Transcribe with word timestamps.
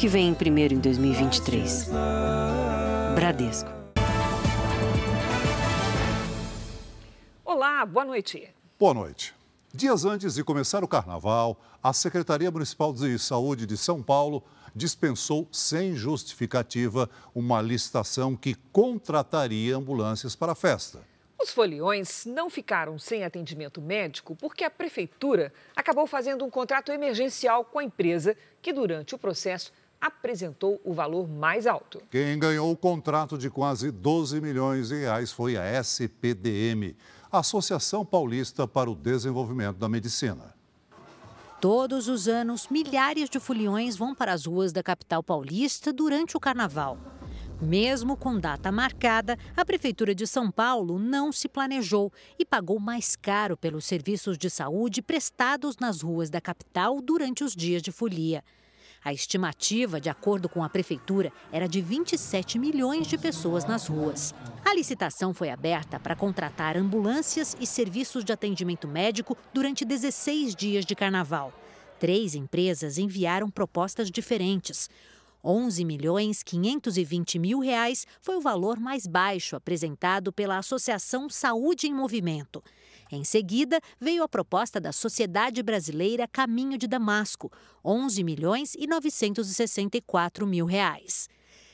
que 0.00 0.08
vem 0.08 0.28
em 0.28 0.34
primeiro 0.34 0.72
em 0.72 0.78
2023. 0.78 1.90
Bradesco. 3.14 3.68
Olá, 7.44 7.84
boa 7.84 8.06
noite. 8.06 8.48
Boa 8.78 8.94
noite. 8.94 9.34
Dias 9.74 10.06
antes 10.06 10.36
de 10.36 10.42
começar 10.42 10.82
o 10.82 10.88
carnaval, 10.88 11.60
a 11.82 11.92
Secretaria 11.92 12.50
Municipal 12.50 12.94
de 12.94 13.18
Saúde 13.18 13.66
de 13.66 13.76
São 13.76 14.02
Paulo 14.02 14.42
dispensou 14.74 15.46
sem 15.52 15.94
justificativa 15.94 17.10
uma 17.34 17.60
licitação 17.60 18.34
que 18.34 18.54
contrataria 18.72 19.76
ambulâncias 19.76 20.34
para 20.34 20.52
a 20.52 20.54
festa. 20.54 21.10
Os 21.42 21.50
foliões 21.50 22.26
não 22.26 22.50
ficaram 22.50 22.98
sem 22.98 23.24
atendimento 23.24 23.80
médico 23.80 24.36
porque 24.36 24.62
a 24.62 24.70
prefeitura 24.70 25.50
acabou 25.74 26.06
fazendo 26.06 26.44
um 26.44 26.50
contrato 26.50 26.92
emergencial 26.92 27.64
com 27.64 27.78
a 27.78 27.84
empresa 27.84 28.36
que, 28.60 28.74
durante 28.74 29.14
o 29.14 29.18
processo, 29.18 29.72
apresentou 30.00 30.80
o 30.84 30.94
valor 30.94 31.28
mais 31.28 31.66
alto. 31.66 32.00
Quem 32.10 32.38
ganhou 32.38 32.72
o 32.72 32.76
contrato 32.76 33.36
de 33.36 33.50
quase 33.50 33.90
12 33.90 34.40
milhões 34.40 34.88
de 34.88 35.00
reais 35.00 35.30
foi 35.30 35.56
a 35.56 35.80
SPDM, 35.80 36.96
Associação 37.30 38.04
Paulista 38.04 38.66
para 38.66 38.90
o 38.90 38.94
Desenvolvimento 38.94 39.76
da 39.76 39.88
Medicina. 39.88 40.54
Todos 41.60 42.08
os 42.08 42.26
anos, 42.26 42.68
milhares 42.68 43.28
de 43.28 43.38
foliões 43.38 43.94
vão 43.94 44.14
para 44.14 44.32
as 44.32 44.46
ruas 44.46 44.72
da 44.72 44.82
capital 44.82 45.22
paulista 45.22 45.92
durante 45.92 46.34
o 46.34 46.40
carnaval. 46.40 46.96
Mesmo 47.60 48.16
com 48.16 48.40
data 48.40 48.72
marcada, 48.72 49.38
a 49.54 49.62
Prefeitura 49.66 50.14
de 50.14 50.26
São 50.26 50.50
Paulo 50.50 50.98
não 50.98 51.30
se 51.30 51.46
planejou 51.46 52.10
e 52.38 52.46
pagou 52.46 52.80
mais 52.80 53.14
caro 53.14 53.54
pelos 53.54 53.84
serviços 53.84 54.38
de 54.38 54.48
saúde 54.48 55.02
prestados 55.02 55.76
nas 55.76 56.00
ruas 56.00 56.30
da 56.30 56.40
capital 56.40 57.02
durante 57.02 57.44
os 57.44 57.54
dias 57.54 57.82
de 57.82 57.92
folia. 57.92 58.42
A 59.02 59.14
estimativa, 59.14 59.98
de 59.98 60.10
acordo 60.10 60.48
com 60.48 60.62
a 60.62 60.68
Prefeitura, 60.68 61.32
era 61.50 61.66
de 61.66 61.80
27 61.80 62.58
milhões 62.58 63.06
de 63.06 63.16
pessoas 63.16 63.64
nas 63.64 63.86
ruas. 63.86 64.34
A 64.62 64.74
licitação 64.74 65.32
foi 65.32 65.48
aberta 65.48 65.98
para 65.98 66.14
contratar 66.14 66.76
ambulâncias 66.76 67.56
e 67.58 67.66
serviços 67.66 68.24
de 68.24 68.32
atendimento 68.32 68.86
médico 68.86 69.36
durante 69.54 69.86
16 69.86 70.54
dias 70.54 70.84
de 70.84 70.94
carnaval. 70.94 71.52
Três 71.98 72.34
empresas 72.34 72.98
enviaram 72.98 73.50
propostas 73.50 74.10
diferentes. 74.10 74.90
11 75.42 75.84
milhões 75.86 76.42
520 76.42 77.38
mil 77.38 77.60
reais 77.60 78.06
foi 78.20 78.36
o 78.36 78.40
valor 78.42 78.78
mais 78.78 79.06
baixo 79.06 79.56
apresentado 79.56 80.30
pela 80.30 80.58
Associação 80.58 81.30
Saúde 81.30 81.86
em 81.86 81.94
Movimento. 81.94 82.62
Em 83.10 83.24
seguida, 83.24 83.80
veio 84.00 84.22
a 84.22 84.28
proposta 84.28 84.80
da 84.80 84.92
Sociedade 84.92 85.62
Brasileira 85.62 86.28
Caminho 86.28 86.78
de 86.78 86.86
Damasco, 86.86 87.50
11 87.84 88.22
milhões 88.22 88.74
e 88.74 88.86
964 88.86 90.46
mil 90.46 90.64
reais. 90.64 91.28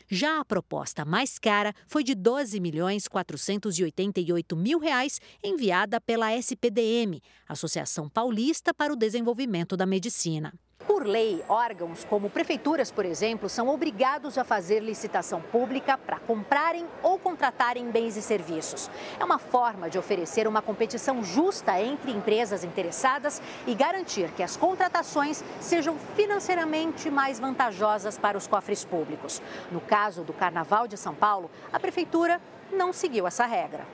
Já 0.09 0.39
a 0.41 0.45
proposta 0.45 1.05
mais 1.05 1.39
cara 1.39 1.75
foi 1.89 2.05
de 2.05 2.15
12 2.15 2.61
milhões 2.61 3.09
488 3.09 4.57
mil 4.57 4.79
reais, 4.79 5.21
enviada 5.43 6.01
pela 6.01 6.33
SPDM, 6.33 7.21
Associação 7.49 8.09
Paulista 8.09 8.73
para 8.73 8.93
o 8.93 8.97
Desenvolvimento 8.97 9.77
da 9.77 9.85
Medicina. 9.85 10.55
Por 10.97 11.05
lei, 11.05 11.45
órgãos 11.49 12.05
como 12.05 12.31
prefeituras, 12.31 12.91
por 12.91 13.05
exemplo, 13.05 13.49
são 13.49 13.69
obrigados 13.69 14.39
a 14.39 14.45
fazer 14.45 14.81
licitação 14.81 15.41
pública 15.41 15.99
para 15.99 16.19
comprarem 16.21 16.87
ou 17.03 17.19
contratarem 17.19 17.91
bens 17.91 18.17
e 18.17 18.23
serviços. 18.23 18.89
É 19.19 19.25
uma 19.25 19.39
forma 19.39 19.91
de 19.91 19.99
oferecer 19.99 20.47
uma 20.47 20.63
competição 20.63 21.25
justa 21.25 21.79
entre 21.81 22.13
empresas 22.13 22.65
interessadas 22.65 23.43
e 23.67 23.75
garantir 23.75 24.31
que 24.33 24.43
as 24.43 24.57
contratações 24.57 25.45
sejam 25.61 25.97
financeiramente 26.15 27.11
mais 27.11 27.41
vantajosas 27.41 28.17
para 28.17 28.39
os 28.39 28.47
cofres 28.47 28.85
públicos. 28.85 29.43
No 29.73 29.81
caso 29.81 30.23
do 30.23 30.33
Carnaval 30.33 30.87
de 30.87 30.97
São 30.97 31.15
Paulo, 31.15 31.51
a 31.73 31.81
prefeitura 31.81 32.41
não 32.73 32.93
seguiu 32.93 33.27
essa 33.27 33.45
regra. 33.45 33.85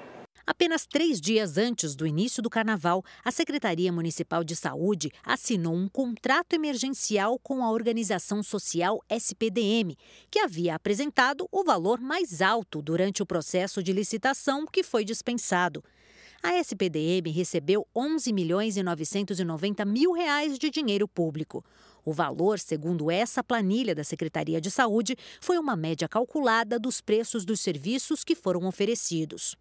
Apenas 0.45 0.87
três 0.87 1.21
dias 1.21 1.57
antes 1.57 1.95
do 1.95 2.05
início 2.05 2.43
do 2.43 2.51
carnaval, 2.51 3.05
a 3.25 3.31
Secretaria 3.31 3.93
Municipal 3.93 4.43
de 4.43 4.57
Saúde 4.57 5.11
assinou 5.25 5.75
um 5.75 5.89
contrato 5.89 6.55
emergencial 6.55 7.39
com 7.39 7.63
a 7.63 7.71
organização 7.71 8.43
social 8.43 9.01
SPDM, 9.09 9.97
que 10.29 10.41
havia 10.41 10.75
apresentado 10.75 11.47
o 11.53 11.63
valor 11.63 12.01
mais 12.01 12.43
alto 12.43 12.83
durante 12.83 13.23
o 13.23 13.27
processo 13.27 13.83
de 13.83 13.93
licitação 13.93 14.67
que 14.67 14.83
foi 14.83 15.05
dispensado. 15.05 15.83
A 16.43 16.55
SPDM 16.59 17.31
recebeu 17.31 17.87
11 17.95 18.33
milhões 18.33 18.77
e 18.77 18.83
990 18.83 19.85
mil 19.85 20.13
reais 20.13 20.59
de 20.59 20.71
dinheiro 20.71 21.07
público. 21.07 21.65
O 22.05 22.13
valor, 22.13 22.59
segundo 22.59 23.13
essa 23.13 23.45
planilha 23.45 23.95
da 23.95 24.03
Secretaria 24.03 24.61
de 24.61 24.73
Saúde, 24.73 25.17
foi 25.41 25.57
uma 25.57 25.77
média 25.77 26.09
calculada 26.09 26.81
dos 26.81 27.01
preços 27.01 27.45
dos 27.45 27.61
serviços 27.61 28.25
que 28.25 28.35
foram 28.35 28.67
oferecidos. 28.67 29.57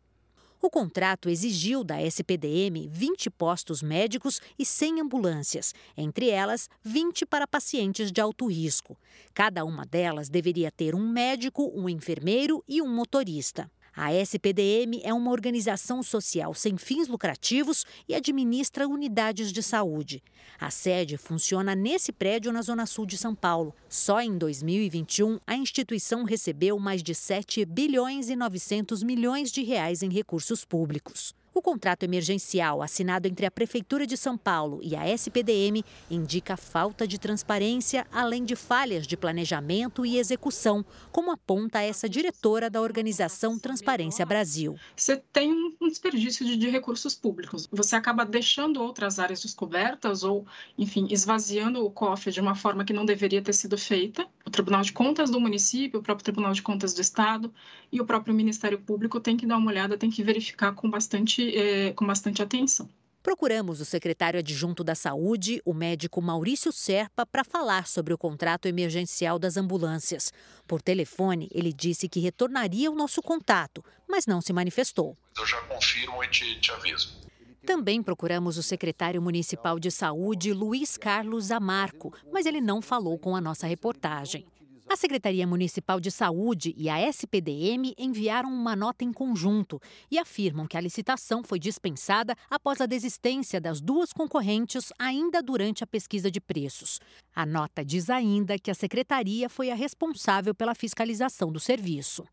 O 0.63 0.69
contrato 0.69 1.27
exigiu 1.27 1.83
da 1.83 1.99
SPDM 1.99 2.87
20 2.87 3.31
postos 3.31 3.81
médicos 3.81 4.39
e 4.59 4.63
100 4.63 5.01
ambulâncias, 5.01 5.73
entre 5.97 6.29
elas 6.29 6.69
20 6.83 7.25
para 7.25 7.47
pacientes 7.47 8.11
de 8.11 8.21
alto 8.21 8.45
risco. 8.45 8.95
Cada 9.33 9.65
uma 9.65 9.87
delas 9.87 10.29
deveria 10.29 10.69
ter 10.69 10.93
um 10.93 11.09
médico, 11.09 11.71
um 11.73 11.89
enfermeiro 11.89 12.63
e 12.67 12.79
um 12.79 12.87
motorista. 12.87 13.71
A 13.95 14.13
SPDM 14.13 15.01
é 15.03 15.13
uma 15.13 15.31
organização 15.31 16.01
social 16.01 16.53
sem 16.53 16.77
fins 16.77 17.09
lucrativos 17.09 17.85
e 18.07 18.15
administra 18.15 18.87
unidades 18.87 19.51
de 19.51 19.61
saúde. 19.61 20.23
A 20.59 20.69
sede 20.69 21.17
funciona 21.17 21.75
nesse 21.75 22.11
prédio 22.11 22.53
na 22.53 22.61
Zona 22.61 22.85
Sul 22.85 23.05
de 23.05 23.17
São 23.17 23.35
Paulo. 23.35 23.75
Só 23.89 24.21
em 24.21 24.37
2021, 24.37 25.39
a 25.45 25.55
instituição 25.55 26.23
recebeu 26.23 26.79
mais 26.79 27.03
de 27.03 27.13
7 27.13 27.65
bilhões 27.65 28.29
e 28.29 28.35
900 28.35 29.03
milhões 29.03 29.51
de 29.51 29.61
reais 29.61 30.01
em 30.01 30.09
recursos 30.09 30.63
públicos. 30.63 31.35
O 31.53 31.61
contrato 31.61 32.03
emergencial 32.03 32.81
assinado 32.81 33.27
entre 33.27 33.45
a 33.45 33.51
Prefeitura 33.51 34.07
de 34.07 34.15
São 34.15 34.37
Paulo 34.37 34.79
e 34.81 34.95
a 34.95 35.05
SPDM 35.09 35.83
indica 36.09 36.55
falta 36.55 37.05
de 37.05 37.19
transparência, 37.19 38.07
além 38.09 38.45
de 38.45 38.55
falhas 38.55 39.05
de 39.05 39.17
planejamento 39.17 40.05
e 40.05 40.17
execução, 40.17 40.85
como 41.11 41.29
aponta 41.29 41.81
essa 41.81 42.07
diretora 42.07 42.69
da 42.69 42.79
organização 42.79 43.59
Transparência 43.59 44.25
Brasil. 44.25 44.77
Você 44.95 45.17
tem 45.33 45.51
um 45.81 45.89
desperdício 45.89 46.45
de, 46.45 46.69
recursos 46.69 47.15
públicos. 47.15 47.67
Você 47.69 47.97
acaba 47.97 48.23
deixando 48.23 48.81
outras 48.81 49.19
áreas 49.19 49.41
descobertas 49.41 50.23
ou, 50.23 50.45
enfim, 50.77 51.07
esvaziando 51.09 51.85
o 51.85 51.91
cofre 51.91 52.31
de 52.31 52.39
uma 52.39 52.55
forma 52.55 52.85
que 52.85 52.93
não 52.93 53.03
deveria 53.03 53.41
ter 53.41 53.53
sido 53.53 53.77
feita. 53.77 54.25
O 54.45 54.49
Tribunal 54.49 54.83
de 54.83 54.93
Contas 54.93 55.29
do 55.29 55.39
município, 55.39 55.99
o 55.99 56.03
próprio 56.03 56.23
Tribunal 56.23 56.53
de 56.53 56.61
Contas 56.61 56.93
do 56.93 57.01
Estado 57.01 57.53
e 57.91 57.99
o 57.99 58.05
próprio 58.05 58.33
Ministério 58.33 58.79
Público 58.79 59.19
tem 59.19 59.35
que 59.35 59.45
dar 59.45 59.57
uma 59.57 59.69
olhada, 59.69 59.97
tem 59.97 60.09
que 60.09 60.23
verificar 60.23 60.73
com 60.73 60.89
bastante 60.89 61.40
bastante, 61.41 61.57
é, 61.57 61.93
com 61.93 62.05
bastante 62.05 62.41
atenção. 62.41 62.89
Procuramos 63.23 63.79
o 63.79 63.85
secretário 63.85 64.39
adjunto 64.39 64.83
da 64.83 64.95
Saúde, 64.95 65.61
o 65.63 65.75
médico 65.75 66.19
Maurício 66.21 66.71
Serpa, 66.71 67.23
para 67.23 67.43
falar 67.43 67.87
sobre 67.87 68.13
o 68.13 68.17
contrato 68.17 68.67
emergencial 68.67 69.37
das 69.37 69.57
ambulâncias. 69.57 70.33
Por 70.67 70.81
telefone, 70.81 71.47
ele 71.51 71.71
disse 71.71 72.09
que 72.09 72.19
retornaria 72.19 72.89
o 72.89 72.95
nosso 72.95 73.21
contato, 73.21 73.83
mas 74.09 74.25
não 74.25 74.41
se 74.41 74.51
manifestou. 74.51 75.15
Eu 75.37 75.45
já 75.45 75.61
confirmo 75.61 76.23
e 76.23 76.27
te, 76.29 76.59
te 76.59 76.71
aviso. 76.71 77.21
Também 77.63 78.01
procuramos 78.01 78.57
o 78.57 78.63
secretário 78.63 79.21
municipal 79.21 79.79
de 79.79 79.91
saúde, 79.91 80.51
Luiz 80.51 80.97
Carlos 80.97 81.51
Amarco, 81.51 82.11
mas 82.31 82.47
ele 82.47 82.59
não 82.59 82.81
falou 82.81 83.19
com 83.19 83.35
a 83.35 83.41
nossa 83.41 83.67
reportagem. 83.67 84.47
A 84.91 84.97
Secretaria 84.97 85.47
Municipal 85.47 86.01
de 86.01 86.11
Saúde 86.11 86.73
e 86.75 86.89
a 86.89 86.99
SPDM 86.99 87.93
enviaram 87.97 88.49
uma 88.49 88.75
nota 88.75 89.05
em 89.05 89.13
conjunto 89.13 89.79
e 90.11 90.19
afirmam 90.19 90.67
que 90.67 90.75
a 90.75 90.81
licitação 90.81 91.45
foi 91.45 91.59
dispensada 91.59 92.35
após 92.49 92.81
a 92.81 92.85
desistência 92.85 93.61
das 93.61 93.79
duas 93.79 94.11
concorrentes 94.11 94.91
ainda 94.99 95.41
durante 95.41 95.81
a 95.81 95.87
pesquisa 95.87 96.29
de 96.29 96.41
preços. 96.41 96.99
A 97.33 97.45
nota 97.45 97.85
diz 97.85 98.09
ainda 98.09 98.59
que 98.59 98.69
a 98.69 98.73
secretaria 98.73 99.47
foi 99.47 99.71
a 99.71 99.75
responsável 99.75 100.53
pela 100.53 100.75
fiscalização 100.75 101.53
do 101.53 101.59
serviço. 101.61 102.25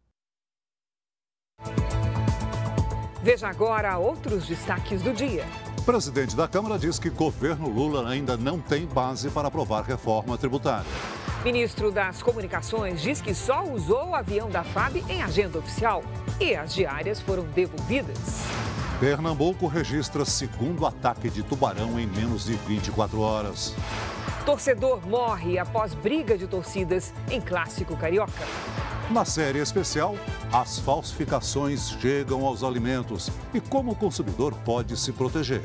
Veja 3.22 3.46
agora 3.46 3.96
outros 3.99 4.49
destaques 4.49 5.00
do 5.00 5.12
dia. 5.12 5.44
O 5.78 5.82
presidente 5.82 6.34
da 6.34 6.49
Câmara 6.49 6.76
diz 6.76 6.99
que 6.99 7.08
governo 7.08 7.69
Lula 7.69 8.11
ainda 8.11 8.37
não 8.37 8.61
tem 8.61 8.84
base 8.84 9.31
para 9.31 9.46
aprovar 9.46 9.82
reforma 9.82 10.37
tributária. 10.37 10.90
Ministro 11.44 11.93
das 11.93 12.20
Comunicações 12.20 13.00
diz 13.00 13.20
que 13.20 13.32
só 13.32 13.62
usou 13.62 14.08
o 14.08 14.14
avião 14.14 14.50
da 14.50 14.64
FAB 14.64 14.96
em 15.08 15.23
agenda 15.23 15.58
oficial 15.58 16.02
e 16.40 16.55
as 16.55 16.75
diárias 16.75 17.20
foram 17.20 17.44
devolvidas. 17.44 18.43
Pernambuco 18.99 19.69
registra 19.69 20.25
segundo 20.25 20.85
ataque 20.85 21.31
de 21.31 21.44
tubarão 21.44 21.99
em 21.99 22.06
menos 22.06 22.46
de 22.46 22.55
24 22.55 23.20
horas. 23.20 23.73
Torcedor 24.44 25.06
morre 25.06 25.58
após 25.58 25.94
briga 25.94 26.37
de 26.37 26.49
torcidas 26.49 27.14
em 27.31 27.40
clássico 27.40 27.96
carioca. 27.96 28.44
Na 29.08 29.25
série 29.25 29.61
especial, 29.61 30.17
as 30.52 30.81
falsificações 30.81 31.90
chegam 32.00 32.44
aos 32.44 32.64
alimentos 32.64 33.31
e 33.55 33.61
como 33.61 33.93
o 33.93 33.96
consumidor 33.96 34.55
pode 34.64 34.96
se 34.96 35.12
proteger. 35.12 35.62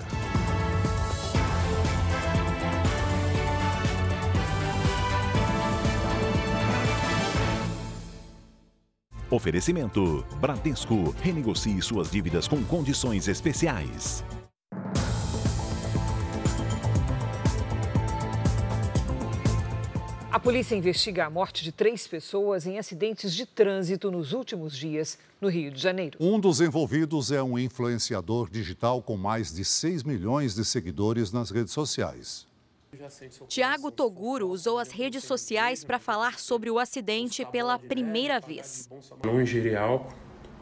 Oferecimento: 9.33 10.23
Bradesco. 10.39 11.09
Renegocie 11.19 11.81
suas 11.81 12.11
dívidas 12.11 12.47
com 12.47 12.63
condições 12.63 13.27
especiais. 13.27 14.23
A 20.31 20.39
polícia 20.39 20.75
investiga 20.75 21.25
a 21.25 21.29
morte 21.31 21.63
de 21.63 21.71
três 21.71 22.07
pessoas 22.07 22.67
em 22.67 22.77
acidentes 22.77 23.33
de 23.33 23.47
trânsito 23.47 24.11
nos 24.11 24.33
últimos 24.33 24.77
dias 24.77 25.17
no 25.41 25.49
Rio 25.49 25.71
de 25.71 25.81
Janeiro. 25.81 26.17
Um 26.19 26.39
dos 26.39 26.61
envolvidos 26.61 27.31
é 27.31 27.41
um 27.41 27.57
influenciador 27.57 28.49
digital 28.51 29.01
com 29.01 29.17
mais 29.17 29.51
de 29.51 29.65
6 29.65 30.03
milhões 30.03 30.53
de 30.53 30.63
seguidores 30.63 31.31
nas 31.31 31.49
redes 31.49 31.73
sociais. 31.73 32.45
Tiago 33.47 33.91
Toguro 33.91 34.49
usou 34.49 34.77
as 34.77 34.91
redes 34.91 35.23
sociais 35.23 35.83
para 35.83 35.99
falar 35.99 36.39
sobre 36.39 36.69
o 36.69 36.79
acidente 36.79 37.45
pela 37.45 37.77
primeira 37.79 38.39
vez. 38.39 38.89
Não 39.23 39.41
ingeri 39.41 39.75
álcool, 39.75 40.13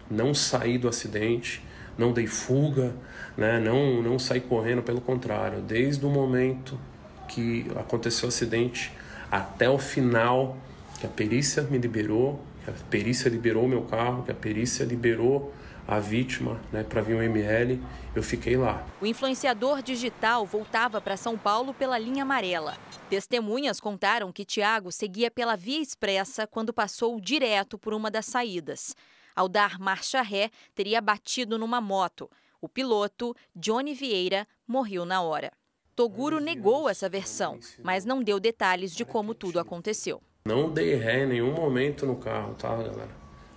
não 0.10 0.34
saí 0.34 0.78
do 0.78 0.88
acidente, 0.88 1.64
não 1.98 2.12
dei 2.12 2.28
fuga, 2.28 2.96
né? 3.38 3.60
não, 3.60 4.02
não 4.02 4.18
saí 4.18 4.42
correndo, 4.42 4.82
pelo 4.82 5.02
contrário. 5.02 5.62
Desde 5.62 6.06
o 6.06 6.10
momento 6.10 6.80
que 7.28 7.66
aconteceu 7.76 8.26
o 8.26 8.30
acidente, 8.30 8.92
até 9.30 9.70
o 9.70 9.78
final 9.78 10.58
que 11.00 11.06
a 11.06 11.10
perícia 11.10 11.64
me 11.64 11.78
liberou, 11.78 12.40
que 12.64 12.70
a 12.70 12.74
perícia 12.90 13.30
liberou 13.30 13.68
meu 13.68 13.84
carro, 13.84 14.24
que 14.24 14.32
a 14.32 14.36
perícia 14.36 14.84
liberou 14.84 15.54
a 15.88 16.00
vítima 16.00 16.60
né, 16.72 16.84
para 16.84 17.02
vir 17.02 17.16
um 17.16 17.22
ML, 17.22 17.82
eu 18.16 18.22
fiquei 18.22 18.58
lá. 18.58 18.86
O 19.00 19.06
influenciador 19.06 19.82
digital 19.82 20.46
voltava 20.46 21.00
para 21.00 21.16
São 21.16 21.38
Paulo 21.38 21.74
pela 21.74 21.98
linha 21.98 22.24
amarela. 22.24 22.78
Testemunhas 23.10 23.80
contaram 23.80 24.32
que 24.32 24.46
Tiago 24.46 24.92
seguia 24.92 25.32
pela 25.32 25.56
via 25.56 25.82
expressa 25.82 26.46
quando 26.46 26.74
passou 26.74 27.20
direto 27.20 27.78
por 27.78 27.94
uma 27.94 28.12
das 28.12 28.26
saídas. 28.26 28.96
Ao 29.36 29.48
dar 29.48 29.80
marcha 29.80 30.22
ré, 30.22 30.50
teria 30.76 31.00
batido 31.00 31.58
numa 31.58 31.80
moto. 31.80 32.30
O 32.60 32.68
piloto, 32.68 33.36
Johnny 33.56 33.94
Vieira, 33.94 34.46
morreu 34.68 35.06
na 35.06 35.22
hora. 35.22 35.52
Toguro 35.96 36.40
negou 36.40 36.90
essa 36.90 37.08
versão, 37.08 37.60
mas 37.84 38.06
não 38.06 38.22
deu 38.22 38.40
detalhes 38.40 38.94
de 38.94 39.06
como 39.06 39.34
tudo 39.34 39.60
aconteceu. 39.60 40.22
Não 40.46 40.70
dei 40.70 40.96
ré 40.96 41.24
em 41.24 41.28
nenhum 41.28 41.54
momento 41.54 42.06
no 42.06 42.16
carro, 42.16 42.56
tá, 42.56 42.70
galera? 42.70 43.10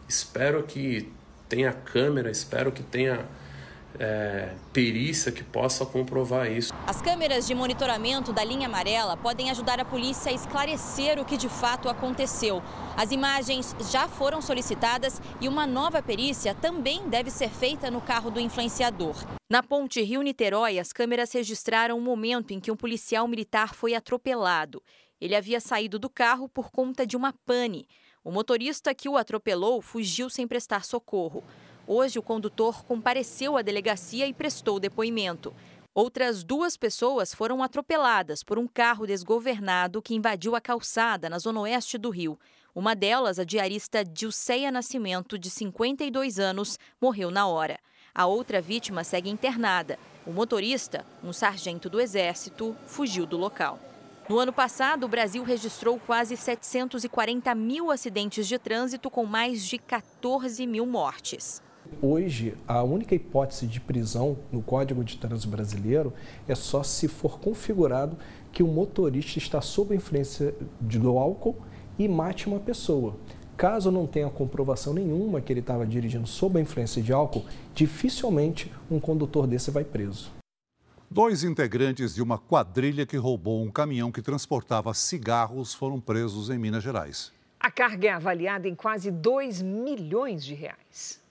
Espero 0.09 0.63
que 0.65 1.13
tenha 1.49 1.73
câmera, 1.73 2.31
espero 2.31 2.71
que 2.71 2.83
tenha 2.83 3.27
é, 3.99 4.53
perícia 4.73 5.31
que 5.31 5.45
possa 5.45 5.87
comprovar 5.87 6.51
isso. 6.51 6.73
As 6.87 7.01
câmeras 7.01 7.47
de 7.47 7.55
monitoramento 7.55 8.33
da 8.33 8.45
linha 8.45 8.67
amarela 8.67 9.17
podem 9.17 9.51
ajudar 9.51 9.81
a 9.81 9.85
polícia 9.85 10.31
a 10.31 10.35
esclarecer 10.35 11.19
o 11.19 11.25
que 11.25 11.37
de 11.37 11.49
fato 11.49 11.89
aconteceu. 11.89 12.63
As 12.97 13.11
imagens 13.11 13.75
já 13.91 14.09
foram 14.09 14.41
solicitadas 14.43 15.21
e 15.41 15.49
uma 15.49 15.67
nova 15.67 16.03
perícia 16.03 16.55
também 16.55 17.09
deve 17.09 17.31
ser 17.31 17.51
feita 17.51 17.91
no 17.91 18.01
carro 18.01 18.31
do 18.31 18.41
influenciador. 18.41 19.17
Na 19.51 19.63
ponte 19.63 20.03
Rio-Niterói, 20.03 20.79
as 20.79 20.93
câmeras 20.93 21.33
registraram 21.33 21.99
o 21.99 22.03
momento 22.03 22.53
em 22.53 22.61
que 22.61 22.71
um 22.71 22.77
policial 22.77 23.29
militar 23.29 23.75
foi 23.75 23.95
atropelado. 23.95 24.83
Ele 25.21 25.35
havia 25.35 25.61
saído 25.61 25.99
do 25.99 26.11
carro 26.11 26.49
por 26.49 26.71
conta 26.71 27.07
de 27.07 27.17
uma 27.17 27.33
pane. 27.47 27.87
O 28.23 28.31
motorista 28.31 28.95
que 28.95 29.09
o 29.09 29.17
atropelou 29.17 29.83
fugiu 29.83 30.31
sem 30.31 30.47
prestar 30.47 30.85
socorro. 30.85 31.45
Hoje, 31.87 32.19
o 32.19 32.23
condutor 32.23 32.83
compareceu 32.85 33.57
à 33.57 33.63
delegacia 33.63 34.27
e 34.27 34.33
prestou 34.33 34.81
depoimento. 34.81 35.55
Outras 35.95 36.43
duas 36.43 36.77
pessoas 36.77 37.35
foram 37.35 37.63
atropeladas 37.63 38.43
por 38.43 38.59
um 38.59 38.67
carro 38.67 39.07
desgovernado 39.07 40.01
que 40.03 40.15
invadiu 40.15 40.57
a 40.57 40.61
calçada 40.61 41.29
na 41.29 41.39
zona 41.39 41.61
oeste 41.61 41.99
do 41.99 42.11
Rio. 42.11 42.39
Uma 42.75 42.97
delas, 42.97 43.39
a 43.39 43.45
diarista 43.45 44.05
Dilceia 44.05 44.73
Nascimento, 44.73 45.39
de 45.39 45.51
52 45.51 46.41
anos, 46.41 46.79
morreu 47.01 47.31
na 47.31 47.47
hora. 47.47 47.79
A 48.15 48.27
outra 48.27 48.61
vítima 48.61 49.05
segue 49.05 49.29
internada. 49.29 49.99
O 50.27 50.33
motorista, 50.33 51.05
um 51.23 51.33
sargento 51.33 51.91
do 51.91 52.01
Exército, 52.01 52.75
fugiu 52.87 53.27
do 53.27 53.37
local. 53.37 53.79
No 54.27 54.39
ano 54.39 54.55
passado, 54.55 55.05
o 55.05 55.09
Brasil 55.09 55.45
registrou 55.45 56.01
quase 56.01 56.35
740 56.35 57.55
mil 57.55 57.91
acidentes 57.91 58.49
de 58.49 58.59
trânsito, 58.59 59.11
com 59.11 59.27
mais 59.27 59.67
de 59.67 59.77
14 59.77 60.67
mil 60.67 60.87
mortes. 60.87 61.63
Hoje, 62.01 62.55
a 62.67 62.83
única 62.83 63.15
hipótese 63.15 63.67
de 63.67 63.81
prisão 63.81 64.37
no 64.53 64.63
Código 64.63 65.05
de 65.05 65.17
Trânsito 65.17 65.49
Brasileiro 65.49 66.13
é 66.47 66.55
só 66.55 66.83
se 66.83 67.09
for 67.09 67.39
configurado 67.39 68.17
que 68.53 68.63
o 68.63 68.69
motorista 68.69 69.39
está 69.39 69.61
sob 69.61 69.95
a 69.95 69.97
influência 69.97 70.55
do 70.81 71.19
álcool 71.19 71.57
e 71.99 72.09
mate 72.09 72.47
uma 72.47 72.61
pessoa. 72.61 73.17
Caso 73.57 73.91
não 73.91 74.07
tenha 74.07 74.29
comprovação 74.29 74.93
nenhuma 74.93 75.41
que 75.41 75.53
ele 75.53 75.61
estava 75.61 75.87
dirigindo 75.87 76.27
sob 76.27 76.59
a 76.59 76.63
influência 76.63 77.03
de 77.03 77.13
álcool, 77.13 77.45
dificilmente 77.75 78.71
um 78.91 78.99
condutor 78.99 79.47
desse 79.47 79.71
vai 79.71 79.85
preso. 79.85 80.33
Dois 81.11 81.45
integrantes 81.45 82.15
de 82.15 82.23
uma 82.23 82.39
quadrilha 82.39 83.07
que 83.07 83.17
roubou 83.17 83.63
um 83.63 83.71
caminhão 83.71 84.11
que 84.11 84.21
transportava 84.21 84.93
cigarros 84.93 85.73
foram 85.73 86.01
presos 86.01 86.51
em 86.51 86.59
Minas 86.59 86.83
Gerais. 86.83 87.33
A 87.61 87.71
carga 87.71 88.09
é 88.09 88.11
avaliada 88.11 88.69
em 88.69 88.75
quase 88.75 89.11
2 89.11 89.63
milhões 89.63 90.45
de 90.45 90.55
reais. 90.55 91.24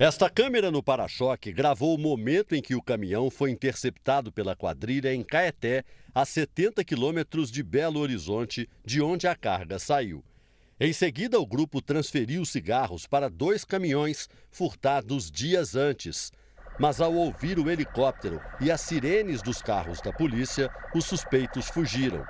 Esta 0.00 0.30
câmera 0.30 0.70
no 0.70 0.80
para-choque 0.80 1.50
gravou 1.50 1.92
o 1.92 1.98
momento 1.98 2.54
em 2.54 2.62
que 2.62 2.76
o 2.76 2.80
caminhão 2.80 3.28
foi 3.28 3.50
interceptado 3.50 4.30
pela 4.30 4.54
quadrilha 4.54 5.12
em 5.12 5.24
Caeté, 5.24 5.82
a 6.14 6.24
70 6.24 6.84
quilômetros 6.84 7.50
de 7.50 7.64
Belo 7.64 7.98
Horizonte, 7.98 8.68
de 8.84 9.02
onde 9.02 9.26
a 9.26 9.34
carga 9.34 9.76
saiu. 9.76 10.22
Em 10.78 10.92
seguida, 10.92 11.40
o 11.40 11.44
grupo 11.44 11.82
transferiu 11.82 12.42
os 12.42 12.50
cigarros 12.50 13.08
para 13.08 13.28
dois 13.28 13.64
caminhões 13.64 14.28
furtados 14.52 15.32
dias 15.32 15.74
antes. 15.74 16.30
Mas 16.78 17.00
ao 17.00 17.12
ouvir 17.12 17.58
o 17.58 17.68
helicóptero 17.68 18.40
e 18.60 18.70
as 18.70 18.80
sirenes 18.82 19.42
dos 19.42 19.60
carros 19.60 20.00
da 20.00 20.12
polícia, 20.12 20.70
os 20.94 21.06
suspeitos 21.06 21.66
fugiram. 21.66 22.24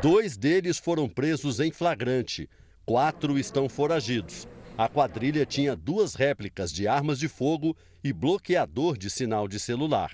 Dois 0.00 0.36
deles 0.36 0.78
foram 0.78 1.08
presos 1.08 1.58
em 1.58 1.72
flagrante, 1.72 2.48
quatro 2.86 3.36
estão 3.36 3.68
foragidos. 3.68 4.46
A 4.78 4.88
quadrilha 4.88 5.44
tinha 5.44 5.74
duas 5.74 6.14
réplicas 6.14 6.70
de 6.72 6.86
armas 6.86 7.18
de 7.18 7.26
fogo 7.26 7.76
e 8.04 8.12
bloqueador 8.12 8.96
de 8.96 9.10
sinal 9.10 9.48
de 9.48 9.58
celular. 9.58 10.12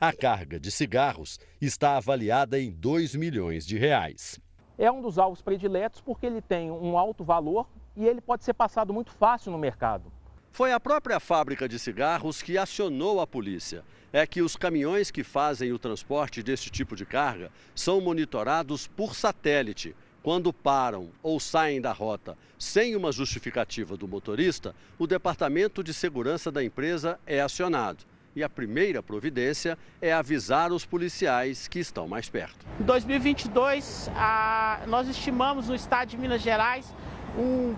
A 0.00 0.10
carga 0.10 0.58
de 0.58 0.70
cigarros 0.70 1.38
está 1.60 1.98
avaliada 1.98 2.58
em 2.58 2.70
2 2.70 3.14
milhões 3.14 3.66
de 3.66 3.76
reais. 3.76 4.40
É 4.78 4.90
um 4.90 5.02
dos 5.02 5.18
alvos 5.18 5.42
prediletos 5.42 6.00
porque 6.00 6.24
ele 6.24 6.40
tem 6.40 6.70
um 6.70 6.96
alto 6.96 7.22
valor 7.22 7.68
e 7.94 8.06
ele 8.06 8.22
pode 8.22 8.42
ser 8.42 8.54
passado 8.54 8.90
muito 8.90 9.12
fácil 9.12 9.52
no 9.52 9.58
mercado. 9.58 10.10
Foi 10.50 10.72
a 10.72 10.80
própria 10.80 11.20
fábrica 11.20 11.68
de 11.68 11.78
cigarros 11.78 12.40
que 12.40 12.56
acionou 12.56 13.20
a 13.20 13.26
polícia. 13.26 13.84
É 14.10 14.26
que 14.26 14.40
os 14.40 14.56
caminhões 14.56 15.10
que 15.10 15.22
fazem 15.22 15.72
o 15.72 15.78
transporte 15.78 16.42
desse 16.42 16.70
tipo 16.70 16.96
de 16.96 17.04
carga 17.04 17.52
são 17.74 18.00
monitorados 18.00 18.86
por 18.86 19.14
satélite. 19.14 19.94
Quando 20.26 20.52
param 20.52 21.10
ou 21.22 21.38
saem 21.38 21.80
da 21.80 21.92
rota 21.92 22.36
sem 22.58 22.96
uma 22.96 23.12
justificativa 23.12 23.96
do 23.96 24.08
motorista, 24.08 24.74
o 24.98 25.06
Departamento 25.06 25.84
de 25.84 25.94
Segurança 25.94 26.50
da 26.50 26.64
empresa 26.64 27.16
é 27.24 27.40
acionado. 27.40 28.02
E 28.34 28.42
a 28.42 28.48
primeira 28.48 29.00
providência 29.00 29.78
é 30.02 30.12
avisar 30.12 30.72
os 30.72 30.84
policiais 30.84 31.68
que 31.68 31.78
estão 31.78 32.08
mais 32.08 32.28
perto. 32.28 32.66
Em 32.80 32.82
2022, 32.82 34.10
a, 34.16 34.80
nós 34.88 35.06
estimamos 35.06 35.68
no 35.68 35.76
estado 35.76 36.08
de 36.08 36.18
Minas 36.18 36.42
Gerais 36.42 36.92
um 37.38 37.76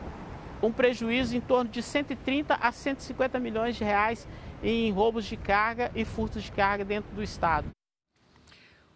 um 0.60 0.72
prejuízo 0.72 1.36
em 1.36 1.40
torno 1.40 1.70
de 1.70 1.80
130 1.80 2.54
a 2.54 2.72
150 2.72 3.38
milhões 3.38 3.76
de 3.76 3.84
reais 3.84 4.26
em 4.60 4.90
roubos 4.90 5.24
de 5.26 5.36
carga 5.36 5.92
e 5.94 6.04
furtos 6.04 6.42
de 6.42 6.50
carga 6.50 6.84
dentro 6.84 7.14
do 7.14 7.22
estado. 7.22 7.68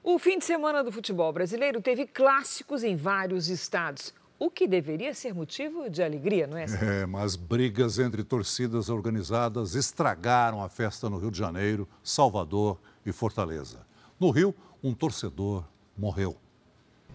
O 0.04 0.18
fim 0.18 0.36
de 0.36 0.44
semana 0.44 0.82
do 0.82 0.90
futebol 0.90 1.32
brasileiro 1.32 1.80
teve 1.80 2.08
clássicos 2.08 2.82
em 2.82 2.96
vários 2.96 3.48
estados, 3.48 4.12
o 4.36 4.50
que 4.50 4.66
deveria 4.66 5.14
ser 5.14 5.32
motivo 5.32 5.88
de 5.88 6.02
alegria, 6.02 6.44
não 6.48 6.58
é? 6.58 6.64
É, 7.02 7.06
mas 7.06 7.36
brigas 7.36 8.00
entre 8.00 8.24
torcidas 8.24 8.88
organizadas 8.88 9.76
estragaram 9.76 10.60
a 10.60 10.68
festa 10.68 11.08
no 11.08 11.18
Rio 11.18 11.30
de 11.30 11.38
Janeiro, 11.38 11.88
Salvador 12.02 12.80
e 13.06 13.12
Fortaleza. 13.12 13.86
No 14.18 14.30
Rio, 14.30 14.52
um 14.82 14.92
torcedor 14.92 15.64
morreu. 15.96 16.36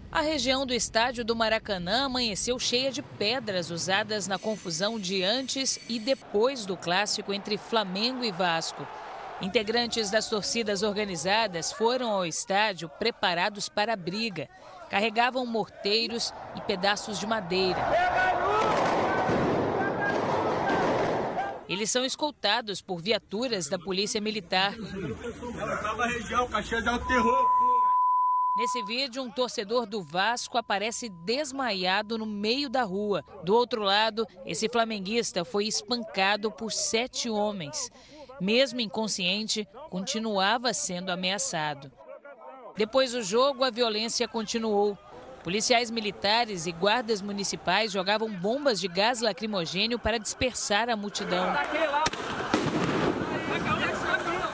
A 0.09 0.21
região 0.21 0.65
do 0.65 0.73
estádio 0.73 1.25
do 1.25 1.35
Maracanã 1.35 2.05
amanheceu 2.05 2.57
cheia 2.57 2.89
de 2.89 3.01
pedras 3.01 3.69
usadas 3.69 4.29
na 4.29 4.39
confusão 4.39 4.97
de 4.97 5.21
antes 5.23 5.77
e 5.89 5.99
depois 5.99 6.65
do 6.65 6.77
clássico 6.77 7.33
entre 7.33 7.57
Flamengo 7.57 8.23
e 8.23 8.31
Vasco. 8.31 8.87
Integrantes 9.41 10.09
das 10.09 10.27
torcidas 10.27 10.81
organizadas 10.81 11.71
foram 11.71 12.09
ao 12.09 12.25
estádio 12.25 12.89
preparados 12.89 13.69
para 13.69 13.93
a 13.93 13.95
briga. 13.95 14.49
Carregavam 14.89 15.45
morteiros 15.45 16.33
e 16.55 16.61
pedaços 16.61 17.19
de 17.19 17.27
madeira. 17.27 17.79
Eles 21.69 21.91
são 21.91 22.03
escoltados 22.05 22.81
por 22.81 22.99
viaturas 22.99 23.67
da 23.67 23.77
Polícia 23.77 24.19
Militar. 24.21 24.73
terror. 27.07 27.45
Nesse 28.57 28.81
vídeo, 28.85 29.21
um 29.21 29.29
torcedor 29.29 29.85
do 29.85 30.01
Vasco 30.01 30.57
aparece 30.57 31.09
desmaiado 31.09 32.17
no 32.17 32.25
meio 32.25 32.69
da 32.69 32.81
rua. 32.81 33.23
Do 33.43 33.53
outro 33.53 33.83
lado, 33.83 34.25
esse 34.47 34.67
flamenguista 34.67 35.45
foi 35.45 35.67
espancado 35.67 36.49
por 36.49 36.71
sete 36.71 37.29
homens. 37.29 37.91
Mesmo 38.39 38.79
inconsciente, 38.79 39.67
continuava 39.89 40.73
sendo 40.73 41.11
ameaçado. 41.11 41.91
Depois 42.75 43.11
do 43.11 43.23
jogo, 43.23 43.63
a 43.63 43.71
violência 43.71 44.27
continuou. 44.27 44.97
Policiais 45.43 45.89
militares 45.89 46.67
e 46.67 46.71
guardas 46.71 47.21
municipais 47.21 47.91
jogavam 47.91 48.29
bombas 48.29 48.79
de 48.79 48.87
gás 48.87 49.21
lacrimogênio 49.21 49.97
para 49.97 50.19
dispersar 50.19 50.89
a 50.89 50.95
multidão. 50.95 51.53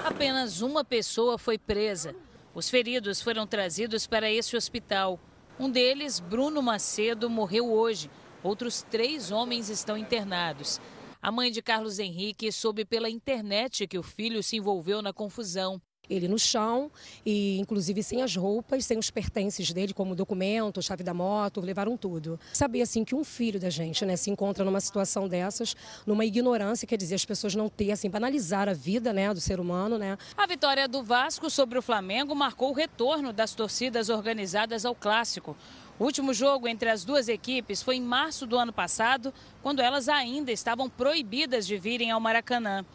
Apenas 0.06 0.62
uma 0.62 0.86
pessoa 0.86 1.38
foi 1.38 1.58
presa. 1.58 2.16
Os 2.54 2.70
feridos 2.70 3.22
foram 3.22 3.48
trazidos 3.48 4.06
para 4.08 4.32
esse 4.32 4.56
hospital. 4.56 5.20
Um 5.60 5.70
deles, 5.70 6.20
Bruno 6.20 6.62
Macedo, 6.62 7.30
morreu 7.30 7.72
hoje. 7.72 8.10
Outros 8.44 8.84
três 8.84 9.32
homens 9.32 9.70
estão 9.70 9.98
internados. 9.98 10.80
A 11.24 11.32
mãe 11.32 11.50
de 11.50 11.62
Carlos 11.62 12.00
Henrique 12.00 12.52
soube 12.52 12.84
pela 12.84 13.10
internet 13.10 13.88
que 13.88 13.98
o 13.98 14.04
filho 14.04 14.44
se 14.44 14.58
envolveu 14.58 15.02
na 15.02 15.14
confusão 15.14 15.82
ele 16.10 16.28
no 16.28 16.38
chão 16.38 16.92
e 17.26 17.58
inclusive 17.60 18.04
sem 18.04 18.22
as 18.22 18.36
roupas, 18.36 18.86
sem 18.86 19.00
os 19.00 19.10
pertences 19.10 19.72
dele, 19.72 19.94
como 19.94 20.16
documento, 20.16 20.82
chave 20.82 21.02
da 21.02 21.14
moto, 21.14 21.62
levaram 21.62 21.96
tudo. 21.96 22.38
Saber 22.52 22.82
assim 22.82 23.06
que 23.06 23.16
um 23.16 23.24
filho 23.24 23.58
da 23.58 23.70
gente, 23.70 24.06
né, 24.06 24.18
se 24.18 24.30
encontra 24.30 24.66
numa 24.66 24.82
situação 24.82 25.30
dessas, 25.30 25.76
numa 26.06 26.26
ignorância, 26.26 26.86
quer 26.86 26.98
dizer, 26.98 27.16
as 27.16 27.24
pessoas 27.24 27.56
não 27.56 27.70
ter 27.70 27.92
assim 27.92 28.10
banalizar 28.10 28.68
a 28.68 28.74
vida, 28.74 29.14
né, 29.14 29.34
do 29.34 29.40
ser 29.40 29.62
humano, 29.62 29.98
né? 29.98 30.18
A 30.36 30.46
vitória 30.46 30.90
do 30.90 31.02
Vasco 31.02 31.50
sobre 31.50 31.80
o 31.80 31.82
Flamengo 31.82 32.36
marcou 32.36 32.72
o 32.72 32.74
retorno 32.74 33.32
das 33.32 33.56
torcidas 33.56 34.10
organizadas 34.10 34.86
ao 34.86 34.94
clássico. 34.94 35.56
O 36.04 36.06
último 36.06 36.34
jogo 36.34 36.68
entre 36.68 36.90
as 36.90 37.06
duas 37.06 37.30
equipes 37.30 37.82
foi 37.82 37.96
em 37.96 38.02
março 38.02 38.46
do 38.46 38.58
ano 38.58 38.74
passado, 38.74 39.34
quando 39.62 39.82
elas 39.82 40.10
ainda 40.10 40.52
estavam 40.52 40.90
proibidas 40.90 41.66
de 41.66 41.78
virem 41.78 42.12
ao 42.12 42.20
Maracanã. 42.20 42.86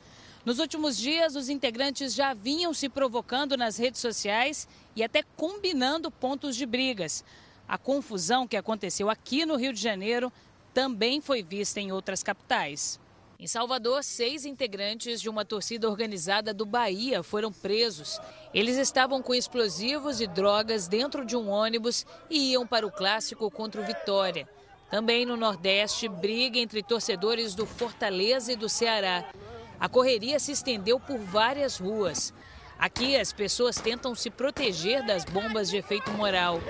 Nos 0.45 0.59
últimos 0.59 0.95
dias, 0.95 1.35
os 1.35 1.49
integrantes 1.49 2.15
já 2.15 2.35
vinham 2.35 2.75
se 2.75 2.87
provocando 2.87 3.57
nas 3.57 3.79
redes 3.79 4.03
sociais 4.03 4.69
e 4.95 5.03
até 5.03 5.23
combinando 5.39 6.11
pontos 6.11 6.55
de 6.55 6.67
brigas. 6.67 7.25
A 7.67 7.79
confusão 7.79 8.47
que 8.47 8.59
aconteceu 8.59 9.09
aqui 9.09 9.47
no 9.47 9.57
Rio 9.57 9.73
de 9.73 9.81
Janeiro 9.81 10.31
também 10.75 11.23
foi 11.23 11.43
vista 11.43 11.81
em 11.81 11.91
outras 11.91 12.23
capitais. 12.23 13.01
Em 13.41 13.47
Salvador, 13.47 14.03
seis 14.03 14.45
integrantes 14.45 15.21
de 15.21 15.29
uma 15.29 15.45
torcida 15.45 15.89
organizada 15.89 16.53
do 16.53 16.67
Bahia 16.67 17.23
foram 17.23 17.53
presos. 17.53 18.21
Eles 18.53 18.77
estavam 18.77 19.23
com 19.23 19.33
explosivos 19.33 20.21
e 20.21 20.27
drogas 20.27 20.89
dentro 20.89 21.25
de 21.25 21.37
um 21.37 21.49
ônibus 21.49 22.05
e 22.29 22.51
iam 22.51 22.67
para 22.67 22.85
o 22.85 22.91
clássico 22.91 23.49
contra 23.49 23.81
o 23.81 23.85
Vitória. 23.85 24.49
Também 24.91 25.25
no 25.25 25.37
Nordeste, 25.37 26.09
briga 26.09 26.59
entre 26.59 26.83
torcedores 26.83 27.55
do 27.55 27.65
Fortaleza 27.65 28.55
e 28.55 28.57
do 28.57 28.69
Ceará. 28.69 29.31
A 29.79 29.89
correria 29.89 30.41
se 30.41 30.51
estendeu 30.51 30.99
por 30.99 31.19
várias 31.19 31.79
ruas. 31.79 32.35
Aqui, 32.77 33.15
as 33.15 33.33
pessoas 33.33 33.77
tentam 33.77 34.17
se 34.17 34.31
proteger 34.31 35.07
das 35.07 35.25
bombas 35.25 35.71
de 35.71 35.77
efeito 35.77 36.11
moral. 36.11 36.61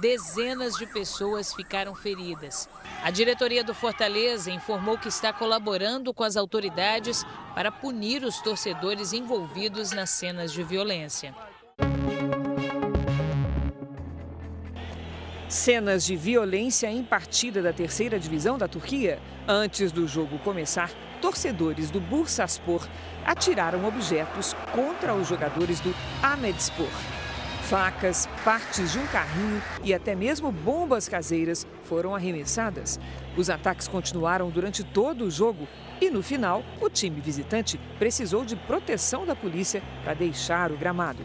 Dezenas 0.00 0.76
de 0.76 0.86
pessoas 0.86 1.52
ficaram 1.52 1.94
feridas. 1.94 2.66
A 3.02 3.10
diretoria 3.10 3.62
do 3.62 3.74
Fortaleza 3.74 4.50
informou 4.50 4.96
que 4.96 5.08
está 5.08 5.30
colaborando 5.30 6.14
com 6.14 6.24
as 6.24 6.38
autoridades 6.38 7.22
para 7.54 7.70
punir 7.70 8.24
os 8.24 8.40
torcedores 8.40 9.12
envolvidos 9.12 9.92
nas 9.92 10.08
cenas 10.08 10.54
de 10.54 10.62
violência. 10.62 11.34
Cenas 15.50 16.06
de 16.06 16.16
violência 16.16 16.90
em 16.90 17.04
partida 17.04 17.60
da 17.60 17.72
terceira 17.72 18.18
divisão 18.18 18.56
da 18.56 18.66
Turquia. 18.66 19.20
Antes 19.46 19.92
do 19.92 20.08
jogo 20.08 20.38
começar, 20.38 20.90
torcedores 21.20 21.90
do 21.90 22.00
Bursaspor 22.00 22.88
atiraram 23.26 23.84
objetos 23.84 24.54
contra 24.72 25.12
os 25.12 25.28
jogadores 25.28 25.78
do 25.80 25.94
Ahmedspor. 26.22 26.88
Facas, 27.70 28.28
partes 28.44 28.90
de 28.90 28.98
um 28.98 29.06
carrinho 29.06 29.62
e 29.84 29.94
até 29.94 30.12
mesmo 30.12 30.50
bombas 30.50 31.08
caseiras 31.08 31.64
foram 31.84 32.16
arremessadas. 32.16 32.98
Os 33.36 33.48
ataques 33.48 33.86
continuaram 33.86 34.50
durante 34.50 34.82
todo 34.82 35.24
o 35.24 35.30
jogo 35.30 35.68
e, 36.00 36.10
no 36.10 36.20
final, 36.20 36.64
o 36.80 36.90
time 36.90 37.20
visitante 37.20 37.78
precisou 37.96 38.44
de 38.44 38.56
proteção 38.56 39.24
da 39.24 39.36
polícia 39.36 39.80
para 40.02 40.14
deixar 40.14 40.72
o 40.72 40.76
gramado. 40.76 41.22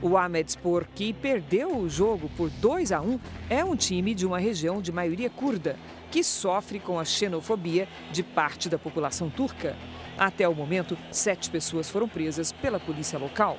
O 0.00 0.16
Ahmedspor, 0.16 0.86
que 0.94 1.12
perdeu 1.12 1.76
o 1.76 1.90
jogo 1.90 2.30
por 2.38 2.48
2 2.48 2.90
a 2.90 3.02
1, 3.02 3.20
é 3.50 3.62
um 3.62 3.76
time 3.76 4.14
de 4.14 4.26
uma 4.26 4.38
região 4.38 4.80
de 4.80 4.90
maioria 4.90 5.28
curda, 5.28 5.76
que 6.10 6.24
sofre 6.24 6.80
com 6.80 6.98
a 6.98 7.04
xenofobia 7.04 7.86
de 8.10 8.22
parte 8.22 8.70
da 8.70 8.78
população 8.78 9.28
turca. 9.28 9.76
Até 10.16 10.48
o 10.48 10.54
momento, 10.54 10.96
sete 11.10 11.50
pessoas 11.50 11.90
foram 11.90 12.08
presas 12.08 12.50
pela 12.50 12.80
polícia 12.80 13.18
local. 13.18 13.58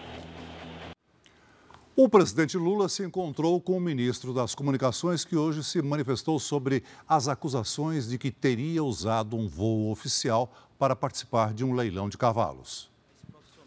O 1.95 2.09
presidente 2.09 2.57
Lula 2.57 2.89
se 2.89 3.03
encontrou 3.03 3.61
com 3.61 3.77
o 3.77 3.79
ministro 3.79 4.33
das 4.33 4.55
Comunicações, 4.55 5.23
que 5.23 5.35
hoje 5.35 5.63
se 5.63 5.79
manifestou 5.79 6.39
sobre 6.39 6.81
as 7.07 7.27
acusações 7.27 8.09
de 8.09 8.17
que 8.17 8.31
teria 8.31 8.83
usado 8.83 9.37
um 9.37 9.47
voo 9.47 9.91
oficial 9.91 10.51
para 10.79 10.95
participar 10.95 11.53
de 11.53 11.63
um 11.63 11.75
leilão 11.75 12.09
de 12.09 12.17
cavalos. 12.17 12.92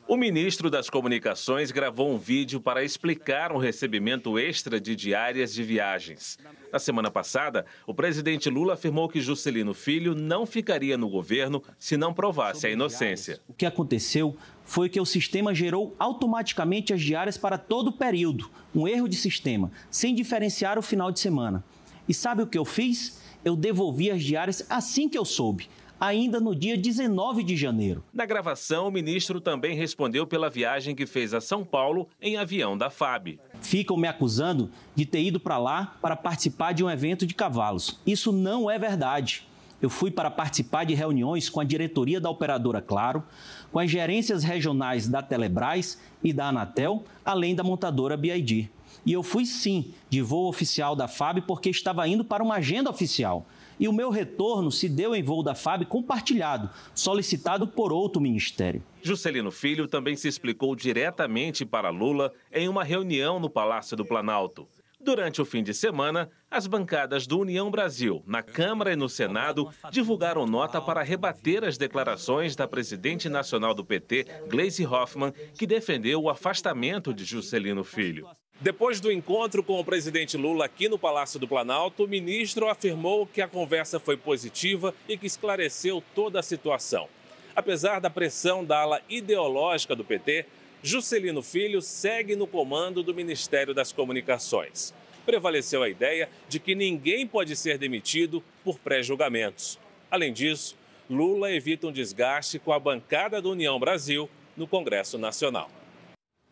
O 0.08 0.16
ministro 0.16 0.70
das 0.70 0.88
Comunicações 0.88 1.72
gravou 1.72 2.12
um 2.12 2.16
vídeo 2.16 2.60
para 2.60 2.84
explicar 2.84 3.50
um 3.50 3.58
recebimento 3.58 4.38
extra 4.38 4.80
de 4.80 4.94
diárias 4.94 5.52
de 5.52 5.64
viagens. 5.64 6.38
Na 6.72 6.78
semana 6.78 7.10
passada, 7.10 7.66
o 7.84 7.92
presidente 7.92 8.48
Lula 8.48 8.74
afirmou 8.74 9.08
que 9.08 9.20
Juscelino 9.20 9.74
Filho 9.74 10.14
não 10.14 10.46
ficaria 10.46 10.96
no 10.96 11.08
governo 11.08 11.60
se 11.76 11.96
não 11.96 12.14
provasse 12.14 12.68
a 12.68 12.70
inocência. 12.70 13.40
O 13.48 13.52
que 13.52 13.66
aconteceu 13.66 14.36
foi 14.62 14.88
que 14.88 15.00
o 15.00 15.04
sistema 15.04 15.52
gerou 15.52 15.96
automaticamente 15.98 16.94
as 16.94 17.02
diárias 17.02 17.36
para 17.36 17.58
todo 17.58 17.88
o 17.88 17.92
período, 17.92 18.48
um 18.72 18.86
erro 18.86 19.08
de 19.08 19.16
sistema, 19.16 19.72
sem 19.90 20.14
diferenciar 20.14 20.78
o 20.78 20.82
final 20.82 21.10
de 21.10 21.18
semana. 21.18 21.64
E 22.08 22.14
sabe 22.14 22.42
o 22.42 22.46
que 22.46 22.56
eu 22.56 22.64
fiz? 22.64 23.20
Eu 23.44 23.56
devolvi 23.56 24.12
as 24.12 24.22
diárias 24.22 24.64
assim 24.70 25.08
que 25.08 25.18
eu 25.18 25.24
soube 25.24 25.68
ainda 26.00 26.40
no 26.40 26.54
dia 26.54 26.76
19 26.76 27.42
de 27.42 27.56
janeiro. 27.56 28.04
Na 28.12 28.26
gravação, 28.26 28.88
o 28.88 28.90
ministro 28.90 29.40
também 29.40 29.76
respondeu 29.76 30.26
pela 30.26 30.50
viagem 30.50 30.94
que 30.94 31.06
fez 31.06 31.32
a 31.34 31.40
São 31.40 31.64
Paulo 31.64 32.08
em 32.20 32.36
avião 32.36 32.76
da 32.76 32.90
FAB. 32.90 33.38
Ficam 33.60 33.96
me 33.96 34.06
acusando 34.06 34.70
de 34.94 35.06
ter 35.06 35.22
ido 35.22 35.40
para 35.40 35.58
lá 35.58 35.96
para 36.00 36.16
participar 36.16 36.72
de 36.72 36.84
um 36.84 36.90
evento 36.90 37.26
de 37.26 37.34
cavalos. 37.34 38.00
Isso 38.06 38.32
não 38.32 38.70
é 38.70 38.78
verdade. 38.78 39.46
Eu 39.80 39.90
fui 39.90 40.10
para 40.10 40.30
participar 40.30 40.84
de 40.84 40.94
reuniões 40.94 41.50
com 41.50 41.60
a 41.60 41.64
diretoria 41.64 42.20
da 42.20 42.30
operadora 42.30 42.80
Claro, 42.80 43.22
com 43.70 43.78
as 43.78 43.90
gerências 43.90 44.42
regionais 44.42 45.06
da 45.06 45.22
Telebrás 45.22 46.00
e 46.24 46.32
da 46.32 46.48
Anatel, 46.48 47.04
além 47.24 47.54
da 47.54 47.62
montadora 47.62 48.16
BID. 48.16 48.70
E 49.04 49.12
eu 49.12 49.22
fui 49.22 49.44
sim 49.44 49.92
de 50.08 50.22
voo 50.22 50.48
oficial 50.48 50.96
da 50.96 51.06
FAB 51.06 51.42
porque 51.46 51.68
estava 51.68 52.08
indo 52.08 52.24
para 52.24 52.42
uma 52.42 52.56
agenda 52.56 52.90
oficial 52.90 53.46
e 53.78 53.88
o 53.88 53.92
meu 53.92 54.10
retorno 54.10 54.70
se 54.70 54.88
deu 54.88 55.14
em 55.14 55.22
voo 55.22 55.42
da 55.42 55.54
FAB 55.54 55.84
compartilhado, 55.84 56.70
solicitado 56.94 57.66
por 57.66 57.92
outro 57.92 58.20
ministério. 58.20 58.82
Juscelino 59.02 59.50
Filho 59.50 59.86
também 59.86 60.16
se 60.16 60.28
explicou 60.28 60.74
diretamente 60.74 61.64
para 61.64 61.90
Lula 61.90 62.32
em 62.52 62.68
uma 62.68 62.84
reunião 62.84 63.38
no 63.38 63.48
Palácio 63.50 63.96
do 63.96 64.04
Planalto. 64.04 64.66
Durante 65.06 65.40
o 65.40 65.44
fim 65.44 65.62
de 65.62 65.72
semana, 65.72 66.28
as 66.50 66.66
bancadas 66.66 67.26
do 67.28 67.38
União 67.38 67.70
Brasil, 67.70 68.24
na 68.26 68.42
Câmara 68.42 68.92
e 68.92 68.96
no 68.96 69.08
Senado, 69.08 69.70
divulgaram 69.90 70.46
nota 70.46 70.80
para 70.80 71.02
rebater 71.02 71.62
as 71.62 71.78
declarações 71.78 72.56
da 72.56 72.66
presidente 72.66 73.28
nacional 73.28 73.72
do 73.72 73.84
PT, 73.84 74.26
Gleisi 74.48 74.84
Hoffmann, 74.84 75.32
que 75.56 75.66
defendeu 75.66 76.22
o 76.22 76.28
afastamento 76.28 77.14
de 77.14 77.24
Juscelino 77.24 77.84
Filho. 77.84 78.26
Depois 78.58 79.02
do 79.02 79.12
encontro 79.12 79.62
com 79.62 79.78
o 79.78 79.84
presidente 79.84 80.34
Lula 80.38 80.64
aqui 80.64 80.88
no 80.88 80.98
Palácio 80.98 81.38
do 81.38 81.46
Planalto, 81.46 82.04
o 82.04 82.08
ministro 82.08 82.70
afirmou 82.70 83.26
que 83.26 83.42
a 83.42 83.48
conversa 83.48 84.00
foi 84.00 84.16
positiva 84.16 84.94
e 85.06 85.18
que 85.18 85.26
esclareceu 85.26 86.02
toda 86.14 86.40
a 86.40 86.42
situação. 86.42 87.06
Apesar 87.54 88.00
da 88.00 88.08
pressão 88.08 88.64
da 88.64 88.78
ala 88.78 89.02
ideológica 89.10 89.94
do 89.94 90.02
PT, 90.02 90.46
Juscelino 90.82 91.42
Filho 91.42 91.82
segue 91.82 92.34
no 92.34 92.46
comando 92.46 93.02
do 93.02 93.14
Ministério 93.14 93.74
das 93.74 93.92
Comunicações. 93.92 94.94
Prevaleceu 95.26 95.82
a 95.82 95.88
ideia 95.90 96.26
de 96.48 96.58
que 96.58 96.74
ninguém 96.74 97.26
pode 97.26 97.54
ser 97.56 97.76
demitido 97.76 98.42
por 98.64 98.78
pré-julgamentos. 98.78 99.78
Além 100.10 100.32
disso, 100.32 100.76
Lula 101.10 101.52
evita 101.52 101.88
um 101.88 101.92
desgaste 101.92 102.58
com 102.58 102.72
a 102.72 102.78
bancada 102.78 103.42
do 103.42 103.50
União 103.50 103.78
Brasil 103.78 104.30
no 104.56 104.66
Congresso 104.66 105.18
Nacional. 105.18 105.70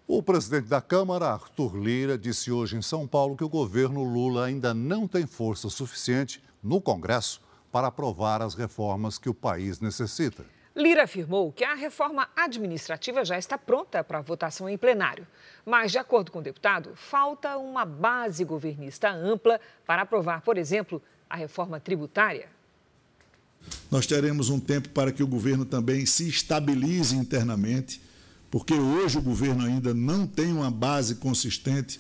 O 0.06 0.22
presidente 0.22 0.68
da 0.68 0.82
Câmara, 0.82 1.30
Arthur 1.30 1.74
Lira, 1.76 2.18
disse 2.18 2.52
hoje 2.52 2.76
em 2.76 2.82
São 2.82 3.06
Paulo 3.06 3.34
que 3.34 3.42
o 3.42 3.48
governo 3.48 4.02
Lula 4.02 4.44
ainda 4.44 4.74
não 4.74 5.08
tem 5.08 5.26
força 5.26 5.70
suficiente 5.70 6.42
no 6.62 6.78
Congresso 6.78 7.40
para 7.72 7.86
aprovar 7.86 8.42
as 8.42 8.54
reformas 8.54 9.16
que 9.16 9.30
o 9.30 9.34
país 9.34 9.80
necessita. 9.80 10.44
Lira 10.76 11.04
afirmou 11.04 11.50
que 11.50 11.64
a 11.64 11.74
reforma 11.74 12.28
administrativa 12.36 13.24
já 13.24 13.38
está 13.38 13.56
pronta 13.56 14.04
para 14.04 14.20
votação 14.20 14.68
em 14.68 14.76
plenário. 14.76 15.26
Mas, 15.64 15.90
de 15.90 15.98
acordo 15.98 16.30
com 16.30 16.40
o 16.40 16.42
deputado, 16.42 16.92
falta 16.94 17.56
uma 17.56 17.86
base 17.86 18.44
governista 18.44 19.10
ampla 19.10 19.58
para 19.86 20.02
aprovar, 20.02 20.42
por 20.42 20.58
exemplo, 20.58 21.00
a 21.30 21.36
reforma 21.36 21.80
tributária. 21.80 22.48
Nós 23.90 24.06
teremos 24.06 24.50
um 24.50 24.60
tempo 24.60 24.90
para 24.90 25.10
que 25.10 25.22
o 25.22 25.26
governo 25.26 25.64
também 25.64 26.04
se 26.04 26.28
estabilize 26.28 27.16
internamente, 27.16 28.02
porque 28.54 28.74
hoje 28.74 29.18
o 29.18 29.20
governo 29.20 29.66
ainda 29.66 29.92
não 29.92 30.28
tem 30.28 30.52
uma 30.52 30.70
base 30.70 31.16
consistente, 31.16 31.98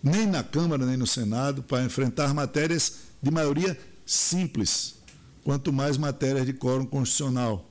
nem 0.00 0.28
na 0.28 0.44
Câmara 0.44 0.86
nem 0.86 0.96
no 0.96 1.08
Senado, 1.08 1.60
para 1.60 1.82
enfrentar 1.82 2.32
matérias 2.32 3.00
de 3.20 3.32
maioria 3.32 3.76
simples, 4.06 5.02
quanto 5.42 5.72
mais 5.72 5.96
matérias 5.96 6.46
de 6.46 6.52
quórum 6.52 6.86
constitucional. 6.86 7.66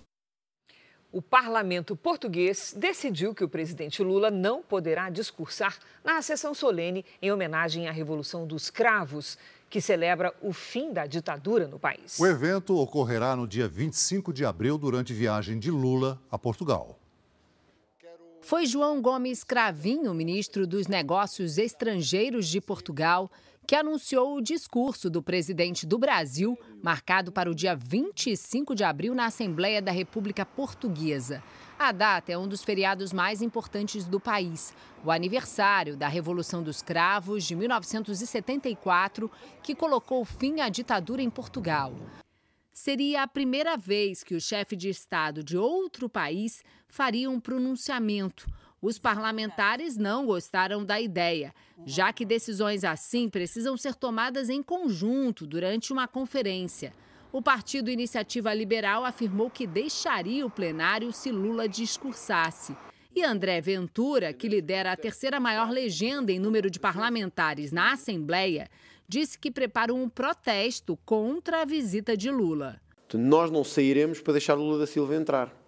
O 1.10 1.22
parlamento 1.22 1.96
português 1.96 2.76
decidiu 2.76 3.34
que 3.34 3.46
o 3.46 3.50
presidente 3.50 4.04
Lula 4.04 4.30
não 4.30 4.62
poderá 4.62 5.10
discursar 5.10 5.80
na 6.04 6.22
sessão 6.22 6.54
solene 6.54 7.06
em 7.22 7.32
homenagem 7.32 7.88
à 7.88 7.94
Revolução 7.94 8.46
dos 8.46 8.70
Cravos, 8.70 9.38
que 9.70 9.80
celebra 9.80 10.36
o 10.42 10.52
fim 10.52 10.92
da 10.92 11.08
ditadura 11.08 11.66
no 11.66 11.80
país. 11.80 12.20
O 12.20 12.28
evento 12.28 12.78
ocorrerá 12.78 13.38
no 13.38 13.48
dia 13.48 13.70
25 13.70 14.34
de 14.34 14.44
abril, 14.44 14.78
durante 14.78 15.14
viagem 15.14 15.58
de 15.58 15.72
Lula 15.72 16.22
a 16.30 16.38
Portugal. 16.38 17.01
Foi 18.44 18.66
João 18.66 19.00
Gomes 19.02 19.44
Cravinho, 19.44 20.14
ministro 20.16 20.66
dos 20.66 20.88
Negócios 20.88 21.60
Estrangeiros 21.60 22.48
de 22.48 22.60
Portugal, 22.60 23.32
que 23.68 23.76
anunciou 23.76 24.36
o 24.36 24.42
discurso 24.42 25.12
do 25.12 25.22
presidente 25.22 25.86
do 25.86 26.00
Brasil, 26.00 26.58
marcado 26.82 27.32
para 27.32 27.50
o 27.50 27.56
dia 27.56 27.76
25 27.76 28.74
de 28.74 28.84
abril 28.84 29.14
na 29.14 29.28
Assembleia 29.28 29.80
da 29.80 29.92
República 29.92 30.44
Portuguesa. 30.44 31.42
A 31.78 31.92
data 31.92 32.32
é 32.32 32.38
um 32.38 32.48
dos 32.48 32.64
feriados 32.64 33.14
mais 33.14 33.44
importantes 33.44 34.06
do 34.06 34.20
país, 34.20 34.74
o 35.06 35.12
aniversário 35.12 35.96
da 35.96 36.08
Revolução 36.08 36.64
dos 36.64 36.82
Cravos 36.82 37.46
de 37.46 37.56
1974, 37.56 39.32
que 39.62 39.76
colocou 39.76 40.26
fim 40.26 40.62
à 40.62 40.68
ditadura 40.68 41.22
em 41.22 41.30
Portugal. 41.30 41.94
Seria 42.74 43.24
a 43.24 43.28
primeira 43.28 43.78
vez 43.78 44.24
que 44.24 44.34
o 44.34 44.42
chefe 44.42 44.76
de 44.76 44.90
Estado 44.90 45.44
de 45.44 45.58
outro 45.58 46.10
país 46.10 46.64
faria 46.92 47.32
um 47.32 47.40
pronunciamento 47.40 48.46
os 48.82 48.98
parlamentares 48.98 49.96
não 49.96 50.26
gostaram 50.26 50.84
da 50.84 51.00
ideia, 51.00 51.54
já 51.86 52.12
que 52.12 52.26
decisões 52.26 52.84
assim 52.84 53.30
precisam 53.30 53.78
ser 53.78 53.94
tomadas 53.94 54.50
em 54.50 54.64
conjunto 54.64 55.46
durante 55.46 55.94
uma 55.94 56.08
conferência. 56.08 56.92
O 57.32 57.44
Partido 57.44 57.92
Iniciativa 57.92 58.52
Liberal 58.54 59.06
afirmou 59.06 59.52
que 59.52 59.68
deixaria 59.68 60.46
o 60.46 60.50
plenário 60.50 61.14
se 61.14 61.32
Lula 61.32 61.70
discursasse. 61.70 62.76
E 63.16 63.24
André 63.24 63.62
Ventura, 63.62 64.34
que 64.34 64.50
lidera 64.50 64.92
a 64.92 64.98
terceira 64.98 65.40
maior 65.40 65.70
legenda 65.70 66.32
em 66.32 66.40
número 66.40 66.70
de 66.70 66.80
parlamentares 66.80 67.72
na 67.72 67.94
Assembleia, 67.94 68.68
disse 69.08 69.38
que 69.38 69.52
prepara 69.52 69.94
um 69.94 70.10
protesto 70.10 70.98
contra 71.06 71.62
a 71.62 71.66
visita 71.66 72.18
de 72.18 72.32
Lula. 72.32 72.82
Nós 73.14 73.52
não 73.52 73.64
sairemos 73.64 74.22
para 74.22 74.34
deixar 74.34 74.56
Lula 74.56 74.80
da 74.80 74.88
Silva 74.88 75.16
entrar. 75.16 75.61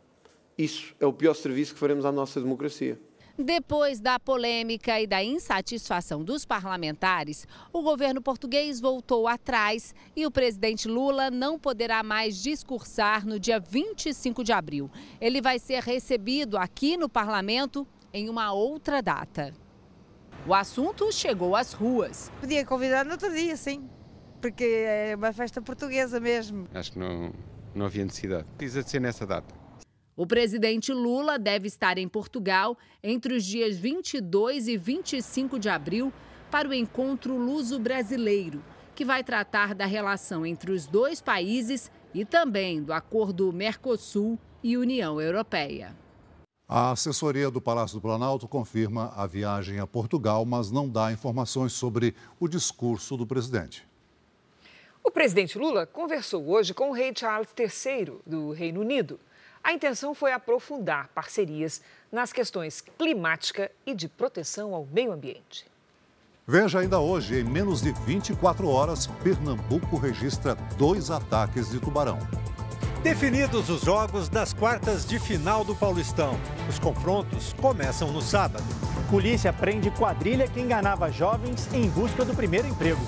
Isso 0.58 0.96
é 1.00 1.06
o 1.06 1.14
pior 1.14 1.34
serviço 1.34 1.74
que 1.74 1.80
faremos 1.80 2.06
à 2.06 2.12
nossa 2.12 2.40
democracia. 2.40 3.00
Depois 3.36 4.00
da 4.00 4.20
polêmica 4.20 5.02
e 5.02 5.08
da 5.08 5.24
insatisfação 5.24 6.24
dos 6.24 6.46
parlamentares, 6.46 7.48
o 7.72 7.82
governo 7.82 8.22
português 8.22 8.80
voltou 8.80 9.28
atrás 9.28 9.96
e 10.16 10.24
o 10.28 10.30
presidente 10.30 10.88
Lula 10.88 11.32
não 11.32 11.58
poderá 11.58 12.04
mais 12.04 12.38
discursar 12.38 13.26
no 13.26 13.40
dia 13.40 13.60
25 13.60 14.44
de 14.44 14.52
abril. 14.52 14.88
Ele 15.20 15.42
vai 15.42 15.58
ser 15.58 15.82
recebido 15.82 16.60
aqui 16.60 16.96
no 16.96 17.10
parlamento 17.10 17.88
em 18.14 18.30
uma 18.30 18.54
outra 18.54 19.02
data. 19.02 19.52
O 20.46 20.54
assunto 20.54 21.12
chegou 21.12 21.56
às 21.56 21.74
ruas. 21.74 22.32
Podia 22.40 22.64
convidar 22.64 23.04
no 23.04 23.14
outro 23.14 23.34
dia, 23.34 23.58
sim, 23.58 23.90
porque 24.40 24.64
é 24.64 25.16
uma 25.16 25.34
festa 25.34 25.60
portuguesa 25.60 26.20
mesmo. 26.20 26.68
Acho 26.72 26.92
que 26.92 27.00
não, 27.00 27.34
não 27.74 27.88
havia 27.88 28.06
necessidade. 28.06 28.46
Precisa 28.58 28.84
de 28.84 28.92
ser 28.92 29.02
nessa 29.02 29.26
data. 29.26 29.63
O 30.16 30.28
presidente 30.28 30.94
Lula 30.94 31.40
deve 31.40 31.68
estar 31.68 31.98
em 31.98 32.08
Portugal 32.08 32.78
entre 33.02 33.34
os 33.34 33.44
dias 33.44 33.76
22 33.78 34.68
e 34.68 34.78
25 34.78 35.58
de 35.58 35.70
abril 35.70 36.14
para 36.52 36.70
o 36.70 36.74
encontro 36.74 37.36
luso-brasileiro, 37.36 38.64
que 38.94 39.04
vai 39.04 39.24
tratar 39.24 39.74
da 39.74 39.88
relação 39.88 40.46
entre 40.46 40.72
os 40.72 40.86
dois 40.86 41.20
países 41.20 41.92
e 42.14 42.24
também 42.24 42.84
do 42.84 42.94
acordo 42.94 43.52
Mercosul 43.52 44.38
e 44.64 44.78
União 44.78 45.20
Europeia. 45.20 45.96
A 46.70 46.92
assessoria 46.92 47.50
do 47.50 47.60
Palácio 47.60 47.98
do 47.98 48.02
Planalto 48.02 48.48
confirma 48.48 49.12
a 49.16 49.26
viagem 49.26 49.80
a 49.80 49.88
Portugal, 49.88 50.46
mas 50.46 50.70
não 50.70 50.88
dá 50.88 51.12
informações 51.12 51.74
sobre 51.74 52.14
o 52.40 52.48
discurso 52.48 53.18
do 53.18 53.26
presidente. 53.26 53.84
O 55.04 55.10
presidente 55.10 55.58
Lula 55.58 55.88
conversou 55.88 56.48
hoje 56.48 56.72
com 56.72 56.92
o 56.92 56.94
rei 56.94 57.12
Charles 57.16 57.50
III 57.58 58.20
do 58.26 58.52
Reino 58.52 58.80
Unido. 58.80 59.20
A 59.64 59.72
intenção 59.72 60.14
foi 60.14 60.34
aprofundar 60.34 61.08
parcerias 61.16 61.82
nas 62.12 62.34
questões 62.34 62.82
climática 62.82 63.72
e 63.86 63.96
de 63.96 64.10
proteção 64.10 64.76
ao 64.76 64.86
meio 64.86 65.14
ambiente. 65.14 65.66
Veja 66.46 66.80
ainda 66.80 67.00
hoje, 67.00 67.40
em 67.40 67.46
menos 67.46 67.82
de 67.82 67.94
24 67.94 68.68
horas, 68.68 69.08
Pernambuco 69.24 69.96
registra 69.96 70.56
dois 70.78 71.10
ataques 71.10 71.72
de 71.72 71.80
tubarão. 71.80 72.20
Definidos 73.02 73.70
os 73.70 73.82
jogos 73.82 74.28
das 74.28 74.52
quartas 74.52 75.06
de 75.06 75.18
final 75.18 75.64
do 75.64 75.74
Paulistão. 75.74 76.38
Os 76.70 76.78
confrontos 76.78 77.54
começam 77.54 78.12
no 78.12 78.22
sábado. 78.22 78.64
Polícia 79.10 79.54
prende 79.54 79.90
quadrilha 79.92 80.48
que 80.48 80.60
enganava 80.60 81.10
jovens 81.10 81.74
em 81.74 81.90
busca 81.90 82.26
do 82.26 82.36
primeiro 82.36 82.68
emprego. 82.68 83.02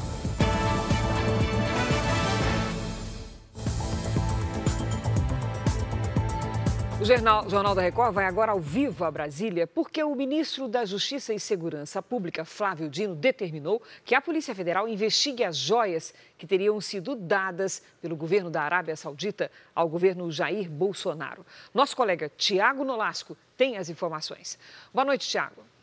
O 7.06 7.08
Jornal, 7.08 7.48
Jornal 7.48 7.76
da 7.76 7.84
Record 7.84 8.16
vai 8.16 8.26
agora 8.26 8.52
ao 8.52 8.60
vivo 8.60 9.06
a 9.06 9.12
Brasília, 9.12 9.68
porque 9.68 10.04
o 10.04 10.16
ministro 10.16 10.68
da 10.68 10.84
Justiça 10.86 11.36
e 11.36 11.40
Segurança 11.40 12.02
Pública, 12.02 12.44
Flávio 12.44 12.90
Dino, 12.90 13.14
determinou 13.14 13.80
que 14.04 14.16
a 14.16 14.22
Polícia 14.22 14.56
Federal 14.56 14.88
investigue 14.88 15.44
as 15.44 15.56
joias 15.56 16.16
que 16.36 16.48
teriam 16.48 16.82
sido 16.82 17.16
dadas 17.16 17.84
pelo 18.02 18.16
governo 18.16 18.50
da 18.50 18.64
Arábia 18.64 18.96
Saudita 18.96 19.52
ao 19.76 19.88
governo 19.88 20.32
Jair 20.32 20.68
Bolsonaro. 20.68 21.46
Nosso 21.72 21.96
colega 21.96 22.28
Tiago 22.36 22.84
Nolasco 22.84 23.38
tem 23.56 23.78
as 23.78 23.88
informações. 23.88 24.58
Boa 24.92 25.06
noite, 25.06 25.30
Tiago. 25.30 25.75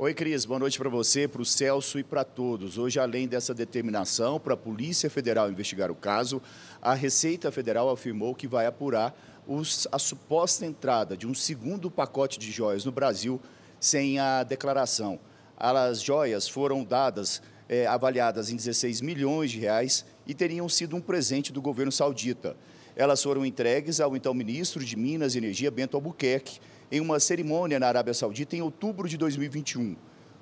Oi, 0.00 0.14
Cris. 0.14 0.44
Boa 0.44 0.60
noite 0.60 0.78
para 0.78 0.88
você, 0.88 1.26
para 1.26 1.42
o 1.42 1.44
Celso 1.44 1.98
e 1.98 2.04
para 2.04 2.22
todos. 2.22 2.78
Hoje, 2.78 3.00
além 3.00 3.26
dessa 3.26 3.52
determinação 3.52 4.38
para 4.38 4.54
a 4.54 4.56
Polícia 4.56 5.10
Federal 5.10 5.50
investigar 5.50 5.90
o 5.90 5.94
caso, 5.96 6.40
a 6.80 6.94
Receita 6.94 7.50
Federal 7.50 7.90
afirmou 7.90 8.32
que 8.32 8.46
vai 8.46 8.64
apurar 8.66 9.12
os, 9.44 9.88
a 9.90 9.98
suposta 9.98 10.64
entrada 10.64 11.16
de 11.16 11.26
um 11.26 11.34
segundo 11.34 11.90
pacote 11.90 12.38
de 12.38 12.48
joias 12.48 12.84
no 12.84 12.92
Brasil 12.92 13.40
sem 13.80 14.20
a 14.20 14.44
declaração. 14.44 15.18
As 15.56 16.00
joias 16.00 16.48
foram 16.48 16.84
dadas, 16.84 17.42
é, 17.68 17.84
avaliadas 17.84 18.50
em 18.50 18.56
16 18.56 19.00
milhões 19.00 19.50
de 19.50 19.58
reais 19.58 20.04
e 20.24 20.32
teriam 20.32 20.68
sido 20.68 20.94
um 20.94 21.00
presente 21.00 21.52
do 21.52 21.60
governo 21.60 21.90
saudita. 21.90 22.56
Elas 22.94 23.20
foram 23.20 23.44
entregues 23.44 23.98
ao 23.98 24.16
então 24.16 24.32
ministro 24.32 24.84
de 24.84 24.96
Minas 24.96 25.34
e 25.34 25.38
Energia, 25.38 25.72
Bento 25.72 25.96
Albuquerque, 25.96 26.60
em 26.90 27.00
uma 27.00 27.20
cerimônia 27.20 27.78
na 27.78 27.88
Arábia 27.88 28.14
Saudita 28.14 28.56
em 28.56 28.62
outubro 28.62 29.08
de 29.08 29.16
2021. 29.16 29.96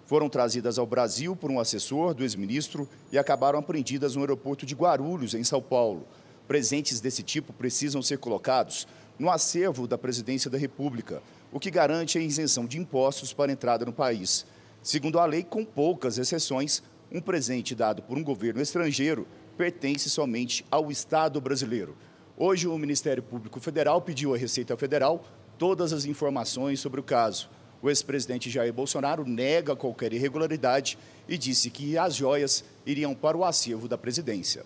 Foram 0.05 0.29
trazidas 0.29 0.79
ao 0.79 0.87
Brasil 0.87 1.35
por 1.35 1.51
um 1.51 1.59
assessor 1.59 2.15
do 2.15 2.23
ex-ministro 2.23 2.89
e 3.11 3.19
acabaram 3.19 3.59
apreendidas 3.59 4.15
no 4.15 4.23
aeroporto 4.23 4.65
de 4.65 4.75
Guarulhos, 4.75 5.35
em 5.35 5.43
São 5.43 5.61
Paulo. 5.61 6.07
Presentes 6.47 7.01
desse 7.01 7.25
tipo 7.25 7.53
precisam 7.53 8.01
ser 8.01 8.19
colocados 8.19 8.87
no 9.19 9.31
acervo 9.31 9.89
da 9.89 9.99
Presidência 9.99 10.49
da 10.49 10.57
República, 10.57 11.21
o 11.51 11.59
que 11.59 11.71
garante 11.71 12.19
a 12.19 12.21
isenção 12.21 12.67
de 12.67 12.79
impostos 12.79 13.33
para 13.33 13.51
entrada 13.51 13.85
no 13.85 13.93
país. 13.93 14.47
Segundo 14.81 15.19
a 15.19 15.25
lei, 15.25 15.43
com 15.43 15.65
poucas 15.65 16.19
exceções, 16.19 16.83
um 17.11 17.21
presente 17.21 17.75
dado 17.75 18.03
por 18.03 18.17
um 18.17 18.23
governo 18.23 18.63
estrangeiro 18.63 19.27
pertence 19.57 20.09
somente 20.09 20.65
ao 20.71 20.91
Estado 20.91 21.41
brasileiro. 21.41 21.97
Hoje, 22.37 22.69
o 22.69 22.79
Ministério 22.79 23.23
Público 23.23 23.59
Federal 23.59 24.03
pediu 24.03 24.35
à 24.35 24.37
Receita 24.37 24.77
Federal 24.77 25.25
todas 25.59 25.93
as 25.93 26.05
informações 26.05 26.81
sobre 26.81 27.01
o 27.01 27.03
caso. 27.03 27.49
O 27.83 27.89
ex-presidente 27.89 28.51
Jair 28.51 28.73
Bolsonaro 28.73 29.25
nega 29.25 29.77
qualquer 29.77 30.13
irregularidade 30.13 30.99
e 31.29 31.37
disse 31.37 31.71
que 31.71 31.97
as 31.99 32.15
joias 32.15 32.65
iriam 32.85 33.15
para 33.15 33.37
o 33.37 33.45
acervo 33.45 33.89
da 33.89 33.99
presidência. 33.99 34.65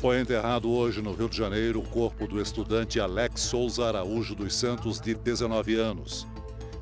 Foi 0.00 0.20
enterrado 0.20 0.68
hoje 0.68 1.00
no 1.00 1.12
Rio 1.12 1.28
de 1.28 1.36
Janeiro 1.36 1.78
o 1.78 1.88
corpo 1.88 2.26
do 2.26 2.40
estudante 2.40 2.98
Alex 2.98 3.40
Souza 3.42 3.86
Araújo 3.86 4.34
dos 4.34 4.52
Santos, 4.52 5.00
de 5.00 5.14
19 5.14 5.76
anos. 5.76 6.26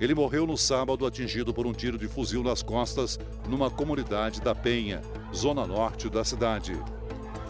Ele 0.01 0.15
morreu 0.15 0.47
no 0.47 0.57
sábado 0.57 1.05
atingido 1.05 1.53
por 1.53 1.67
um 1.67 1.75
tiro 1.75 1.99
de 1.99 2.09
fuzil 2.09 2.43
nas 2.43 2.63
costas 2.63 3.21
numa 3.47 3.71
comunidade 3.71 4.41
da 4.41 4.55
Penha, 4.55 5.03
zona 5.35 5.67
norte 5.67 6.09
da 6.09 6.25
cidade. 6.25 6.75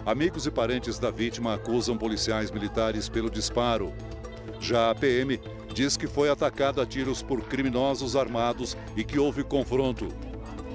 Amigos 0.04 0.46
e 0.46 0.50
parentes 0.50 0.98
da 0.98 1.10
vítima 1.10 1.54
acusam 1.54 1.96
policiais 1.96 2.50
militares 2.50 3.08
pelo 3.08 3.30
disparo. 3.30 3.92
Já 4.58 4.90
a 4.90 4.94
PM 4.94 5.38
diz 5.74 5.96
que 5.96 6.06
foi 6.06 6.30
atacado 6.30 6.80
a 6.80 6.86
tiros 6.86 7.22
por 7.22 7.42
criminosos 7.42 8.16
armados 8.16 8.76
e 8.96 9.04
que 9.04 9.18
houve 9.18 9.44
confronto. 9.44 10.08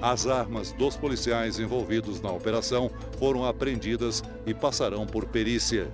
As 0.00 0.26
armas 0.26 0.72
dos 0.72 0.96
policiais 0.96 1.58
envolvidos 1.58 2.20
na 2.20 2.30
operação 2.30 2.90
foram 3.18 3.44
apreendidas 3.44 4.22
e 4.46 4.54
passarão 4.54 5.06
por 5.06 5.26
perícia. 5.26 5.90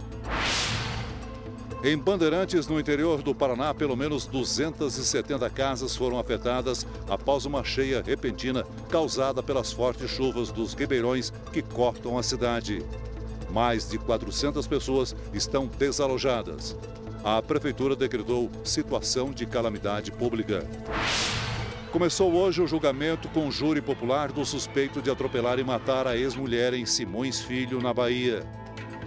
Em 1.82 1.96
Bandeirantes, 1.96 2.68
no 2.68 2.78
interior 2.78 3.22
do 3.22 3.34
Paraná, 3.34 3.74
pelo 3.74 3.96
menos 3.96 4.26
270 4.26 5.48
casas 5.50 5.96
foram 5.96 6.18
afetadas 6.18 6.86
após 7.08 7.44
uma 7.44 7.64
cheia 7.64 8.02
repentina 8.02 8.64
causada 8.88 9.42
pelas 9.42 9.72
fortes 9.72 10.10
chuvas 10.10 10.52
dos 10.52 10.74
ribeirões 10.74 11.32
que 11.52 11.62
cortam 11.62 12.16
a 12.16 12.22
cidade. 12.22 12.84
Mais 13.52 13.88
de 13.88 13.98
400 13.98 14.66
pessoas 14.66 15.14
estão 15.34 15.66
desalojadas. 15.66 16.74
A 17.22 17.40
prefeitura 17.42 17.94
decretou 17.94 18.50
situação 18.64 19.30
de 19.30 19.44
calamidade 19.44 20.10
pública. 20.10 20.66
Começou 21.92 22.32
hoje 22.32 22.62
o 22.62 22.66
julgamento 22.66 23.28
com 23.28 23.50
júri 23.50 23.82
popular 23.82 24.32
do 24.32 24.42
suspeito 24.46 25.02
de 25.02 25.10
atropelar 25.10 25.58
e 25.58 25.64
matar 25.64 26.06
a 26.06 26.16
ex-mulher 26.16 26.72
em 26.72 26.86
Simões 26.86 27.40
Filho, 27.42 27.82
na 27.82 27.92
Bahia. 27.92 28.42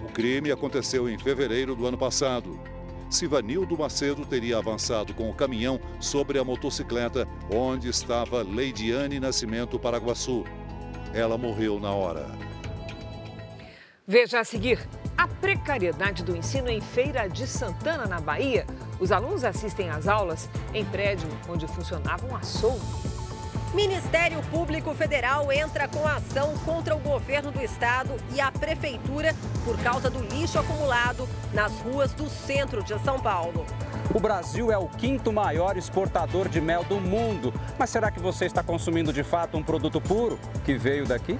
O 0.08 0.12
crime 0.12 0.52
aconteceu 0.52 1.08
em 1.08 1.18
fevereiro 1.18 1.74
do 1.74 1.84
ano 1.84 1.98
passado. 1.98 2.56
Sivanildo 3.10 3.76
Macedo 3.76 4.24
teria 4.24 4.58
avançado 4.58 5.12
com 5.12 5.28
o 5.28 5.34
caminhão 5.34 5.80
sobre 5.98 6.38
a 6.38 6.44
motocicleta 6.44 7.26
onde 7.52 7.88
estava 7.88 8.42
Leidiane 8.42 9.18
Nascimento 9.18 9.78
Paraguaçu. 9.78 10.44
Ela 11.12 11.36
morreu 11.36 11.80
na 11.80 11.90
hora. 11.90 12.46
Veja 14.08 14.38
a 14.38 14.44
seguir: 14.44 14.78
a 15.18 15.26
precariedade 15.26 16.22
do 16.22 16.36
ensino 16.36 16.68
em 16.68 16.80
Feira 16.80 17.28
de 17.28 17.44
Santana, 17.44 18.06
na 18.06 18.20
Bahia. 18.20 18.64
Os 19.00 19.10
alunos 19.10 19.42
assistem 19.42 19.90
às 19.90 20.06
aulas 20.06 20.48
em 20.72 20.84
prédio 20.84 21.28
onde 21.48 21.66
funcionava 21.66 22.24
um 22.24 22.36
açougue. 22.36 22.80
Ministério 23.74 24.40
Público 24.44 24.94
Federal 24.94 25.50
entra 25.50 25.88
com 25.88 26.06
ação 26.06 26.56
contra 26.64 26.94
o 26.94 27.00
governo 27.00 27.50
do 27.50 27.60
estado 27.60 28.14
e 28.32 28.40
a 28.40 28.52
prefeitura 28.52 29.34
por 29.64 29.76
causa 29.82 30.08
do 30.08 30.20
lixo 30.20 30.58
acumulado 30.58 31.28
nas 31.52 31.72
ruas 31.80 32.12
do 32.12 32.30
centro 32.30 32.84
de 32.84 32.96
São 33.00 33.18
Paulo. 33.18 33.66
O 34.14 34.20
Brasil 34.20 34.70
é 34.70 34.78
o 34.78 34.86
quinto 34.86 35.32
maior 35.32 35.76
exportador 35.76 36.48
de 36.48 36.60
mel 36.60 36.84
do 36.84 37.00
mundo. 37.00 37.52
Mas 37.76 37.90
será 37.90 38.10
que 38.12 38.20
você 38.20 38.46
está 38.46 38.62
consumindo 38.62 39.12
de 39.12 39.24
fato 39.24 39.58
um 39.58 39.64
produto 39.64 40.00
puro 40.00 40.38
que 40.64 40.78
veio 40.78 41.04
daqui? 41.04 41.36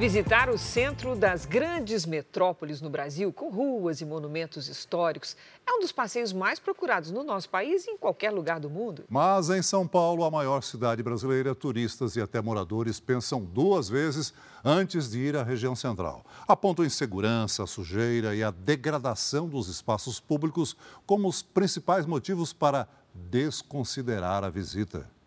Visitar 0.00 0.48
o 0.48 0.56
centro 0.56 1.14
das 1.14 1.44
grandes 1.44 2.06
metrópoles 2.06 2.80
no 2.80 2.88
Brasil, 2.88 3.30
com 3.34 3.50
ruas 3.50 4.00
e 4.00 4.06
monumentos 4.06 4.66
históricos, 4.66 5.36
é 5.66 5.72
um 5.74 5.80
dos 5.80 5.92
passeios 5.92 6.32
mais 6.32 6.58
procurados 6.58 7.10
no 7.10 7.22
nosso 7.22 7.50
país 7.50 7.86
e 7.86 7.90
em 7.90 7.98
qualquer 7.98 8.30
lugar 8.30 8.58
do 8.58 8.70
mundo. 8.70 9.04
Mas 9.10 9.50
em 9.50 9.60
São 9.60 9.86
Paulo, 9.86 10.24
a 10.24 10.30
maior 10.30 10.62
cidade 10.62 11.02
brasileira, 11.02 11.54
turistas 11.54 12.16
e 12.16 12.20
até 12.22 12.40
moradores 12.40 12.98
pensam 12.98 13.44
duas 13.44 13.90
vezes 13.90 14.32
antes 14.64 15.10
de 15.10 15.18
ir 15.18 15.36
à 15.36 15.42
região 15.42 15.76
central. 15.76 16.24
Apontam 16.48 16.82
insegurança, 16.82 17.66
sujeira 17.66 18.34
e 18.34 18.42
a 18.42 18.50
degradação 18.50 19.46
dos 19.46 19.68
espaços 19.68 20.18
públicos 20.18 20.74
como 21.04 21.28
os 21.28 21.42
principais 21.42 22.06
motivos 22.06 22.54
para 22.54 22.88
desconsiderar 23.12 24.44
a 24.44 24.48
visita. 24.48 25.19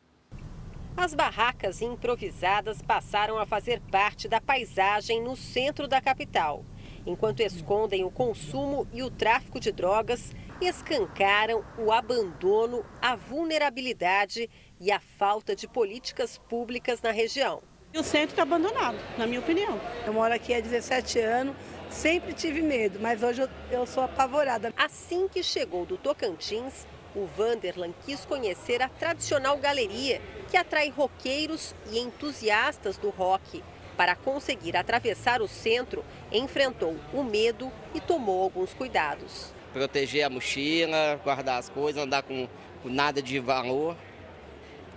As 0.95 1.15
barracas 1.15 1.82
improvisadas 1.82 2.82
passaram 2.82 3.39
a 3.39 3.47
fazer 3.47 3.82
parte 3.91 4.27
da 4.27 4.39
paisagem 4.39 5.21
no 5.23 5.36
centro 5.36 5.88
da 5.88 5.99
capital. 5.99 6.63
Enquanto 7.06 7.39
escondem 7.39 8.03
o 8.03 8.12
consumo 8.12 8.88
e 8.93 9.01
o 9.01 9.10
tráfico 9.10 9.60
de 9.60 9.71
drogas, 9.71 10.32
escancaram 10.62 11.65
o 11.79 11.91
abandono, 11.91 12.86
a 13.01 13.15
vulnerabilidade 13.15 14.47
e 14.79 14.91
a 14.91 14.99
falta 14.99 15.56
de 15.56 15.67
políticas 15.67 16.38
públicas 16.38 17.01
na 17.01 17.12
região. 17.12 17.62
O 17.95 18.03
centro 18.03 18.29
está 18.29 18.43
abandonado, 18.43 18.97
na 19.17 19.25
minha 19.25 19.39
opinião. 19.39 19.79
Eu 20.06 20.13
moro 20.13 20.34
aqui 20.34 20.53
há 20.53 20.62
17 20.62 21.19
anos, 21.19 21.56
sempre 21.89 22.34
tive 22.34 22.62
medo, 22.62 22.99
mas 23.01 23.21
hoje 23.23 23.41
eu, 23.41 23.49
eu 23.71 23.86
sou 23.86 24.03
apavorada. 24.03 24.71
Assim 24.77 25.27
que 25.27 25.43
chegou 25.43 25.86
do 25.86 25.97
Tocantins, 25.97 26.88
o 27.15 27.28
Vanderlan 27.38 27.93
quis 28.06 28.26
conhecer 28.26 28.82
a 28.82 28.89
tradicional 28.89 29.58
galeria, 29.58 30.21
que 30.49 30.58
atrai 30.58 30.89
roqueiros 30.89 31.76
e 31.91 31.99
entusiastas 31.99 32.97
do 32.97 33.10
rock. 33.10 33.63
Para 33.95 34.15
conseguir 34.15 34.76
atravessar 34.76 35.41
o 35.41 35.47
centro, 35.47 36.04
enfrentou 36.32 36.95
o 37.13 37.23
medo 37.23 37.71
e 37.93 37.99
tomou 37.99 38.41
alguns 38.41 38.73
cuidados. 38.73 39.54
Proteger 39.71 40.26
a 40.26 40.30
mochila, 40.30 41.19
guardar 41.23 41.60
as 41.60 41.69
coisas, 41.69 42.02
andar 42.02 42.23
com, 42.23 42.47
com 42.82 42.89
nada 42.89 43.21
de 43.21 43.39
valor. 43.39 43.95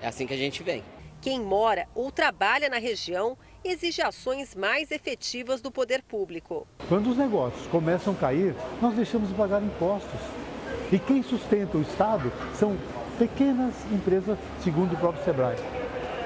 É 0.01 0.07
assim 0.07 0.27
que 0.27 0.35
a 0.35 0.37
gente 0.37 0.63
vem. 0.63 0.83
Quem 1.21 1.41
mora 1.41 1.89
ou 1.95 2.11
trabalha 2.11 2.69
na 2.69 2.79
região 2.79 3.37
exige 3.65 4.01
ações 4.01 4.55
mais 4.55 4.91
efetivas 4.91 5.61
do 5.61 5.71
poder 5.71 6.03
público. 6.03 6.67
Quando 6.89 7.11
os 7.11 7.17
negócios 7.17 7.67
começam 7.67 8.13
a 8.13 8.17
cair, 8.17 8.55
nós 8.81 8.95
deixamos 8.95 9.29
de 9.29 9.35
pagar 9.35 9.63
impostos. 9.63 10.21
E 10.93 10.99
quem 10.99 11.23
sustenta 11.23 11.77
o 11.77 11.83
Estado 11.83 12.33
são 12.55 12.77
pequenas 13.19 13.75
empresas, 13.91 14.39
segundo 14.63 14.93
o 14.95 14.97
próprio 14.97 15.25
SEBRAE. 15.25 15.57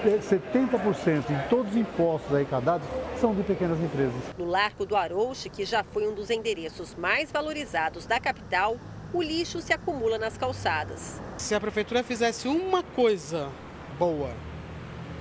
70% 0.05 1.31
em 1.31 1.49
todos 1.49 1.73
os 1.73 1.77
impostos 1.77 2.35
arrecadados 2.35 2.87
são 3.21 3.35
de 3.35 3.43
pequenas 3.43 3.79
empresas. 3.81 4.21
No 4.39 4.47
Largo 4.47 4.87
do 4.87 4.97
Arouche, 4.97 5.51
que 5.51 5.65
já 5.65 5.85
foi 5.85 6.09
um 6.09 6.15
dos 6.15 6.31
endereços 6.31 6.95
mais 6.95 7.31
valorizados 7.31 8.07
da 8.07 8.19
capital, 8.19 8.77
o 9.13 9.23
lixo 9.23 9.61
se 9.61 9.73
acumula 9.73 10.19
nas 10.19 10.39
calçadas. 10.39 11.21
Se 11.37 11.55
a 11.55 11.61
prefeitura 11.61 12.03
fizesse 12.03 12.49
uma 12.49 12.83
coisa 12.83 13.49
boa, 13.99 14.31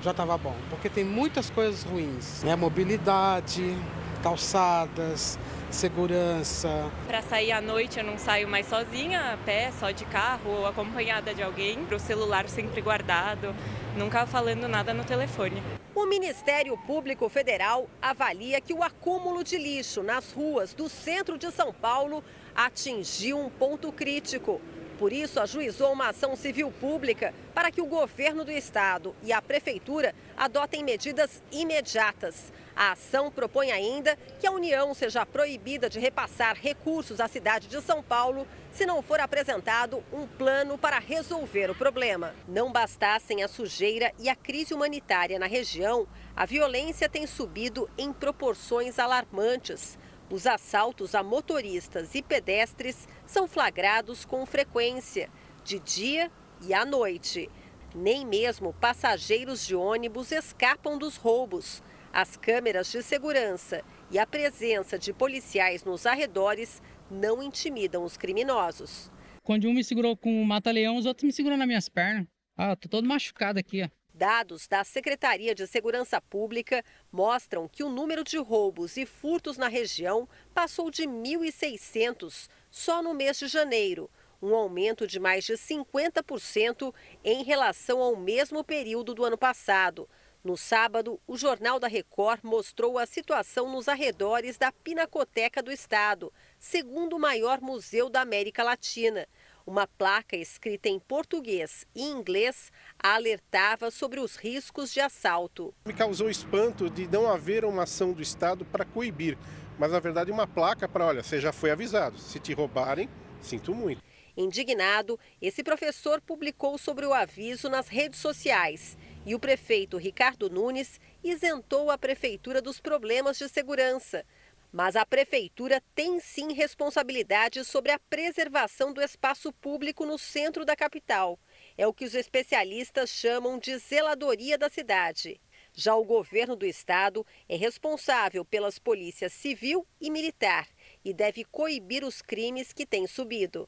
já 0.02 0.12
estava 0.12 0.38
bom, 0.38 0.56
porque 0.70 0.90
tem 0.90 1.04
muitas 1.04 1.50
coisas 1.50 1.84
ruins. 1.84 2.44
Né? 2.44 2.56
Mobilidade, 2.56 3.76
calçadas, 4.24 5.38
segurança. 5.70 6.90
Para 7.08 7.22
sair 7.22 7.52
à 7.52 7.62
noite 7.62 8.00
eu 8.00 8.06
não 8.06 8.18
saio 8.18 8.48
mais 8.48 8.68
sozinha, 8.68 9.34
a 9.34 9.38
pé, 9.38 9.72
só 9.80 9.92
de 9.92 10.06
carro 10.06 10.50
ou 10.50 10.68
acompanhada 10.68 11.34
de 11.34 11.44
alguém. 11.44 11.80
O 11.92 12.00
celular 12.00 12.48
sempre 12.48 12.82
guardado, 12.82 13.54
nunca 13.98 14.26
falando 14.26 14.68
nada 14.68 14.94
no 14.94 15.04
telefone. 15.04 15.62
O 15.94 16.06
Ministério 16.06 16.78
Público 16.78 17.28
Federal 17.28 17.90
avalia 18.02 18.62
que 18.62 18.74
o 18.74 18.84
acúmulo 18.84 19.44
de 19.44 19.58
lixo 19.58 20.02
nas 20.02 20.32
ruas 20.32 20.74
do 20.74 20.88
centro 20.88 21.38
de 21.38 21.52
São 21.52 21.74
Paulo 21.74 22.24
atingiu 22.56 23.38
um 23.38 23.50
ponto 23.50 23.92
crítico. 23.92 24.62
Por 25.00 25.14
isso, 25.14 25.40
ajuizou 25.40 25.94
uma 25.94 26.10
ação 26.10 26.36
civil 26.36 26.70
pública 26.74 27.34
para 27.54 27.72
que 27.72 27.82
o 27.82 27.86
governo 27.86 28.44
do 28.44 28.52
estado 28.52 29.16
e 29.24 29.32
a 29.32 29.42
prefeitura 29.42 30.14
adotem 30.36 30.84
medidas 30.84 31.42
imediatas. 31.54 32.52
A 32.76 32.92
ação 32.92 33.32
propõe 33.32 33.72
ainda 33.72 34.18
que 34.40 34.46
a 34.46 34.52
União 34.52 34.94
seja 34.94 35.26
proibida 35.26 35.90
de 35.90 36.00
repassar 36.00 36.58
recursos 36.58 37.22
à 37.22 37.30
cidade 37.30 37.68
de 37.68 37.82
São 37.82 38.04
Paulo 38.04 38.48
se 38.72 38.86
não 38.86 39.02
for 39.02 39.20
apresentado 39.20 40.04
um 40.12 40.26
plano 40.26 40.78
para 40.78 41.00
resolver 41.00 41.70
o 41.70 41.76
problema. 41.76 42.34
Não 42.48 42.72
bastassem 42.72 43.44
a 43.44 43.48
sujeira 43.48 44.14
e 44.18 44.30
a 44.30 44.36
crise 44.36 44.74
humanitária 44.74 45.38
na 45.38 45.46
região, 45.46 46.08
a 46.34 46.46
violência 46.46 47.10
tem 47.10 47.28
subido 47.28 47.90
em 47.98 48.14
proporções 48.14 48.98
alarmantes. 48.98 49.99
Os 50.32 50.46
assaltos 50.46 51.16
a 51.16 51.24
motoristas 51.24 52.14
e 52.14 52.22
pedestres 52.22 53.08
são 53.26 53.48
flagrados 53.48 54.26
com 54.26 54.46
frequência, 54.46 55.28
de 55.64 55.80
dia 55.80 56.32
e 56.62 56.74
à 56.74 56.86
noite. 56.86 57.50
Nem 57.96 58.26
mesmo 58.26 58.72
passageiros 58.74 59.66
de 59.66 59.76
ônibus 59.76 60.32
escapam 60.32 61.00
dos 61.00 61.16
roubos. 61.16 61.82
As 62.14 62.38
câmeras 62.38 62.92
de 62.92 63.02
segurança 63.02 63.84
e 64.12 64.20
a 64.20 64.28
presença 64.28 65.00
de 65.00 65.12
policiais 65.12 65.84
nos 65.84 66.06
arredores 66.06 66.82
não 67.10 67.42
intimidam 67.42 68.04
os 68.04 68.16
criminosos. 68.16 69.12
Quando 69.44 69.68
um 69.68 69.74
me 69.74 69.84
segurou 69.84 70.16
com 70.16 70.42
o 70.42 70.46
mata-leão, 70.46 70.98
os 70.98 71.08
outros 71.08 71.26
me 71.26 71.34
seguram 71.34 71.58
nas 71.58 71.68
minhas 71.68 71.90
pernas. 71.90 72.28
Ah, 72.56 72.76
tô 72.76 72.88
todo 72.88 73.08
machucado 73.08 73.58
aqui, 73.58 73.82
ó. 73.84 73.99
Dados 74.20 74.68
da 74.68 74.84
Secretaria 74.84 75.56
de 75.56 75.66
Segurança 75.66 76.20
Pública 76.20 76.84
mostram 77.10 77.70
que 77.70 77.86
o 77.86 77.90
número 77.90 78.22
de 78.22 78.38
roubos 78.38 78.98
e 78.98 79.06
furtos 79.06 79.58
na 79.58 79.70
região 79.70 80.28
passou 80.54 80.92
de 80.92 81.04
1.600 81.04 82.50
só 82.70 83.02
no 83.02 83.14
mês 83.14 83.40
de 83.40 83.48
janeiro, 83.48 84.12
um 84.42 84.54
aumento 84.54 85.08
de 85.08 85.22
mais 85.22 85.46
de 85.46 85.54
50% 85.54 86.94
em 87.24 87.46
relação 87.46 88.02
ao 88.02 88.18
mesmo 88.18 88.62
período 88.62 89.14
do 89.14 89.24
ano 89.24 89.38
passado. 89.38 90.06
No 90.44 90.58
sábado, 90.58 91.18
o 91.26 91.38
Jornal 91.38 91.80
da 91.80 91.88
Record 91.88 92.42
mostrou 92.44 93.00
a 93.00 93.06
situação 93.06 93.72
nos 93.72 93.88
arredores 93.88 94.58
da 94.58 94.70
Pinacoteca 94.70 95.64
do 95.64 95.72
Estado, 95.72 96.34
segundo 96.58 97.18
maior 97.18 97.62
museu 97.62 98.10
da 98.10 98.20
América 98.20 98.64
Latina. 98.64 99.26
Uma 99.70 99.86
placa 99.86 100.36
escrita 100.36 100.90
em 100.90 100.98
português 100.98 101.86
e 101.94 102.02
inglês 102.02 102.72
alertava 102.98 103.92
sobre 103.92 104.20
os 104.20 104.36
riscos 104.36 104.92
de 104.92 105.00
assalto. 105.00 105.76
Me 105.86 105.94
causou 105.94 106.28
espanto 106.28 106.90
de 106.90 107.08
não 107.08 107.30
haver 107.30 107.64
uma 107.64 107.84
ação 107.84 108.12
do 108.12 108.20
Estado 108.20 108.66
para 108.66 108.84
coibir, 108.84 109.38
mas 109.78 109.92
na 109.92 110.00
verdade 110.00 110.32
uma 110.32 110.48
placa 110.48 110.90
para, 110.90 111.06
olha, 111.06 111.22
você 111.22 111.40
já 111.40 111.52
foi 111.52 111.70
avisado, 111.70 112.18
se 112.18 112.40
te 112.40 112.52
roubarem, 112.52 113.08
sinto 113.44 113.76
muito. 113.76 114.02
Indignado, 114.36 115.20
esse 115.40 115.64
professor 115.64 116.20
publicou 116.20 116.76
sobre 116.80 117.06
o 117.06 117.14
aviso 117.14 117.70
nas 117.70 117.90
redes 117.90 118.20
sociais 118.20 118.98
e 119.24 119.36
o 119.36 119.40
prefeito 119.40 119.98
Ricardo 119.98 120.50
Nunes 120.50 121.00
isentou 121.24 121.92
a 121.92 121.98
prefeitura 121.98 122.60
dos 122.60 122.80
problemas 122.80 123.38
de 123.38 123.48
segurança. 123.48 124.26
Mas 124.72 124.96
a 124.96 125.04
prefeitura 125.06 125.82
tem 125.96 126.20
sim 126.20 126.54
responsabilidade 126.54 127.66
sobre 127.66 127.92
a 127.92 127.98
preservação 127.98 128.94
do 128.94 129.02
espaço 129.02 129.52
público 129.54 130.06
no 130.06 130.18
centro 130.18 130.64
da 130.64 130.76
capital. 130.76 131.40
É 131.76 131.88
o 131.88 131.94
que 131.94 132.06
os 132.06 132.14
especialistas 132.14 133.10
chamam 133.10 133.58
de 133.58 133.78
zeladoria 133.80 134.58
da 134.58 134.70
cidade. 134.70 135.42
Já 135.74 135.96
o 135.96 136.04
governo 136.04 136.56
do 136.56 136.66
estado 136.66 137.26
é 137.48 137.56
responsável 137.56 138.46
pelas 138.46 138.78
polícias 138.78 139.34
civil 139.34 139.88
e 140.00 140.12
militar 140.12 140.68
e 141.04 141.14
deve 141.14 141.44
coibir 141.46 142.04
os 142.04 142.22
crimes 142.22 142.72
que 142.72 142.86
têm 142.86 143.08
subido. 143.08 143.68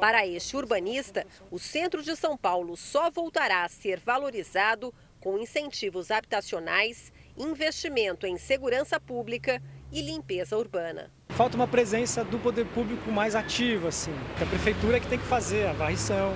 Para 0.00 0.26
este 0.26 0.56
urbanista, 0.56 1.26
o 1.50 1.58
centro 1.58 2.02
de 2.02 2.16
São 2.16 2.36
Paulo 2.36 2.76
só 2.76 3.10
voltará 3.10 3.64
a 3.64 3.68
ser 3.68 4.00
valorizado 4.00 4.92
com 5.20 5.38
incentivos 5.38 6.10
habitacionais, 6.10 7.12
investimento 7.36 8.26
em 8.26 8.36
segurança 8.38 8.98
pública 8.98 9.62
e 9.92 10.02
limpeza 10.02 10.56
urbana. 10.56 11.10
Falta 11.30 11.56
uma 11.56 11.68
presença 11.68 12.24
do 12.24 12.38
poder 12.38 12.66
público 12.66 13.10
mais 13.10 13.34
ativa, 13.34 13.88
assim. 13.88 14.12
A 14.40 14.46
prefeitura 14.46 14.96
é 14.96 15.00
que 15.00 15.08
tem 15.08 15.18
que 15.18 15.26
fazer 15.26 15.66
a 15.66 15.72
varrição, 15.72 16.32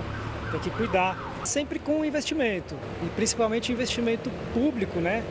tem 0.51 0.59
que 0.59 0.69
cuidar, 0.69 1.17
sempre 1.45 1.79
com 1.79 2.05
investimento, 2.05 2.75
e 3.05 3.09
principalmente 3.15 3.71
investimento 3.71 4.29
público, 4.53 4.99
né? 4.99 5.23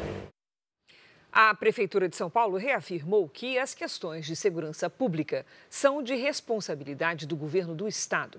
A 1.35 1.55
Prefeitura 1.55 2.11
de 2.11 2.17
São 2.17 2.29
Paulo 2.29 2.59
reafirmou 2.59 3.27
que 3.27 3.59
as 3.59 3.75
questões 3.75 4.27
de 4.27 4.37
segurança 4.37 4.91
pública 4.91 5.47
são 5.71 6.03
de 6.03 6.15
responsabilidade 6.15 7.27
do 7.27 7.35
governo 7.35 7.75
do 7.75 7.89
estado. 7.89 8.39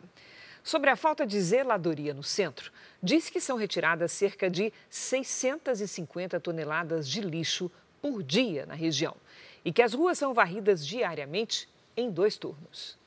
Sobre 0.64 0.92
a 0.92 0.96
falta 0.96 1.26
de 1.26 1.42
zeladoria 1.42 2.14
no 2.14 2.22
centro, 2.22 2.72
diz 3.02 3.30
que 3.30 3.42
são 3.42 3.58
retiradas 3.58 4.12
cerca 4.12 4.48
de 4.48 4.72
650 4.90 6.40
toneladas 6.40 7.10
de 7.10 7.22
lixo 7.22 7.72
por 8.00 8.22
dia 8.22 8.66
na 8.68 8.76
região 8.76 9.16
e 9.64 9.72
que 9.72 9.82
as 9.82 9.94
ruas 9.94 10.18
são 10.18 10.34
varridas 10.34 10.86
diariamente 10.86 11.70
em 11.96 12.10
dois 12.10 12.38
turnos. 12.38 12.98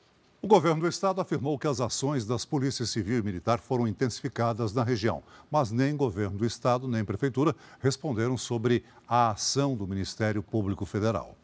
O 0.41 0.47
governo 0.47 0.81
do 0.81 0.87
estado 0.87 1.19
afirmou 1.19 1.57
que 1.57 1.67
as 1.67 1.81
ações 1.81 2.25
das 2.25 2.45
polícias 2.45 2.89
civil 2.89 3.17
e 3.17 3.21
militar 3.23 3.59
foram 3.59 3.87
intensificadas 3.87 4.71
na 4.71 4.83
região, 4.83 5.23
mas 5.49 5.71
nem 5.71 5.97
governo 5.97 6.37
do 6.37 6.45
estado 6.45 6.87
nem 6.87 7.03
prefeitura 7.03 7.55
responderam 7.79 8.37
sobre 8.37 8.83
a 9.07 9.31
ação 9.31 9.75
do 9.75 9.87
Ministério 9.87 10.43
Público 10.43 10.85
Federal. 10.85 11.35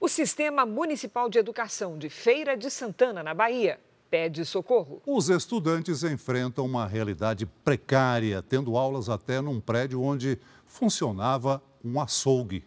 O 0.00 0.08
Sistema 0.08 0.66
Municipal 0.66 1.30
de 1.30 1.38
Educação 1.38 1.96
de 1.96 2.10
Feira 2.10 2.56
de 2.56 2.68
Santana, 2.68 3.22
na 3.22 3.32
Bahia, 3.32 3.80
pede 4.10 4.44
socorro. 4.44 5.00
Os 5.06 5.28
estudantes 5.30 6.02
enfrentam 6.02 6.66
uma 6.66 6.86
realidade 6.86 7.46
precária, 7.46 8.42
tendo 8.42 8.76
aulas 8.76 9.08
até 9.08 9.40
num 9.40 9.60
prédio 9.60 10.02
onde 10.02 10.38
funcionava 10.66 11.62
um 11.82 12.00
açougue. 12.00 12.64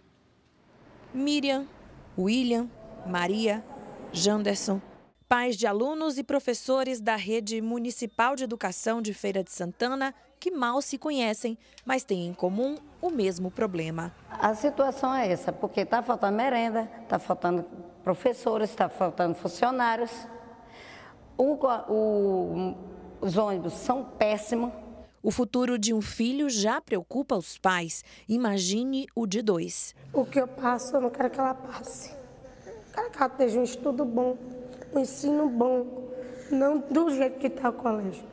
Miriam, 1.18 1.68
William, 2.18 2.70
Maria, 3.06 3.64
Janderson 4.14 4.82
pais 5.28 5.58
de 5.58 5.68
alunos 5.68 6.18
e 6.18 6.24
professores 6.24 7.02
da 7.02 7.18
Rede 7.18 7.62
Municipal 7.62 8.36
de 8.36 8.46
Educação 8.46 9.02
de 9.02 9.14
Feira 9.14 9.44
de 9.44 9.52
Santana 9.52 10.16
que 10.40 10.52
mal 10.52 10.82
se 10.82 10.98
conhecem, 10.98 11.58
mas 11.84 12.04
têm 12.04 12.28
em 12.28 12.34
comum 12.34 12.78
o 13.02 13.10
mesmo 13.10 13.52
problema. 13.52 14.14
A 14.30 14.54
situação 14.54 15.14
é 15.14 15.30
essa, 15.30 15.52
porque 15.52 15.82
está 15.82 16.02
faltando 16.02 16.38
merenda, 16.38 16.90
está 17.04 17.20
faltando 17.20 17.66
professores, 18.04 18.70
está 18.70 18.88
faltando 18.88 19.36
funcionários, 19.36 20.12
o, 21.38 21.58
o, 21.90 22.76
os 23.20 23.36
ônibus 23.36 23.74
são 23.74 24.04
péssimos. 24.04 24.72
O 25.28 25.32
futuro 25.32 25.78
de 25.78 25.94
um 25.94 26.02
filho 26.02 26.50
já 26.50 26.80
preocupa 26.80 27.36
os 27.36 27.58
pais. 27.58 28.02
Imagine 28.30 29.08
o 29.14 29.28
de 29.28 29.42
dois. 29.42 29.94
O 30.14 30.24
que 30.24 30.40
eu 30.40 30.48
passo, 30.48 30.96
eu 30.96 31.02
não 31.02 31.10
quero 31.10 31.30
que 31.30 31.38
ela 31.38 31.54
passe. 31.54 32.16
Eu 32.66 32.82
quero 32.94 33.12
que 33.12 33.18
ela 33.18 33.28
esteja 33.34 33.60
um 33.60 33.64
estudo 33.64 34.06
bom, 34.06 34.38
um 34.96 35.00
ensino 35.00 35.50
bom, 35.50 35.86
não 36.50 36.80
do 36.80 37.10
jeito 37.10 37.40
que 37.40 37.48
está 37.48 37.72
o 37.72 37.74
colégio. 37.74 38.24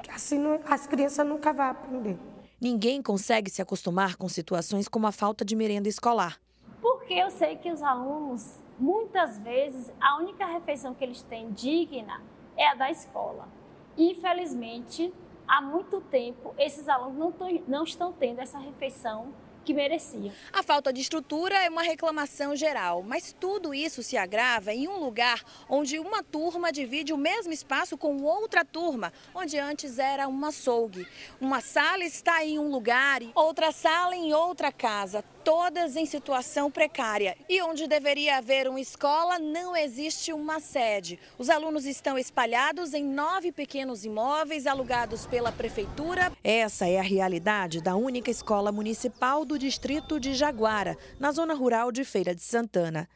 Que 0.00 0.12
assim 0.12 0.38
não, 0.38 0.60
as 0.70 0.86
crianças 0.86 1.26
nunca 1.26 1.52
vão 1.52 1.70
aprender. 1.70 2.16
Ninguém 2.60 3.02
consegue 3.02 3.50
se 3.50 3.60
acostumar 3.60 4.14
com 4.14 4.28
situações 4.28 4.86
como 4.86 5.08
a 5.08 5.12
falta 5.12 5.44
de 5.44 5.56
merenda 5.56 5.88
escolar. 5.88 6.40
Porque 6.80 7.14
eu 7.14 7.32
sei 7.32 7.56
que 7.56 7.72
os 7.72 7.82
alunos, 7.82 8.60
muitas 8.78 9.40
vezes, 9.40 9.90
a 10.00 10.18
única 10.18 10.46
refeição 10.46 10.94
que 10.94 11.02
eles 11.02 11.20
têm 11.20 11.50
digna 11.50 12.22
é 12.56 12.68
a 12.68 12.74
da 12.76 12.92
escola. 12.92 13.48
Infelizmente, 13.96 15.12
há 15.48 15.60
muito 15.60 16.00
tempo, 16.02 16.54
esses 16.58 16.88
alunos 16.88 17.16
não, 17.16 17.34
não 17.66 17.84
estão 17.84 18.12
tendo 18.12 18.40
essa 18.40 18.58
refeição 18.58 19.32
que. 19.74 20.32
A 20.52 20.62
falta 20.62 20.92
de 20.92 21.00
estrutura 21.00 21.54
é 21.64 21.68
uma 21.68 21.82
reclamação 21.82 22.56
geral, 22.56 23.02
mas 23.02 23.34
tudo 23.38 23.74
isso 23.74 24.02
se 24.02 24.16
agrava 24.16 24.72
em 24.72 24.88
um 24.88 24.98
lugar 24.98 25.42
onde 25.68 25.98
uma 25.98 26.22
turma 26.22 26.72
divide 26.72 27.12
o 27.12 27.18
mesmo 27.18 27.52
espaço 27.52 27.96
com 27.96 28.22
outra 28.22 28.64
turma, 28.64 29.12
onde 29.34 29.58
antes 29.58 29.98
era 29.98 30.26
uma 30.26 30.48
açougue. 30.48 31.06
Uma 31.40 31.60
sala 31.60 32.04
está 32.04 32.44
em 32.44 32.58
um 32.58 32.70
lugar, 32.70 33.20
outra 33.34 33.70
sala 33.70 34.16
em 34.16 34.32
outra 34.32 34.72
casa 34.72 35.24
todas 35.48 35.96
em 35.96 36.04
situação 36.04 36.70
precária. 36.70 37.34
E 37.48 37.62
onde 37.62 37.88
deveria 37.88 38.36
haver 38.36 38.68
uma 38.68 38.78
escola, 38.78 39.38
não 39.38 39.74
existe 39.74 40.30
uma 40.30 40.60
sede. 40.60 41.18
Os 41.38 41.48
alunos 41.48 41.86
estão 41.86 42.18
espalhados 42.18 42.92
em 42.92 43.02
nove 43.02 43.50
pequenos 43.50 44.04
imóveis 44.04 44.66
alugados 44.66 45.26
pela 45.26 45.50
prefeitura. 45.50 46.30
Essa 46.44 46.86
é 46.86 46.98
a 46.98 47.02
realidade 47.02 47.80
da 47.80 47.96
única 47.96 48.30
escola 48.30 48.70
municipal 48.70 49.46
do 49.58 49.60
distrito 49.60 50.20
de 50.20 50.34
Jaguara, 50.34 50.96
na 51.18 51.32
zona 51.32 51.52
rural 51.52 51.90
de 51.90 52.04
Feira 52.04 52.32
de 52.32 52.40
Santana. 52.40 53.08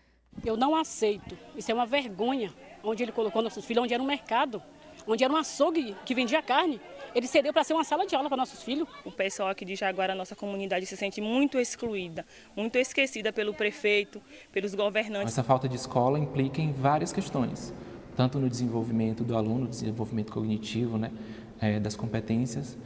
Eu 0.45 0.57
não 0.57 0.75
aceito. 0.75 1.39
Isso 1.57 1.71
é 1.71 1.75
uma 1.75 1.87
vergonha. 1.87 2.53
Onde 2.83 3.05
ele 3.05 3.13
colocou 3.13 3.41
nossos 3.41 3.65
filhos, 3.65 3.85
onde 3.85 3.95
era 3.95 4.03
um 4.03 4.07
mercado, 4.07 4.61
onde 5.07 5.23
era 5.23 5.33
um 5.33 5.37
açougue 5.37 5.95
que 6.05 6.15
vendia 6.17 6.43
carne. 6.43 6.81
Ele 7.15 7.29
cedeu 7.29 7.53
para 7.53 7.63
ser 7.63 7.75
uma 7.75 7.85
sala 7.85 8.05
de 8.07 8.17
aula 8.17 8.29
para 8.29 8.37
nossos 8.37 8.61
filhos. 8.61 8.89
O 9.05 9.13
pessoal 9.13 9.51
aqui 9.51 9.65
de 9.65 9.77
Jaguara, 9.77 10.15
a 10.15 10.17
nossa 10.17 10.35
comunidade, 10.35 10.85
se 10.85 10.97
sente 10.97 11.21
muito 11.21 11.61
excluída, 11.61 12.27
muito 12.57 12.77
esquecida 12.77 13.33
pelo 13.33 13.55
prefeito, 13.55 14.21
pelos 14.51 14.75
governantes. 14.75 15.33
Essa 15.33 15.45
falta 15.45 15.69
de 15.69 15.77
escola 15.77 16.19
implica 16.19 16.61
em 16.61 16.73
várias 16.73 17.13
questões, 17.13 17.73
tanto 18.17 18.41
no 18.41 18.51
desenvolvimento 18.51 19.23
do 19.23 19.37
aluno, 19.37 19.69
desenvolvimento 19.69 20.33
cognitivo, 20.33 20.99
né, 20.99 21.13
é, 21.61 21.79
das 21.79 21.95
competências, 21.95 22.77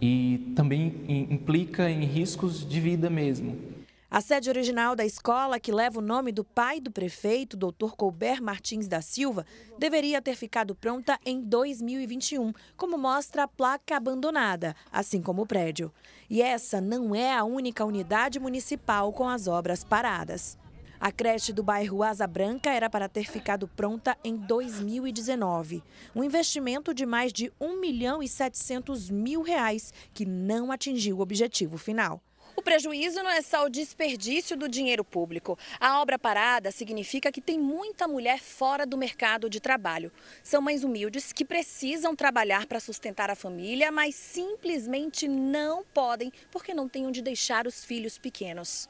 e 0.00 0.52
também 0.54 1.26
implica 1.30 1.90
em 1.90 2.04
riscos 2.04 2.66
de 2.66 2.80
vida 2.80 3.08
mesmo. 3.08 3.74
A 4.14 4.20
sede 4.20 4.48
original 4.48 4.94
da 4.94 5.04
escola, 5.04 5.58
que 5.58 5.72
leva 5.72 5.98
o 5.98 6.00
nome 6.00 6.30
do 6.30 6.44
pai 6.44 6.78
do 6.78 6.88
prefeito, 6.88 7.56
Dr. 7.56 7.96
Colbert 7.96 8.40
Martins 8.40 8.86
da 8.86 9.02
Silva, 9.02 9.44
deveria 9.76 10.22
ter 10.22 10.36
ficado 10.36 10.72
pronta 10.72 11.18
em 11.26 11.40
2021, 11.40 12.52
como 12.76 12.96
mostra 12.96 13.42
a 13.42 13.48
placa 13.48 13.96
abandonada, 13.96 14.76
assim 14.92 15.20
como 15.20 15.42
o 15.42 15.46
prédio. 15.46 15.92
E 16.30 16.40
essa 16.40 16.80
não 16.80 17.12
é 17.12 17.34
a 17.34 17.42
única 17.42 17.84
unidade 17.84 18.38
municipal 18.38 19.12
com 19.12 19.28
as 19.28 19.48
obras 19.48 19.82
paradas. 19.82 20.56
A 21.04 21.12
creche 21.12 21.52
do 21.52 21.62
bairro 21.62 22.02
Asa 22.02 22.26
Branca 22.26 22.70
era 22.70 22.88
para 22.88 23.10
ter 23.10 23.30
ficado 23.30 23.68
pronta 23.68 24.16
em 24.24 24.36
2019. 24.36 25.82
Um 26.16 26.24
investimento 26.24 26.94
de 26.94 27.04
mais 27.04 27.30
de 27.30 27.52
1 27.60 27.78
milhão 27.78 28.22
e 28.22 28.26
700 28.26 29.10
mil 29.10 29.42
reais, 29.42 29.92
que 30.14 30.24
não 30.24 30.72
atingiu 30.72 31.18
o 31.18 31.20
objetivo 31.20 31.76
final. 31.76 32.22
O 32.56 32.62
prejuízo 32.62 33.22
não 33.22 33.28
é 33.28 33.42
só 33.42 33.66
o 33.66 33.68
desperdício 33.68 34.56
do 34.56 34.66
dinheiro 34.66 35.04
público. 35.04 35.58
A 35.78 36.00
obra 36.00 36.18
parada 36.18 36.70
significa 36.70 37.30
que 37.30 37.42
tem 37.42 37.58
muita 37.58 38.08
mulher 38.08 38.40
fora 38.40 38.86
do 38.86 38.96
mercado 38.96 39.50
de 39.50 39.60
trabalho. 39.60 40.10
São 40.42 40.62
mães 40.62 40.84
humildes 40.84 41.34
que 41.34 41.44
precisam 41.44 42.16
trabalhar 42.16 42.64
para 42.64 42.80
sustentar 42.80 43.28
a 43.28 43.34
família, 43.34 43.92
mas 43.92 44.14
simplesmente 44.14 45.28
não 45.28 45.84
podem 45.84 46.32
porque 46.50 46.72
não 46.72 46.88
têm 46.88 47.06
onde 47.06 47.20
deixar 47.20 47.66
os 47.66 47.84
filhos 47.84 48.16
pequenos. 48.16 48.88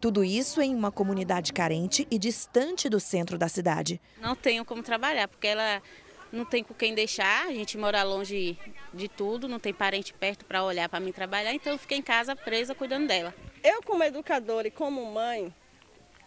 Tudo 0.00 0.24
isso 0.24 0.62
em 0.62 0.74
uma 0.74 0.90
comunidade 0.90 1.52
carente 1.52 2.08
e 2.10 2.18
distante 2.18 2.88
do 2.88 2.98
centro 2.98 3.36
da 3.36 3.48
cidade. 3.48 4.00
Não 4.18 4.34
tenho 4.34 4.64
como 4.64 4.82
trabalhar, 4.82 5.28
porque 5.28 5.46
ela 5.46 5.82
não 6.32 6.44
tem 6.44 6.64
com 6.64 6.72
quem 6.72 6.94
deixar, 6.94 7.46
a 7.46 7.52
gente 7.52 7.76
mora 7.76 8.02
longe 8.02 8.56
de 8.94 9.08
tudo, 9.08 9.46
não 9.46 9.58
tem 9.58 9.74
parente 9.74 10.14
perto 10.14 10.44
para 10.44 10.64
olhar 10.64 10.88
para 10.88 11.00
mim 11.00 11.12
trabalhar, 11.12 11.52
então 11.52 11.72
eu 11.72 11.78
fiquei 11.78 11.98
em 11.98 12.02
casa 12.02 12.34
presa 12.34 12.74
cuidando 12.74 13.08
dela. 13.08 13.34
Eu, 13.62 13.82
como 13.82 14.02
educadora 14.02 14.68
e 14.68 14.70
como 14.70 15.04
mãe, 15.04 15.52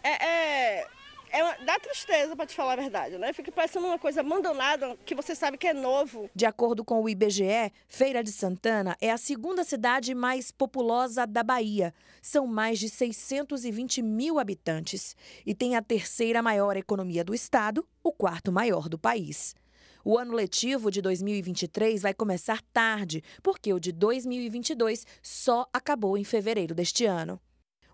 é, 0.02 0.24
é, 0.24 0.86
é 1.34 1.64
dá 1.64 1.78
tristeza, 1.80 2.36
para 2.36 2.46
te 2.46 2.54
falar 2.54 2.74
a 2.74 2.82
verdade, 2.82 3.18
né? 3.18 3.32
Fica 3.32 3.50
parecendo 3.50 3.86
uma 3.86 3.98
coisa 3.98 4.20
abandonada 4.20 4.96
que 5.04 5.14
você 5.14 5.34
sabe 5.34 5.58
que 5.58 5.66
é 5.66 5.74
novo. 5.74 6.30
De 6.32 6.46
acordo 6.46 6.84
com 6.84 7.02
o 7.02 7.08
IBGE, 7.08 7.72
Feira 7.88 8.22
de 8.22 8.30
Santana 8.30 8.96
é 9.00 9.10
a 9.10 9.18
segunda 9.18 9.64
cidade 9.64 10.14
mais 10.14 10.52
populosa 10.52 11.26
da 11.26 11.42
Bahia. 11.42 11.92
São 12.22 12.46
mais 12.46 12.78
de 12.78 12.88
620 12.88 14.00
mil 14.00 14.38
habitantes 14.38 15.16
e 15.44 15.54
tem 15.54 15.74
a 15.74 15.82
terceira 15.82 16.40
maior 16.40 16.76
economia 16.76 17.24
do 17.24 17.34
estado, 17.34 17.84
o 18.02 18.12
quarto 18.12 18.52
maior 18.52 18.88
do 18.88 18.98
país. 18.98 19.56
O 20.04 20.18
ano 20.18 20.34
letivo 20.34 20.90
de 20.90 21.00
2023 21.00 22.02
vai 22.02 22.12
começar 22.12 22.60
tarde, 22.72 23.24
porque 23.42 23.72
o 23.72 23.80
de 23.80 23.90
2022 23.90 25.06
só 25.22 25.66
acabou 25.72 26.18
em 26.18 26.24
fevereiro 26.24 26.74
deste 26.74 27.06
ano. 27.06 27.40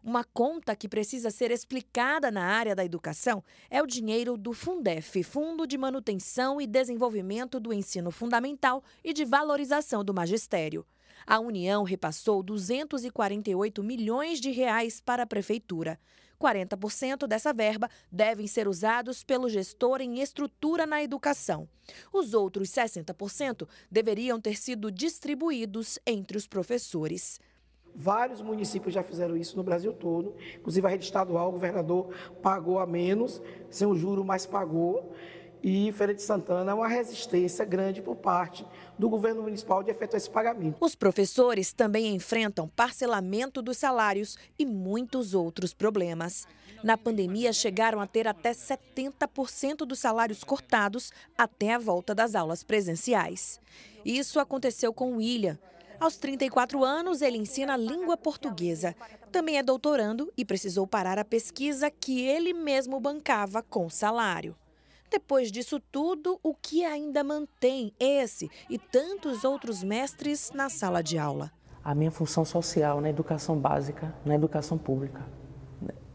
Uma 0.03 0.25
conta 0.25 0.75
que 0.75 0.89
precisa 0.89 1.31
ser 1.31 1.51
explicada 1.51 2.31
na 2.31 2.43
área 2.43 2.75
da 2.75 2.83
educação 2.83 3.45
é 3.69 3.83
o 3.83 3.87
dinheiro 3.87 4.39
do 4.39 4.55
Fundef, 4.55 5.23
Fundo 5.23 5.67
de 5.67 5.77
Manutenção 5.77 6.59
e 6.59 6.67
Desenvolvimento 6.67 7.61
do 7.61 7.71
Ensino 7.71 8.11
Fundamental 8.11 8.83
e 9.05 9.13
de 9.13 9.27
Valorização 9.27 10.03
do 10.03 10.15
Magistério. 10.15 10.87
A 11.27 11.39
União 11.39 11.83
repassou 11.83 12.43
248 12.43 13.83
milhões 13.83 14.41
de 14.41 14.51
reais 14.51 15.03
para 15.03 15.25
a 15.25 15.27
prefeitura. 15.27 16.01
40% 16.41 17.27
dessa 17.27 17.53
verba 17.53 17.91
devem 18.11 18.47
ser 18.47 18.67
usados 18.67 19.23
pelo 19.23 19.51
gestor 19.51 20.01
em 20.01 20.21
estrutura 20.21 20.87
na 20.87 21.03
educação. 21.03 21.69
Os 22.11 22.33
outros 22.33 22.71
60% 22.71 23.69
deveriam 23.91 24.41
ter 24.41 24.57
sido 24.57 24.91
distribuídos 24.91 25.99
entre 26.07 26.39
os 26.39 26.47
professores. 26.47 27.39
Vários 27.95 28.41
municípios 28.41 28.95
já 28.95 29.03
fizeram 29.03 29.37
isso 29.37 29.57
no 29.57 29.63
Brasil 29.63 29.93
todo, 29.93 30.35
inclusive 30.57 30.87
a 30.87 30.91
rede 30.91 31.05
estadual, 31.05 31.49
o 31.49 31.53
governador 31.53 32.09
pagou 32.43 32.79
a 32.79 32.87
menos, 32.87 33.43
sem 33.69 33.87
o 33.87 33.95
juro, 33.95 34.25
mas 34.25 34.47
pagou. 34.47 35.13
E 35.63 35.93
Feira 35.93 36.15
de 36.15 36.23
Santana 36.23 36.71
é 36.71 36.75
uma 36.75 36.89
resistência 36.89 37.65
grande 37.67 38.01
por 38.01 38.17
parte 38.17 38.67
do 38.99 39.11
governo 39.11 39.43
municipal 39.43 39.83
de 39.83 39.91
efetuar 39.91 40.17
esse 40.17 40.31
pagamento. 40.31 40.77
Os 40.81 40.95
professores 40.95 41.73
também 41.73 42.15
enfrentam 42.15 42.69
parcelamento 42.69 43.61
dos 43.61 43.77
salários 43.77 44.39
e 44.59 44.65
muitos 44.65 45.35
outros 45.35 45.75
problemas. 45.75 46.47
Na 46.83 46.97
pandemia, 46.97 47.53
chegaram 47.53 48.01
a 48.01 48.07
ter 48.07 48.27
até 48.27 48.53
70% 48.53 49.85
dos 49.85 49.99
salários 49.99 50.43
cortados 50.43 51.13
até 51.37 51.75
a 51.75 51.79
volta 51.79 52.15
das 52.15 52.35
aulas 52.35 52.63
presenciais. 52.63 53.61
Isso 54.03 54.41
aconteceu 54.41 54.95
com 54.95 55.17
William. 55.17 55.59
Aos 56.01 56.17
34 56.17 56.83
anos, 56.83 57.21
ele 57.21 57.37
ensina 57.37 57.77
língua 57.77 58.17
portuguesa. 58.17 58.97
Também 59.31 59.59
é 59.59 59.63
doutorando 59.63 60.33
e 60.35 60.47
precisou 60.47 60.87
parar 60.87 61.19
a 61.19 61.25
pesquisa 61.27 61.91
que 61.91 62.23
ele 62.27 62.55
mesmo 62.55 62.99
bancava 62.99 63.63
com 63.63 63.91
salário. 63.91 64.57
Depois 65.11 65.53
disso 65.53 65.79
tudo, 65.93 66.41
o 66.43 66.55
que 66.55 66.87
ainda 66.87 67.23
mantém 67.23 67.93
esse 68.01 68.51
e 68.71 68.79
tantos 68.79 69.45
outros 69.45 69.83
mestres 69.83 70.51
na 70.55 70.71
sala 70.71 71.03
de 71.03 71.19
aula? 71.19 71.53
A 71.85 71.95
minha 71.95 72.11
função 72.11 72.47
social 72.47 72.99
na 73.03 73.11
educação 73.11 73.59
básica, 73.59 74.15
na 74.25 74.35
educação 74.35 74.79
pública. 74.79 75.23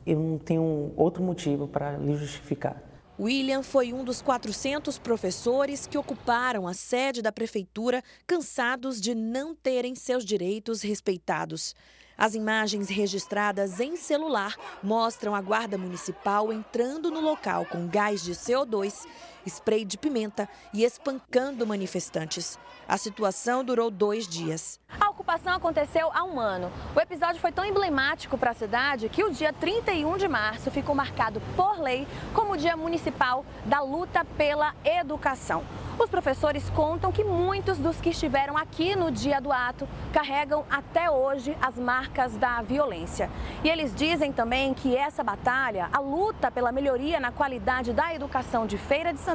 Eu 0.03 0.17
não 0.19 0.39
tenho 0.39 0.93
outro 0.95 1.21
motivo 1.21 1.67
para 1.67 1.95
lhe 1.97 2.15
justificar. 2.15 2.81
William 3.17 3.63
foi 3.63 3.93
um 3.93 4.03
dos 4.03 4.21
400 4.21 4.99
professores 4.99 5.87
que 5.87 5.97
ocuparam 5.97 6.67
a 6.67 6.73
sede 6.73 7.21
da 7.21 7.31
prefeitura, 7.31 8.03
cansados 8.27 8.99
de 8.99 9.15
não 9.15 9.55
terem 9.55 9.95
seus 9.95 10.25
direitos 10.25 10.81
respeitados. 10.81 11.73
As 12.17 12.35
imagens 12.35 12.89
registradas 12.89 13.79
em 13.79 13.95
celular 13.95 14.55
mostram 14.83 15.33
a 15.33 15.41
Guarda 15.41 15.77
Municipal 15.77 16.51
entrando 16.51 17.09
no 17.09 17.21
local 17.21 17.65
com 17.65 17.87
gás 17.87 18.21
de 18.21 18.33
CO2, 18.33 19.05
spray 19.45 19.85
de 19.85 19.97
pimenta 19.97 20.47
e 20.73 20.83
espancando 20.83 21.65
manifestantes. 21.65 22.59
A 22.87 22.97
situação 22.97 23.63
durou 23.63 23.89
dois 23.89 24.27
dias. 24.27 24.79
A 24.99 25.09
ocupação 25.09 25.53
aconteceu 25.53 26.11
há 26.13 26.23
um 26.23 26.39
ano. 26.39 26.71
O 26.95 26.99
episódio 26.99 27.41
foi 27.41 27.51
tão 27.51 27.65
emblemático 27.65 28.37
para 28.37 28.51
a 28.51 28.53
cidade 28.53 29.09
que 29.09 29.23
o 29.23 29.31
dia 29.31 29.51
31 29.51 30.17
de 30.17 30.27
março 30.27 30.69
ficou 30.69 30.93
marcado 30.93 31.41
por 31.55 31.79
lei 31.79 32.07
como 32.33 32.53
o 32.53 32.57
Dia 32.57 32.77
Municipal 32.77 33.43
da 33.65 33.81
Luta 33.81 34.23
pela 34.37 34.75
Educação. 34.83 35.63
Os 35.97 36.09
professores 36.09 36.69
contam 36.71 37.09
que 37.09 37.23
muitos 37.23 37.77
dos 37.77 38.01
que 38.01 38.09
estiveram 38.09 38.57
aqui 38.57 38.97
no 38.97 39.09
dia 39.09 39.39
do 39.39 39.51
ato 39.51 39.87
carregam 40.11 40.65
até 40.69 41.09
hoje 41.09 41.57
as 41.61 41.75
marcas 41.75 42.35
da 42.35 42.61
violência. 42.61 43.29
E 43.63 43.69
eles 43.69 43.95
dizem 43.95 44.31
também 44.31 44.73
que 44.73 44.95
essa 44.95 45.23
batalha, 45.23 45.89
a 45.93 45.99
luta 45.99 46.51
pela 46.51 46.71
melhoria 46.71 47.17
na 47.19 47.31
qualidade 47.31 47.93
da 47.93 48.13
educação 48.13 48.67
de 48.67 48.77
Feira 48.77 49.13
de 49.13 49.19
Santana, 49.21 49.34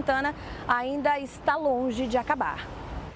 ainda 0.66 1.18
está 1.18 1.56
longe 1.56 2.06
de 2.06 2.16
acabar. 2.16 2.68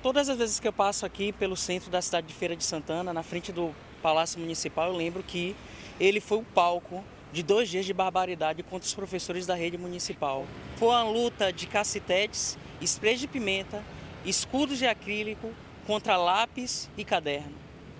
Todas 0.02 0.28
as 0.28 0.36
vezes 0.36 0.60
que 0.60 0.68
eu 0.68 0.72
passo 0.72 1.06
aqui 1.06 1.32
pelo 1.32 1.56
centro 1.56 1.90
da 1.90 2.02
cidade 2.02 2.26
de 2.26 2.34
Feira 2.34 2.54
de 2.54 2.64
Santana, 2.64 3.12
na 3.12 3.22
frente 3.22 3.50
do 3.50 3.74
Palácio 4.02 4.38
Municipal, 4.38 4.88
eu 4.88 4.96
lembro 4.96 5.22
que 5.22 5.56
ele 5.98 6.20
foi 6.20 6.38
o 6.38 6.42
palco 6.42 7.02
de 7.32 7.42
dois 7.42 7.68
dias 7.68 7.86
de 7.86 7.92
barbaridade 7.92 8.62
contra 8.62 8.86
os 8.86 8.94
professores 8.94 9.46
da 9.46 9.54
rede 9.54 9.78
municipal. 9.78 10.46
Foi 10.76 10.88
uma 10.88 11.02
luta 11.04 11.52
de 11.52 11.66
cacetetes, 11.66 12.58
sprays 12.80 13.18
de 13.18 13.26
pimenta, 13.26 13.82
escudos 14.24 14.78
de 14.78 14.86
acrílico 14.86 15.52
contra 15.86 16.16
lápis 16.16 16.90
e 16.96 17.04
caderno. 17.04 17.54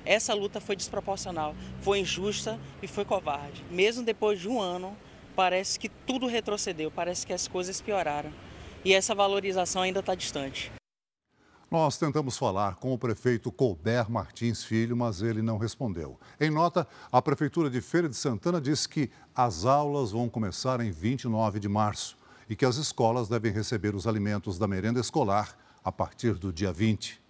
Essa 0.05 0.35
luta 0.35 0.61
foi 0.61 0.77
desproporcional, 0.77 1.55
foi 1.81 2.01
injusta 2.01 2.61
e 2.83 2.87
foi 2.87 3.05
covarde. 3.05 3.65
Mesmo 3.71 4.05
depois 4.05 4.39
de 4.39 4.49
um 4.49 4.61
ano, 4.61 4.97
parece 5.35 5.79
que 5.79 5.89
tudo 5.89 6.27
retrocedeu, 6.27 6.91
parece 6.91 7.27
que 7.27 7.33
as 7.33 7.49
coisas 7.49 7.81
pioraram. 7.81 8.31
E 8.85 8.93
essa 8.93 9.15
valorização 9.15 9.83
ainda 9.83 10.01
está 10.01 10.15
distante. 10.15 10.71
Nós 11.71 11.97
tentamos 11.97 12.37
falar 12.37 12.77
com 12.77 12.93
o 12.93 12.99
prefeito 12.99 13.51
Colbert 13.51 14.11
Martins 14.11 14.63
Filho, 14.63 14.97
mas 14.97 15.23
ele 15.23 15.43
não 15.43 15.59
respondeu. 15.59 16.21
Em 16.39 16.51
nota, 16.51 16.87
a 17.11 17.21
Prefeitura 17.21 17.71
de 17.71 17.81
Feira 17.81 18.09
de 18.09 18.15
Santana 18.15 18.61
disse 18.61 18.89
que 18.89 19.11
as 19.35 19.65
aulas 19.65 20.13
vão 20.13 20.29
começar 20.29 20.81
em 20.81 20.91
29 20.91 21.59
de 21.59 21.69
março 21.69 22.17
e 22.49 22.55
que 22.55 22.65
as 22.65 22.77
escolas 22.77 23.29
devem 23.29 23.51
receber 23.51 23.95
os 23.95 24.07
alimentos 24.07 24.59
da 24.59 24.69
merenda 24.69 25.01
escolar 25.01 25.57
a 25.83 25.91
partir 25.91 26.35
do 26.35 26.53
dia 26.53 26.73
20. 26.73 27.24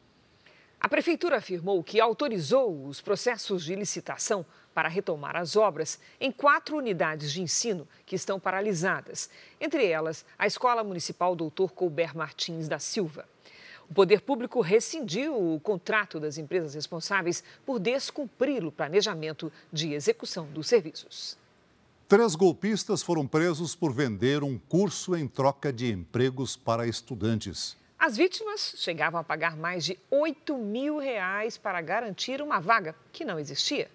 A 0.85 0.89
Prefeitura 0.89 1.39
afirmou 1.39 1.83
que 1.83 1.99
autorizou 1.99 2.87
os 2.87 3.01
processos 3.01 3.65
de 3.65 3.75
licitação 3.75 4.45
para 4.75 4.87
retomar 4.87 5.35
as 5.35 5.57
obras 5.57 5.99
em 6.21 6.31
quatro 6.31 6.77
unidades 6.77 7.33
de 7.33 7.41
ensino 7.41 7.89
que 8.05 8.15
estão 8.15 8.39
paralisadas, 8.39 9.31
entre 9.59 9.87
elas 9.87 10.27
a 10.39 10.47
Escola 10.47 10.85
Municipal 10.85 11.35
Doutor 11.35 11.73
Colbert 11.73 12.15
Martins 12.15 12.69
da 12.69 12.79
Silva. 12.79 13.27
O 13.89 13.95
poder 13.95 14.21
público 14.21 14.61
rescindiu 14.61 15.55
o 15.55 15.59
contrato 15.59 16.21
das 16.21 16.37
empresas 16.37 16.75
responsáveis 16.75 17.43
por 17.65 17.79
descumprir 17.79 18.63
o 18.63 18.71
planejamento 18.71 19.51
de 19.73 19.95
execução 19.95 20.45
dos 20.49 20.67
serviços. 20.67 21.39
Três 22.07 22.35
golpistas 22.35 23.03
foram 23.03 23.27
presos 23.27 23.75
por 23.75 23.91
vender 23.91 24.45
um 24.45 24.59
curso 24.59 25.17
em 25.17 25.27
troca 25.27 25.73
de 25.73 25.91
empregos 25.91 26.59
para 26.59 26.87
estudantes. 26.87 27.75
As 28.05 28.19
vítimas 28.19 28.75
chegavam 28.77 29.19
a 29.19 29.25
pagar 29.25 29.57
mais 29.57 29.83
de 29.83 29.99
8 30.11 30.59
mil 30.59 30.99
reais 30.99 31.57
para 31.57 31.81
garantir 31.81 32.43
uma 32.43 32.61
vaga 32.61 32.95
que 33.11 33.25
não 33.25 33.39
existia. 33.39 33.91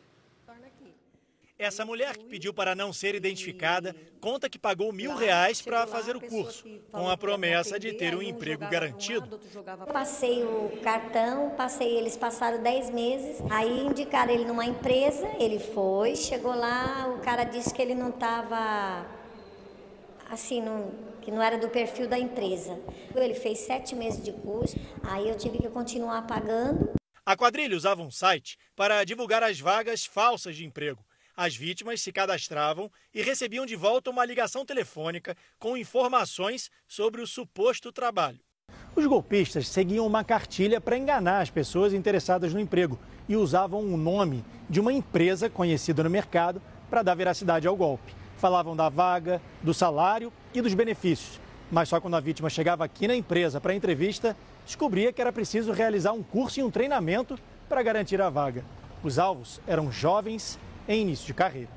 Essa 1.59 1.85
mulher 1.85 2.17
que 2.17 2.25
pediu 2.25 2.51
para 2.51 2.73
não 2.73 2.91
ser 2.91 3.13
identificada 3.13 3.95
conta 4.19 4.49
que 4.49 4.57
pagou 4.57 4.91
mil 4.91 5.13
reais 5.15 5.61
para 5.61 5.85
fazer 5.85 6.15
o 6.15 6.21
curso, 6.21 6.67
com 6.91 7.07
a 7.07 7.15
promessa 7.15 7.79
de 7.79 7.93
ter 7.93 8.15
um 8.15 8.21
emprego 8.23 8.67
garantido. 8.67 9.39
Passei 9.93 10.43
o 10.43 10.79
cartão, 10.81 11.51
passei, 11.51 11.95
eles 11.95 12.17
passaram 12.17 12.63
10 12.63 12.89
meses, 12.89 13.37
aí 13.51 13.85
indicaram 13.85 14.33
ele 14.33 14.45
numa 14.45 14.65
empresa, 14.65 15.29
ele 15.37 15.59
foi, 15.59 16.15
chegou 16.15 16.55
lá, 16.55 17.13
o 17.15 17.19
cara 17.19 17.43
disse 17.43 17.71
que 17.71 17.79
ele 17.79 17.93
não 17.93 18.09
estava 18.09 19.05
assim, 20.31 20.63
não, 20.63 20.91
que 21.29 21.35
não 21.35 21.43
era 21.43 21.59
do 21.59 21.69
perfil 21.69 22.07
da 22.07 22.17
empresa. 22.17 22.79
Ele 23.15 23.35
fez 23.35 23.59
sete 23.59 23.95
meses 23.95 24.23
de 24.23 24.31
curso, 24.31 24.75
aí 25.03 25.29
eu 25.29 25.37
tive 25.37 25.59
que 25.59 25.69
continuar 25.69 26.23
pagando. 26.25 26.93
A 27.23 27.37
quadrilha 27.37 27.77
usava 27.77 28.01
um 28.01 28.09
site 28.09 28.57
para 28.75 29.03
divulgar 29.03 29.43
as 29.43 29.59
vagas 29.59 30.05
falsas 30.05 30.55
de 30.55 30.65
emprego. 30.65 31.05
As 31.37 31.55
vítimas 31.55 32.01
se 32.01 32.11
cadastravam 32.11 32.91
e 33.13 33.21
recebiam 33.21 33.63
de 33.63 33.75
volta 33.75 34.09
uma 34.09 34.25
ligação 34.25 34.65
telefônica 34.65 35.37
com 35.59 35.77
informações 35.77 36.71
sobre 36.87 37.21
o 37.21 37.27
suposto 37.27 37.91
trabalho. 37.91 38.39
Os 38.95 39.05
golpistas 39.05 39.67
seguiam 39.67 40.07
uma 40.07 40.23
cartilha 40.23 40.81
para 40.81 40.97
enganar 40.97 41.41
as 41.41 41.51
pessoas 41.51 41.93
interessadas 41.93 42.55
no 42.55 42.59
emprego 42.59 42.99
e 43.27 43.35
usavam 43.35 43.81
o 43.81 43.95
nome 43.95 44.43
de 44.67 44.79
uma 44.79 44.91
empresa 44.91 45.47
conhecida 45.47 46.03
no 46.03 46.09
mercado 46.09 46.59
para 46.89 47.03
dar 47.03 47.13
veracidade 47.13 47.67
ao 47.67 47.75
golpe. 47.75 48.15
Falavam 48.35 48.75
da 48.75 48.89
vaga, 48.89 49.39
do 49.61 49.75
salário 49.75 50.33
e 50.53 50.61
dos 50.61 50.73
benefícios. 50.73 51.39
Mas 51.71 51.89
só 51.89 52.01
quando 52.01 52.15
a 52.15 52.19
vítima 52.19 52.49
chegava 52.49 52.83
aqui 52.83 53.07
na 53.07 53.15
empresa 53.15 53.61
para 53.61 53.75
entrevista, 53.75 54.35
descobria 54.65 55.13
que 55.13 55.21
era 55.21 55.31
preciso 55.31 55.71
realizar 55.71 56.13
um 56.13 56.23
curso 56.23 56.59
e 56.59 56.63
um 56.63 56.71
treinamento 56.71 57.37
para 57.67 57.83
garantir 57.83 58.21
a 58.21 58.29
vaga. 58.29 58.65
Os 59.03 59.19
alvos 59.19 59.61
eram 59.67 59.91
jovens 59.91 60.59
em 60.87 61.01
início 61.01 61.27
de 61.27 61.33
carreira. 61.33 61.69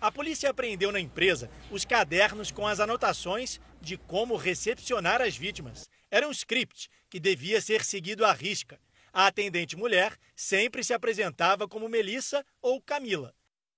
A 0.00 0.12
polícia 0.12 0.50
apreendeu 0.50 0.92
na 0.92 1.00
empresa 1.00 1.50
os 1.70 1.84
cadernos 1.84 2.50
com 2.50 2.66
as 2.66 2.78
anotações 2.78 3.58
de 3.80 3.96
como 3.96 4.36
recepcionar 4.36 5.22
as 5.22 5.34
vítimas. 5.34 5.88
Era 6.10 6.28
um 6.28 6.30
script 6.30 6.90
que 7.08 7.18
devia 7.18 7.60
ser 7.60 7.82
seguido 7.82 8.24
à 8.24 8.32
risca. 8.32 8.78
A 9.12 9.26
atendente 9.28 9.76
mulher 9.76 10.14
sempre 10.36 10.84
se 10.84 10.92
apresentava 10.92 11.66
como 11.66 11.88
Melissa 11.88 12.44
ou 12.60 12.82
Camila. 12.82 13.34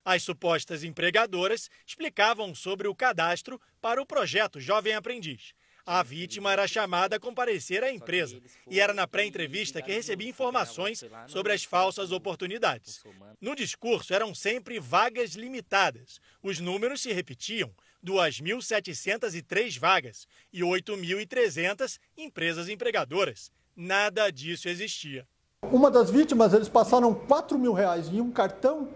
As 0.07 0.23
supostas 0.23 0.85
empregadoras 0.85 1.69
explicavam 1.85 2.55
sobre 2.55 2.87
o 2.87 2.95
cadastro 2.95 3.59
para 3.81 4.01
o 4.01 4.05
projeto 4.05 4.57
Jovem 4.57 4.93
Aprendiz. 4.93 5.51
A 5.85 6.01
vítima 6.01 6.53
era 6.53 6.65
chamada 6.65 7.17
a 7.17 7.19
comparecer 7.19 7.83
à 7.83 7.91
empresa 7.91 8.39
e 8.71 8.79
era 8.79 8.93
na 8.93 9.05
pré-entrevista 9.05 9.81
que 9.81 9.91
recebia 9.91 10.29
informações 10.29 11.03
sobre 11.27 11.51
as 11.51 11.65
falsas 11.65 12.13
oportunidades. 12.13 13.03
No 13.41 13.53
discurso 13.53 14.13
eram 14.13 14.33
sempre 14.33 14.79
vagas 14.79 15.31
limitadas. 15.35 16.21
Os 16.41 16.57
números 16.61 17.01
se 17.01 17.11
repetiam: 17.11 17.69
2.703 18.01 19.77
vagas 19.77 20.25
e 20.53 20.61
8.300 20.61 21.99
empresas 22.15 22.69
empregadoras. 22.69 23.51
Nada 23.75 24.31
disso 24.31 24.69
existia. 24.69 25.27
Uma 25.63 25.91
das 25.91 26.09
vítimas, 26.09 26.53
eles 26.53 26.69
passaram 26.69 27.13
4 27.13 27.59
mil 27.59 27.73
reais 27.73 28.07
em 28.07 28.21
um 28.21 28.31
cartão 28.31 28.87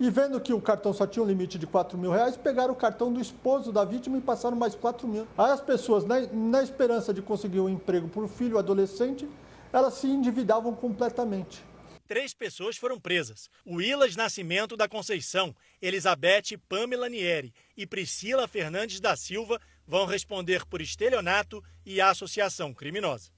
e 0.00 0.08
vendo 0.08 0.40
que 0.40 0.54
o 0.54 0.60
cartão 0.60 0.94
só 0.94 1.06
tinha 1.06 1.22
um 1.22 1.26
limite 1.26 1.58
de 1.58 1.66
4 1.66 1.98
mil 1.98 2.10
reais, 2.10 2.34
pegaram 2.34 2.72
o 2.72 2.76
cartão 2.76 3.12
do 3.12 3.20
esposo 3.20 3.70
da 3.70 3.84
vítima 3.84 4.16
e 4.16 4.20
passaram 4.22 4.56
mais 4.56 4.74
4 4.74 5.06
mil. 5.06 5.28
Aí 5.36 5.52
as 5.52 5.60
pessoas, 5.60 6.06
na, 6.06 6.20
na 6.32 6.62
esperança 6.62 7.12
de 7.12 7.20
conseguir 7.20 7.60
um 7.60 7.68
emprego 7.68 8.08
para 8.08 8.22
o 8.22 8.28
filho 8.28 8.58
adolescente, 8.58 9.28
elas 9.70 9.94
se 9.94 10.06
endividavam 10.06 10.74
completamente. 10.74 11.62
Três 12.08 12.32
pessoas 12.32 12.78
foram 12.78 12.98
presas: 12.98 13.50
Willas 13.66 14.16
Nascimento 14.16 14.74
da 14.74 14.88
Conceição, 14.88 15.54
Elizabeth 15.82 16.56
Pamela 16.66 17.08
Nieri 17.08 17.52
e 17.76 17.86
Priscila 17.86 18.48
Fernandes 18.48 19.00
da 19.00 19.14
Silva 19.14 19.60
vão 19.86 20.06
responder 20.06 20.64
por 20.64 20.80
estelionato 20.80 21.62
e 21.84 22.00
associação 22.00 22.72
criminosa. 22.72 23.30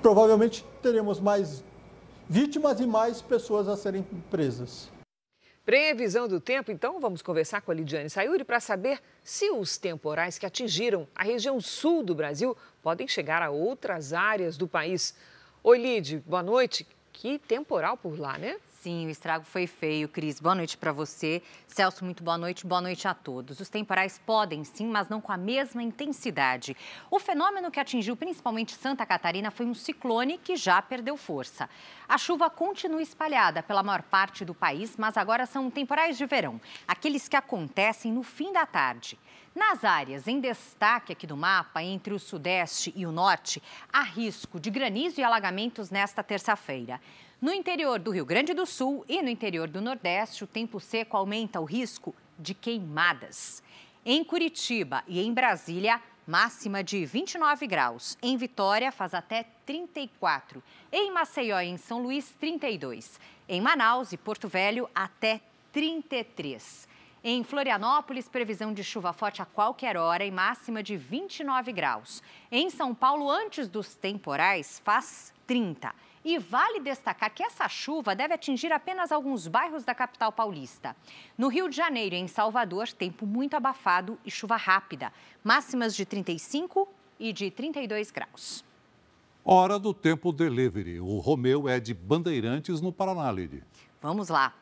Provavelmente 0.00 0.64
teremos 0.80 1.18
mais 1.18 1.64
vítimas 2.30 2.78
e 2.78 2.86
mais 2.86 3.20
pessoas 3.20 3.68
a 3.68 3.76
serem 3.76 4.02
presas. 4.30 4.93
Previsão 5.64 6.28
do 6.28 6.38
tempo, 6.38 6.70
então 6.70 7.00
vamos 7.00 7.22
conversar 7.22 7.62
com 7.62 7.70
a 7.70 7.74
Lidiane 7.74 8.10
Sayuri 8.10 8.44
para 8.44 8.60
saber 8.60 9.00
se 9.22 9.50
os 9.50 9.78
temporais 9.78 10.38
que 10.38 10.44
atingiram 10.44 11.08
a 11.14 11.24
região 11.24 11.58
sul 11.58 12.02
do 12.02 12.14
Brasil 12.14 12.54
podem 12.82 13.08
chegar 13.08 13.40
a 13.40 13.48
outras 13.48 14.12
áreas 14.12 14.58
do 14.58 14.68
país. 14.68 15.14
Oi, 15.62 15.78
Lid, 15.78 16.22
boa 16.26 16.42
noite. 16.42 16.86
Que 17.14 17.38
temporal 17.38 17.96
por 17.96 18.20
lá, 18.20 18.36
né? 18.36 18.58
Sim, 18.84 19.06
o 19.06 19.08
estrago 19.08 19.46
foi 19.46 19.66
feio, 19.66 20.06
Cris. 20.10 20.38
Boa 20.38 20.54
noite 20.54 20.76
para 20.76 20.92
você. 20.92 21.42
Celso, 21.66 22.04
muito 22.04 22.22
boa 22.22 22.36
noite. 22.36 22.66
Boa 22.66 22.82
noite 22.82 23.08
a 23.08 23.14
todos. 23.14 23.58
Os 23.58 23.70
temporais 23.70 24.20
podem 24.26 24.62
sim, 24.62 24.86
mas 24.86 25.08
não 25.08 25.22
com 25.22 25.32
a 25.32 25.38
mesma 25.38 25.82
intensidade. 25.82 26.76
O 27.10 27.18
fenômeno 27.18 27.70
que 27.70 27.80
atingiu 27.80 28.14
principalmente 28.14 28.74
Santa 28.74 29.06
Catarina 29.06 29.50
foi 29.50 29.64
um 29.64 29.72
ciclone 29.72 30.36
que 30.36 30.54
já 30.54 30.82
perdeu 30.82 31.16
força. 31.16 31.66
A 32.06 32.18
chuva 32.18 32.50
continua 32.50 33.00
espalhada 33.00 33.62
pela 33.62 33.82
maior 33.82 34.02
parte 34.02 34.44
do 34.44 34.54
país, 34.54 34.98
mas 34.98 35.16
agora 35.16 35.46
são 35.46 35.70
temporais 35.70 36.18
de 36.18 36.26
verão, 36.26 36.60
aqueles 36.86 37.26
que 37.26 37.36
acontecem 37.36 38.12
no 38.12 38.22
fim 38.22 38.52
da 38.52 38.66
tarde. 38.66 39.18
Nas 39.54 39.84
áreas 39.84 40.26
em 40.26 40.40
destaque 40.40 41.12
aqui 41.12 41.28
do 41.28 41.36
mapa, 41.36 41.80
entre 41.80 42.12
o 42.12 42.18
sudeste 42.18 42.92
e 42.96 43.06
o 43.06 43.12
norte, 43.12 43.62
há 43.90 44.02
risco 44.02 44.58
de 44.58 44.68
granizo 44.68 45.20
e 45.20 45.24
alagamentos 45.24 45.90
nesta 45.90 46.24
terça-feira. 46.24 47.00
No 47.40 47.52
interior 47.52 47.98
do 47.98 48.10
Rio 48.10 48.24
Grande 48.24 48.54
do 48.54 48.64
Sul 48.64 49.04
e 49.08 49.20
no 49.20 49.28
interior 49.28 49.68
do 49.68 49.80
Nordeste, 49.80 50.44
o 50.44 50.46
tempo 50.46 50.78
seco 50.78 51.16
aumenta 51.16 51.60
o 51.60 51.64
risco 51.64 52.14
de 52.38 52.54
queimadas. 52.54 53.62
Em 54.04 54.22
Curitiba 54.22 55.02
e 55.06 55.20
em 55.20 55.32
Brasília, 55.32 56.00
máxima 56.26 56.82
de 56.82 57.04
29 57.04 57.66
graus. 57.66 58.16
Em 58.22 58.36
Vitória, 58.36 58.92
faz 58.92 59.14
até 59.14 59.46
34. 59.66 60.62
Em 60.92 61.10
Maceió 61.10 61.60
e 61.60 61.66
em 61.66 61.76
São 61.76 62.02
Luís, 62.02 62.34
32. 62.38 63.18
Em 63.48 63.60
Manaus 63.60 64.12
e 64.12 64.16
Porto 64.16 64.48
Velho, 64.48 64.88
até 64.94 65.40
33. 65.72 66.88
Em 67.22 67.42
Florianópolis, 67.42 68.28
previsão 68.28 68.72
de 68.72 68.84
chuva 68.84 69.12
forte 69.12 69.42
a 69.42 69.46
qualquer 69.46 69.96
hora 69.96 70.24
e 70.24 70.30
máxima 70.30 70.82
de 70.82 70.96
29 70.96 71.72
graus. 71.72 72.22
Em 72.50 72.70
São 72.70 72.94
Paulo, 72.94 73.30
antes 73.30 73.66
dos 73.66 73.94
temporais, 73.94 74.80
faz 74.84 75.32
30. 75.46 75.94
E 76.24 76.38
vale 76.38 76.80
destacar 76.80 77.32
que 77.34 77.42
essa 77.42 77.68
chuva 77.68 78.14
deve 78.14 78.32
atingir 78.32 78.72
apenas 78.72 79.12
alguns 79.12 79.46
bairros 79.46 79.84
da 79.84 79.94
capital 79.94 80.32
paulista. 80.32 80.96
No 81.36 81.48
Rio 81.48 81.68
de 81.68 81.76
Janeiro 81.76 82.14
e 82.14 82.18
em 82.18 82.26
Salvador, 82.26 82.88
tempo 82.88 83.26
muito 83.26 83.54
abafado 83.54 84.18
e 84.24 84.30
chuva 84.30 84.56
rápida. 84.56 85.12
Máximas 85.42 85.94
de 85.94 86.06
35 86.06 86.88
e 87.20 87.32
de 87.32 87.50
32 87.50 88.10
graus. 88.10 88.64
Hora 89.44 89.78
do 89.78 89.92
tempo 89.92 90.32
delivery. 90.32 90.98
O 90.98 91.18
Romeu 91.18 91.68
é 91.68 91.78
de 91.78 91.92
Bandeirantes, 91.92 92.80
no 92.80 92.90
Paraná, 92.90 93.30
Lide. 93.30 93.62
Vamos 94.00 94.30
lá. 94.30 94.54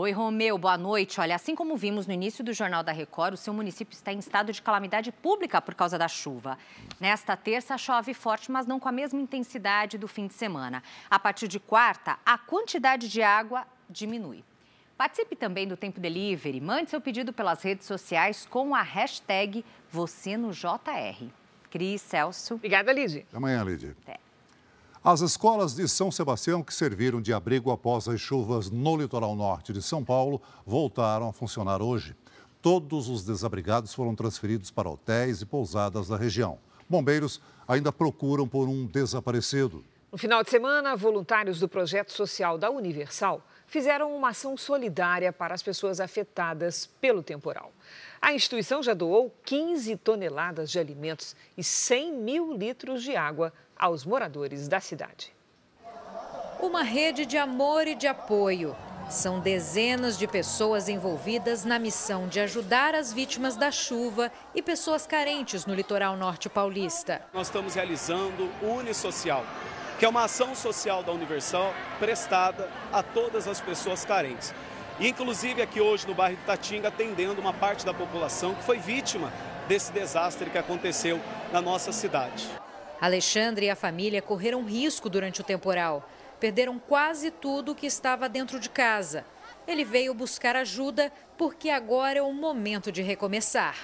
Oi, 0.00 0.12
Romeu, 0.12 0.56
boa 0.56 0.78
noite. 0.78 1.20
Olha, 1.20 1.34
assim 1.34 1.56
como 1.56 1.76
vimos 1.76 2.06
no 2.06 2.12
início 2.12 2.44
do 2.44 2.52
Jornal 2.52 2.84
da 2.84 2.92
Record, 2.92 3.34
o 3.34 3.36
seu 3.36 3.52
município 3.52 3.96
está 3.96 4.12
em 4.12 4.20
estado 4.20 4.52
de 4.52 4.62
calamidade 4.62 5.10
pública 5.10 5.60
por 5.60 5.74
causa 5.74 5.98
da 5.98 6.06
chuva. 6.06 6.56
Nesta 7.00 7.36
terça, 7.36 7.76
chove 7.76 8.14
forte, 8.14 8.48
mas 8.48 8.64
não 8.64 8.78
com 8.78 8.88
a 8.88 8.92
mesma 8.92 9.20
intensidade 9.20 9.98
do 9.98 10.06
fim 10.06 10.28
de 10.28 10.34
semana. 10.34 10.84
A 11.10 11.18
partir 11.18 11.48
de 11.48 11.58
quarta, 11.58 12.16
a 12.24 12.38
quantidade 12.38 13.08
de 13.08 13.22
água 13.22 13.66
diminui. 13.90 14.44
Participe 14.96 15.34
também 15.34 15.66
do 15.66 15.76
Tempo 15.76 15.98
Delivery. 15.98 16.60
Mande 16.60 16.90
seu 16.90 17.00
pedido 17.00 17.32
pelas 17.32 17.64
redes 17.64 17.84
sociais 17.84 18.46
com 18.46 18.76
a 18.76 18.82
hashtag 18.82 19.64
você 19.90 20.36
no 20.36 20.52
JR. 20.52 21.26
Cris, 21.72 22.02
Celso. 22.02 22.54
Obrigada. 22.54 22.92
Até 22.92 23.24
amanhã, 23.32 23.64
Lide. 23.64 23.96
Até. 24.04 24.27
As 25.02 25.20
escolas 25.20 25.76
de 25.76 25.88
São 25.88 26.10
Sebastião, 26.10 26.60
que 26.60 26.74
serviram 26.74 27.22
de 27.22 27.32
abrigo 27.32 27.70
após 27.70 28.08
as 28.08 28.20
chuvas 28.20 28.68
no 28.68 28.96
litoral 28.96 29.36
norte 29.36 29.72
de 29.72 29.80
São 29.80 30.04
Paulo, 30.04 30.42
voltaram 30.66 31.28
a 31.28 31.32
funcionar 31.32 31.80
hoje. 31.80 32.16
Todos 32.60 33.08
os 33.08 33.24
desabrigados 33.24 33.94
foram 33.94 34.16
transferidos 34.16 34.72
para 34.72 34.90
hotéis 34.90 35.40
e 35.40 35.46
pousadas 35.46 36.08
da 36.08 36.16
região. 36.16 36.58
Bombeiros 36.88 37.40
ainda 37.68 37.92
procuram 37.92 38.48
por 38.48 38.68
um 38.68 38.86
desaparecido. 38.86 39.84
No 40.10 40.18
final 40.18 40.42
de 40.42 40.50
semana, 40.50 40.96
voluntários 40.96 41.60
do 41.60 41.68
projeto 41.68 42.12
social 42.12 42.58
da 42.58 42.68
Universal 42.68 43.40
fizeram 43.68 44.16
uma 44.16 44.30
ação 44.30 44.56
solidária 44.56 45.32
para 45.32 45.54
as 45.54 45.62
pessoas 45.62 46.00
afetadas 46.00 46.86
pelo 47.00 47.22
temporal. 47.22 47.70
A 48.20 48.32
instituição 48.32 48.82
já 48.82 48.94
doou 48.94 49.32
15 49.44 49.96
toneladas 49.98 50.70
de 50.70 50.78
alimentos 50.78 51.36
e 51.56 51.62
100 51.62 52.14
mil 52.14 52.56
litros 52.56 53.02
de 53.02 53.14
água 53.14 53.52
aos 53.78 54.04
moradores 54.04 54.68
da 54.68 54.80
cidade. 54.80 55.32
Uma 56.60 56.82
rede 56.82 57.24
de 57.24 57.38
amor 57.38 57.86
e 57.86 57.94
de 57.94 58.08
apoio. 58.08 58.74
São 59.08 59.40
dezenas 59.40 60.18
de 60.18 60.26
pessoas 60.26 60.88
envolvidas 60.88 61.64
na 61.64 61.78
missão 61.78 62.28
de 62.28 62.40
ajudar 62.40 62.94
as 62.94 63.12
vítimas 63.12 63.56
da 63.56 63.70
chuva 63.70 64.30
e 64.54 64.60
pessoas 64.60 65.06
carentes 65.06 65.64
no 65.64 65.74
litoral 65.74 66.16
norte 66.16 66.48
paulista. 66.48 67.22
Nós 67.32 67.46
estamos 67.46 67.74
realizando 67.74 68.50
o 68.60 68.66
Unisocial, 68.66 69.44
que 69.98 70.04
é 70.04 70.08
uma 70.08 70.24
ação 70.24 70.54
social 70.54 71.02
da 71.02 71.12
Universal 71.12 71.72
prestada 71.98 72.68
a 72.92 73.02
todas 73.02 73.48
as 73.48 73.60
pessoas 73.60 74.04
carentes. 74.04 74.52
E, 75.00 75.08
inclusive 75.08 75.62
aqui 75.62 75.80
hoje 75.80 76.06
no 76.06 76.14
bairro 76.14 76.36
de 76.36 76.42
Tatinga, 76.42 76.88
atendendo 76.88 77.40
uma 77.40 77.54
parte 77.54 77.86
da 77.86 77.94
população 77.94 78.54
que 78.54 78.64
foi 78.64 78.78
vítima 78.78 79.32
desse 79.68 79.92
desastre 79.92 80.50
que 80.50 80.58
aconteceu 80.58 81.20
na 81.52 81.62
nossa 81.62 81.92
cidade. 81.92 82.48
Alexandre 83.00 83.66
e 83.66 83.70
a 83.70 83.76
família 83.76 84.20
correram 84.20 84.64
risco 84.64 85.08
durante 85.08 85.40
o 85.40 85.44
temporal. 85.44 86.08
Perderam 86.40 86.78
quase 86.78 87.30
tudo 87.30 87.74
que 87.74 87.86
estava 87.86 88.28
dentro 88.28 88.58
de 88.58 88.68
casa. 88.68 89.24
Ele 89.66 89.84
veio 89.84 90.14
buscar 90.14 90.56
ajuda 90.56 91.12
porque 91.36 91.70
agora 91.70 92.18
é 92.18 92.22
o 92.22 92.32
momento 92.32 92.90
de 92.90 93.02
recomeçar. 93.02 93.76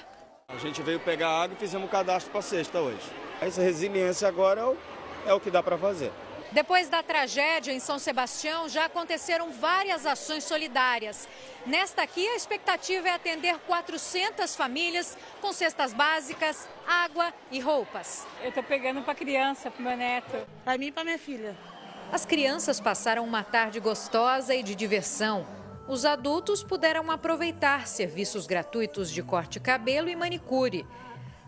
A 0.48 0.56
gente 0.58 0.82
veio 0.82 1.00
pegar 1.00 1.28
água 1.28 1.56
e 1.56 1.60
fizemos 1.60 1.86
um 1.86 1.90
cadastro 1.90 2.30
para 2.30 2.42
sexta 2.42 2.80
hoje. 2.80 3.10
Essa 3.40 3.62
resiliência 3.62 4.26
agora 4.26 4.60
é 4.60 4.64
o, 4.64 4.76
é 5.26 5.34
o 5.34 5.40
que 5.40 5.50
dá 5.50 5.62
para 5.62 5.78
fazer. 5.78 6.12
Depois 6.54 6.88
da 6.88 7.02
tragédia 7.02 7.72
em 7.72 7.80
São 7.80 7.98
Sebastião, 7.98 8.68
já 8.68 8.84
aconteceram 8.84 9.50
várias 9.50 10.06
ações 10.06 10.44
solidárias. 10.44 11.28
Nesta 11.66 12.02
aqui, 12.02 12.28
a 12.28 12.36
expectativa 12.36 13.08
é 13.08 13.10
atender 13.10 13.58
400 13.66 14.54
famílias 14.54 15.18
com 15.40 15.52
cestas 15.52 15.92
básicas, 15.92 16.68
água 16.86 17.34
e 17.50 17.58
roupas. 17.58 18.24
Eu 18.40 18.50
estou 18.50 18.62
pegando 18.62 19.02
para 19.02 19.16
criança, 19.16 19.68
para 19.68 19.82
meu 19.82 19.96
neto. 19.96 20.46
Para 20.64 20.78
mim 20.78 20.86
e 20.86 20.92
para 20.92 21.02
minha 21.02 21.18
filha. 21.18 21.56
As 22.12 22.24
crianças 22.24 22.78
passaram 22.78 23.24
uma 23.24 23.42
tarde 23.42 23.80
gostosa 23.80 24.54
e 24.54 24.62
de 24.62 24.76
diversão. 24.76 25.44
Os 25.88 26.04
adultos 26.04 26.62
puderam 26.62 27.10
aproveitar 27.10 27.88
serviços 27.88 28.46
gratuitos 28.46 29.10
de 29.10 29.24
corte 29.24 29.58
cabelo 29.58 30.08
e 30.08 30.14
manicure. 30.14 30.86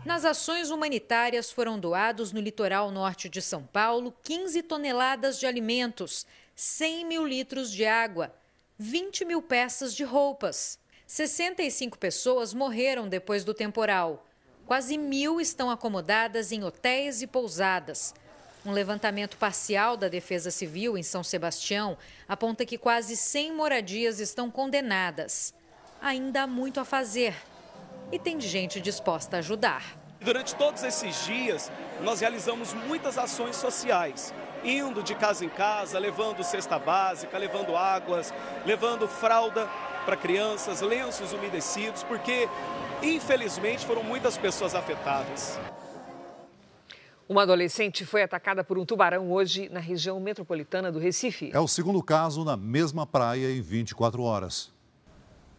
Nas 0.07 0.23
ações 0.23 0.71
humanitárias 0.71 1.51
foram 1.51 1.77
doados 1.77 2.31
no 2.31 2.39
litoral 2.39 2.89
norte 2.91 3.27
de 3.27 3.41
São 3.41 3.63
Paulo 3.63 4.15
15 4.23 4.63
toneladas 4.63 5.37
de 5.37 5.45
alimentos, 5.45 6.25
100 6.55 7.05
mil 7.05 7.27
litros 7.27 7.69
de 7.69 7.85
água, 7.85 8.33
20 8.79 9.25
mil 9.25 9.41
peças 9.41 9.93
de 9.93 10.05
roupas. 10.05 10.79
65 11.05 11.97
pessoas 11.97 12.53
morreram 12.53 13.09
depois 13.09 13.43
do 13.43 13.53
temporal. 13.53 14.25
Quase 14.65 14.97
mil 14.97 15.41
estão 15.41 15.69
acomodadas 15.69 16.53
em 16.53 16.63
hotéis 16.63 17.21
e 17.21 17.27
pousadas. 17.27 18.15
Um 18.65 18.71
levantamento 18.71 19.35
parcial 19.35 19.97
da 19.97 20.07
Defesa 20.07 20.49
Civil 20.49 20.97
em 20.97 21.03
São 21.03 21.21
Sebastião 21.21 21.97
aponta 22.29 22.65
que 22.65 22.77
quase 22.77 23.17
100 23.17 23.51
moradias 23.51 24.21
estão 24.21 24.49
condenadas. 24.49 25.53
Ainda 25.99 26.43
há 26.43 26.47
muito 26.47 26.79
a 26.79 26.85
fazer 26.85 27.35
e 28.11 28.19
tem 28.19 28.39
gente 28.39 28.79
disposta 28.79 29.37
a 29.37 29.39
ajudar. 29.39 29.97
Durante 30.19 30.55
todos 30.55 30.83
esses 30.83 31.25
dias, 31.25 31.71
nós 32.01 32.19
realizamos 32.19 32.73
muitas 32.73 33.17
ações 33.17 33.55
sociais, 33.55 34.33
indo 34.63 35.03
de 35.03 35.13
casa 35.13 35.45
em 35.45 35.49
casa, 35.49 35.99
levando 35.99 36.43
cesta 36.43 36.79
básica, 36.79 37.37
levando 37.37 37.75
águas, 37.75 38.33
levando 38.65 39.07
fralda 39.07 39.67
para 40.05 40.17
crianças, 40.17 40.81
lenços 40.81 41.33
umedecidos, 41.33 42.03
porque 42.03 42.49
infelizmente 43.03 43.85
foram 43.85 44.03
muitas 44.03 44.37
pessoas 44.37 44.73
afetadas. 44.73 45.59
Uma 47.29 47.43
adolescente 47.43 48.05
foi 48.05 48.23
atacada 48.23 48.63
por 48.63 48.77
um 48.77 48.85
tubarão 48.85 49.29
hoje 49.31 49.67
na 49.67 49.81
região 49.81 50.17
metropolitana 50.17 50.89
do 50.89 50.97
Recife. 50.97 51.51
É 51.53 51.59
o 51.59 51.67
segundo 51.67 52.01
caso 52.01 52.45
na 52.45 52.55
mesma 52.55 53.05
praia 53.05 53.51
em 53.51 53.61
24 53.61 54.23
horas. 54.23 54.71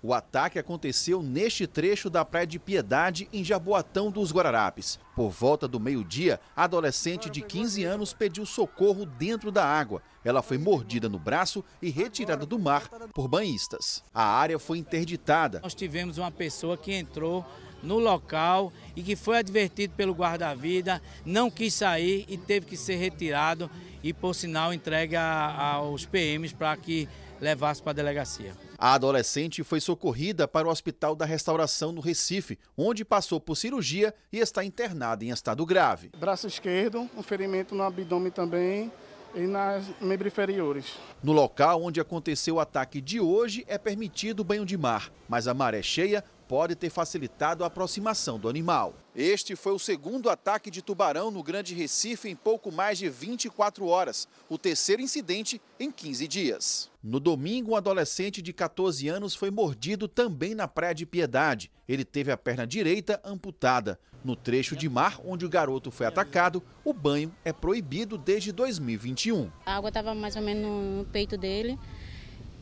O 0.01 0.15
ataque 0.15 0.61
aconteceu 0.61 1.23
neste 1.23 1.67
trecho 1.67 2.09
da 2.09 2.25
Praia 2.25 2.47
de 2.47 2.59
Piedade, 2.59 3.29
em 3.33 3.43
Jaboatão 3.43 4.13
dos 4.13 4.33
Guararapes. 4.33 4.99
Por 5.17 5.31
volta 5.31 5.67
do 5.67 5.81
meio-dia, 5.81 6.39
a 6.55 6.65
adolescente 6.65 7.29
de 7.29 7.43
15 7.43 7.83
anos 7.83 8.13
pediu 8.13 8.47
socorro 8.47 9.05
dentro 9.05 9.51
da 9.51 9.65
água. 9.65 10.01
Ela 10.25 10.41
foi 10.41 10.57
mordida 10.57 11.09
no 11.09 11.19
braço 11.19 11.65
e 11.83 11.91
retirada 11.91 12.47
do 12.47 12.61
mar 12.61 12.89
por 13.13 13.27
banhistas. 13.27 14.05
A 14.15 14.23
área 14.23 14.59
foi 14.59 14.79
interditada. 14.79 15.59
Nós 15.65 15.75
tivemos 15.75 16.17
uma 16.17 16.31
pessoa 16.31 16.77
que 16.77 16.93
entrou 16.93 17.45
no 17.83 17.99
local 17.99 18.73
e 18.95 19.03
que 19.03 19.17
foi 19.17 19.39
advertido 19.39 19.95
pelo 19.95 20.13
guarda-vida, 20.13 21.03
não 21.25 21.51
quis 21.51 21.75
sair 21.75 22.25
e 22.29 22.37
teve 22.37 22.67
que 22.67 22.77
ser 22.77 22.97
retirado 22.97 23.71
e, 24.03 24.13
por 24.13 24.35
sinal, 24.35 24.73
entregue 24.73 25.17
aos 25.17 26.05
PMs 26.07 26.53
para 26.53 26.77
que 26.77 27.09
levasse 27.41 27.83
para 27.83 27.93
a 27.93 27.95
delegacia. 27.95 28.55
A 28.77 28.95
adolescente 28.95 29.65
foi 29.65 29.81
socorrida 29.81 30.47
para 30.47 30.69
o 30.69 30.71
Hospital 30.71 31.15
da 31.17 31.25
Restauração 31.25 31.93
no 31.93 32.01
Recife, 32.01 32.59
onde 32.77 33.05
passou 33.05 33.41
por 33.41 33.57
cirurgia 33.57 34.15
e 34.33 34.39
está 34.39 34.65
internada 34.65 35.25
em 35.25 35.31
estado 35.31 35.65
grave. 35.67 36.11
Braço 36.17 36.47
esquerdo, 36.47 37.09
um 37.17 37.23
ferimento 37.23 37.75
no 37.75 37.83
abdômen 37.83 38.31
também 38.31 38.93
e 39.35 39.41
nas 39.41 39.85
membros 40.01 40.33
inferiores. 40.33 40.99
No 41.23 41.33
local 41.33 41.83
onde 41.83 42.01
aconteceu 42.01 42.57
o 42.57 42.61
ataque 42.61 43.01
de 43.01 43.21
hoje 43.21 43.65
é 43.69 43.77
permitido 43.79 44.45
banho 44.45 44.65
de 44.65 44.77
mar, 44.77 45.13
mas 45.29 45.47
a 45.47 45.55
maré 45.55 45.83
cheia 45.83 46.25
pode 46.47 46.75
ter 46.75 46.89
facilitado 46.89 47.63
a 47.63 47.67
aproximação 47.67 48.39
do 48.39 48.49
animal. 48.49 48.95
Este 49.21 49.57
foi 49.57 49.73
o 49.73 49.81
segundo 49.81 50.31
ataque 50.31 50.71
de 50.71 50.81
tubarão 50.81 51.29
no 51.29 51.43
Grande 51.43 51.75
Recife 51.75 52.29
em 52.29 52.37
pouco 52.37 52.71
mais 52.71 52.99
de 52.99 53.09
24 53.09 53.85
horas, 53.85 54.29
o 54.49 54.57
terceiro 54.57 55.03
incidente 55.03 55.61
em 55.81 55.91
15 55.91 56.29
dias. 56.29 56.89
No 57.03 57.19
domingo, 57.19 57.73
um 57.73 57.75
adolescente 57.75 58.41
de 58.41 58.53
14 58.53 59.09
anos 59.09 59.35
foi 59.35 59.51
mordido 59.51 60.07
também 60.07 60.55
na 60.55 60.69
Praia 60.69 60.95
de 60.95 61.05
Piedade. 61.05 61.69
Ele 61.89 62.05
teve 62.05 62.31
a 62.31 62.37
perna 62.37 62.65
direita 62.65 63.21
amputada. 63.25 63.99
No 64.23 64.37
trecho 64.37 64.77
de 64.77 64.89
mar 64.89 65.21
onde 65.25 65.45
o 65.45 65.49
garoto 65.49 65.91
foi 65.91 66.07
atacado, 66.07 66.63
o 66.85 66.93
banho 66.93 67.35
é 67.45 67.53
proibido 67.53 68.17
desde 68.17 68.53
2021. 68.53 69.51
A 69.67 69.79
água 69.79 69.89
estava 69.89 70.15
mais 70.15 70.37
ou 70.37 70.43
menos 70.43 70.63
no 70.63 71.05
peito 71.07 71.37
dele 71.37 71.77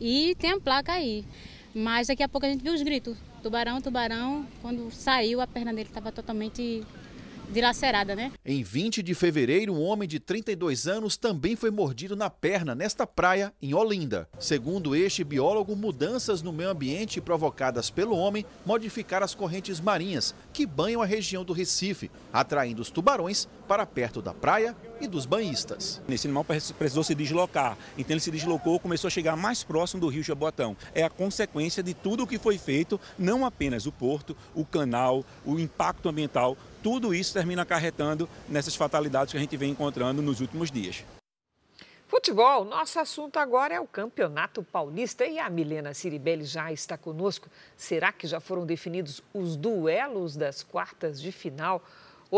e 0.00 0.34
tem 0.36 0.52
a 0.52 0.58
placa 0.58 0.92
aí. 0.94 1.22
Mas 1.74 2.06
daqui 2.06 2.22
a 2.22 2.28
pouco 2.30 2.46
a 2.46 2.48
gente 2.48 2.62
viu 2.62 2.72
os 2.72 2.80
gritos 2.80 3.14
tubarão, 3.46 3.80
tubarão. 3.80 4.44
Quando 4.60 4.90
saiu, 4.90 5.40
a 5.40 5.46
perna 5.46 5.72
dele 5.72 5.88
estava 5.88 6.10
totalmente 6.10 6.84
dilacerada, 7.48 8.14
né? 8.14 8.32
Em 8.44 8.62
20 8.62 9.02
de 9.02 9.14
fevereiro, 9.14 9.74
um 9.74 9.82
homem 9.82 10.08
de 10.08 10.18
32 10.18 10.86
anos 10.86 11.16
também 11.16 11.56
foi 11.56 11.70
mordido 11.70 12.16
na 12.16 12.28
perna 12.28 12.74
nesta 12.74 13.06
praia 13.06 13.52
em 13.60 13.74
Olinda. 13.74 14.28
Segundo 14.38 14.94
este 14.94 15.24
biólogo, 15.24 15.76
mudanças 15.76 16.42
no 16.42 16.52
meio 16.52 16.70
ambiente 16.70 17.20
provocadas 17.20 17.90
pelo 17.90 18.16
homem 18.16 18.44
modificaram 18.64 19.24
as 19.24 19.34
correntes 19.34 19.80
marinhas 19.80 20.34
que 20.52 20.66
banham 20.66 21.02
a 21.02 21.06
região 21.06 21.44
do 21.44 21.52
Recife, 21.52 22.10
atraindo 22.32 22.82
os 22.82 22.90
tubarões 22.90 23.48
para 23.66 23.86
perto 23.86 24.22
da 24.22 24.32
praia 24.32 24.76
e 25.00 25.06
dos 25.06 25.26
banhistas. 25.26 26.00
Esse 26.08 26.26
animal 26.26 26.44
precisou 26.44 27.04
se 27.04 27.14
deslocar, 27.14 27.76
então 27.98 28.14
ele 28.14 28.20
se 28.20 28.30
deslocou, 28.30 28.80
começou 28.80 29.08
a 29.08 29.10
chegar 29.10 29.36
mais 29.36 29.62
próximo 29.62 30.00
do 30.00 30.08
rio 30.08 30.22
Jaboatão. 30.22 30.76
É 30.94 31.02
a 31.02 31.10
consequência 31.10 31.82
de 31.82 31.92
tudo 31.94 32.22
o 32.22 32.26
que 32.26 32.38
foi 32.38 32.58
feito, 32.58 33.00
não 33.18 33.44
apenas 33.44 33.86
o 33.86 33.92
porto, 33.92 34.36
o 34.54 34.64
canal, 34.64 35.24
o 35.44 35.58
impacto 35.58 36.08
ambiental, 36.08 36.56
tudo 36.86 37.12
isso 37.12 37.34
termina 37.34 37.62
acarretando 37.62 38.28
nessas 38.48 38.76
fatalidades 38.76 39.32
que 39.32 39.36
a 39.36 39.40
gente 39.40 39.56
vem 39.56 39.72
encontrando 39.72 40.22
nos 40.22 40.40
últimos 40.40 40.70
dias. 40.70 41.04
Futebol, 42.06 42.64
nosso 42.64 43.00
assunto 43.00 43.40
agora 43.40 43.74
é 43.74 43.80
o 43.80 43.88
Campeonato 43.88 44.62
Paulista 44.62 45.26
e 45.26 45.40
a 45.40 45.50
Milena 45.50 45.92
Ciribelli 45.92 46.44
já 46.44 46.70
está 46.70 46.96
conosco. 46.96 47.48
Será 47.76 48.12
que 48.12 48.28
já 48.28 48.38
foram 48.38 48.64
definidos 48.64 49.20
os 49.34 49.56
duelos 49.56 50.36
das 50.36 50.62
quartas 50.62 51.20
de 51.20 51.32
final? 51.32 51.82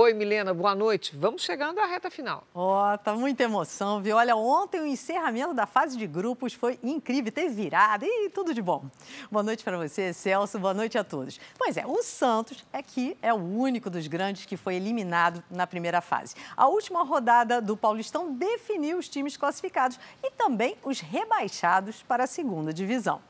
Oi, 0.01 0.15
Milena, 0.15 0.55
boa 0.55 0.77
noite. 0.77 1.17
Vamos 1.17 1.43
chegando 1.43 1.81
à 1.81 1.85
reta 1.85 2.09
final. 2.09 2.45
Ó, 2.55 2.95
oh, 2.95 2.99
tá 2.99 3.15
muita 3.15 3.43
emoção, 3.43 4.01
viu? 4.01 4.15
Olha, 4.15 4.37
ontem 4.37 4.81
o 4.81 4.87
encerramento 4.87 5.53
da 5.53 5.67
fase 5.67 5.99
de 5.99 6.07
grupos 6.07 6.55
foi 6.55 6.79
incrível, 6.85 7.33
teve 7.33 7.53
virada 7.53 8.07
e 8.07 8.31
tudo 8.31 8.55
de 8.55 8.63
bom. 8.63 8.85
Boa 9.29 9.43
noite 9.43 9.65
para 9.65 9.77
você, 9.77 10.13
Celso, 10.13 10.57
boa 10.57 10.73
noite 10.73 10.97
a 10.97 11.03
todos. 11.03 11.41
Pois 11.59 11.77
é, 11.77 11.85
o 11.85 12.01
Santos 12.01 12.65
é 12.73 12.81
que 12.81 13.17
é 13.21 13.35
o 13.35 13.39
único 13.39 13.91
dos 13.91 14.07
grandes 14.07 14.47
que 14.47 14.57
foi 14.57 14.77
eliminado 14.77 15.43
na 15.51 15.67
primeira 15.67 16.01
fase. 16.01 16.37
A 16.57 16.69
última 16.69 17.03
rodada 17.03 17.61
do 17.61 17.77
Paulistão 17.77 18.33
definiu 18.33 18.99
os 18.99 19.09
times 19.09 19.37
classificados 19.37 19.99
e 20.23 20.31
também 20.31 20.77
os 20.85 21.01
rebaixados 21.01 22.05
para 22.05 22.23
a 22.23 22.29
segunda 22.29 22.73
divisão. 22.73 23.21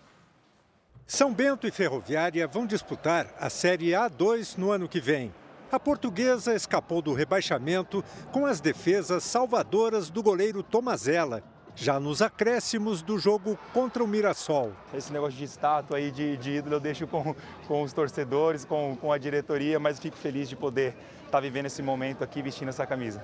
São 1.06 1.32
Bento 1.32 1.66
e 1.66 1.70
Ferroviária 1.70 2.46
vão 2.46 2.66
disputar 2.66 3.34
a 3.40 3.48
Série 3.48 3.92
A2 3.92 4.58
no 4.58 4.70
ano 4.70 4.86
que 4.86 5.00
vem. 5.00 5.32
A 5.70 5.78
portuguesa 5.78 6.54
escapou 6.54 7.02
do 7.02 7.12
rebaixamento 7.12 8.02
com 8.32 8.46
as 8.46 8.58
defesas 8.58 9.22
salvadoras 9.22 10.08
do 10.08 10.22
goleiro 10.22 10.62
Tomazella, 10.62 11.42
já 11.76 12.00
nos 12.00 12.22
acréscimos 12.22 13.02
do 13.02 13.18
jogo 13.18 13.58
contra 13.74 14.02
o 14.02 14.06
Mirassol. 14.08 14.72
Esse 14.94 15.12
negócio 15.12 15.36
de 15.36 15.44
estátua 15.44 15.98
aí, 15.98 16.10
de, 16.10 16.38
de 16.38 16.56
ídolo, 16.56 16.76
eu 16.76 16.80
deixo 16.80 17.06
com, 17.06 17.36
com 17.68 17.82
os 17.82 17.92
torcedores, 17.92 18.64
com, 18.64 18.96
com 18.98 19.12
a 19.12 19.18
diretoria, 19.18 19.78
mas 19.78 20.00
fico 20.00 20.16
feliz 20.16 20.48
de 20.48 20.56
poder 20.56 20.96
estar 21.18 21.32
tá 21.32 21.40
vivendo 21.40 21.66
esse 21.66 21.82
momento 21.82 22.24
aqui 22.24 22.40
vestindo 22.40 22.70
essa 22.70 22.86
camisa. 22.86 23.22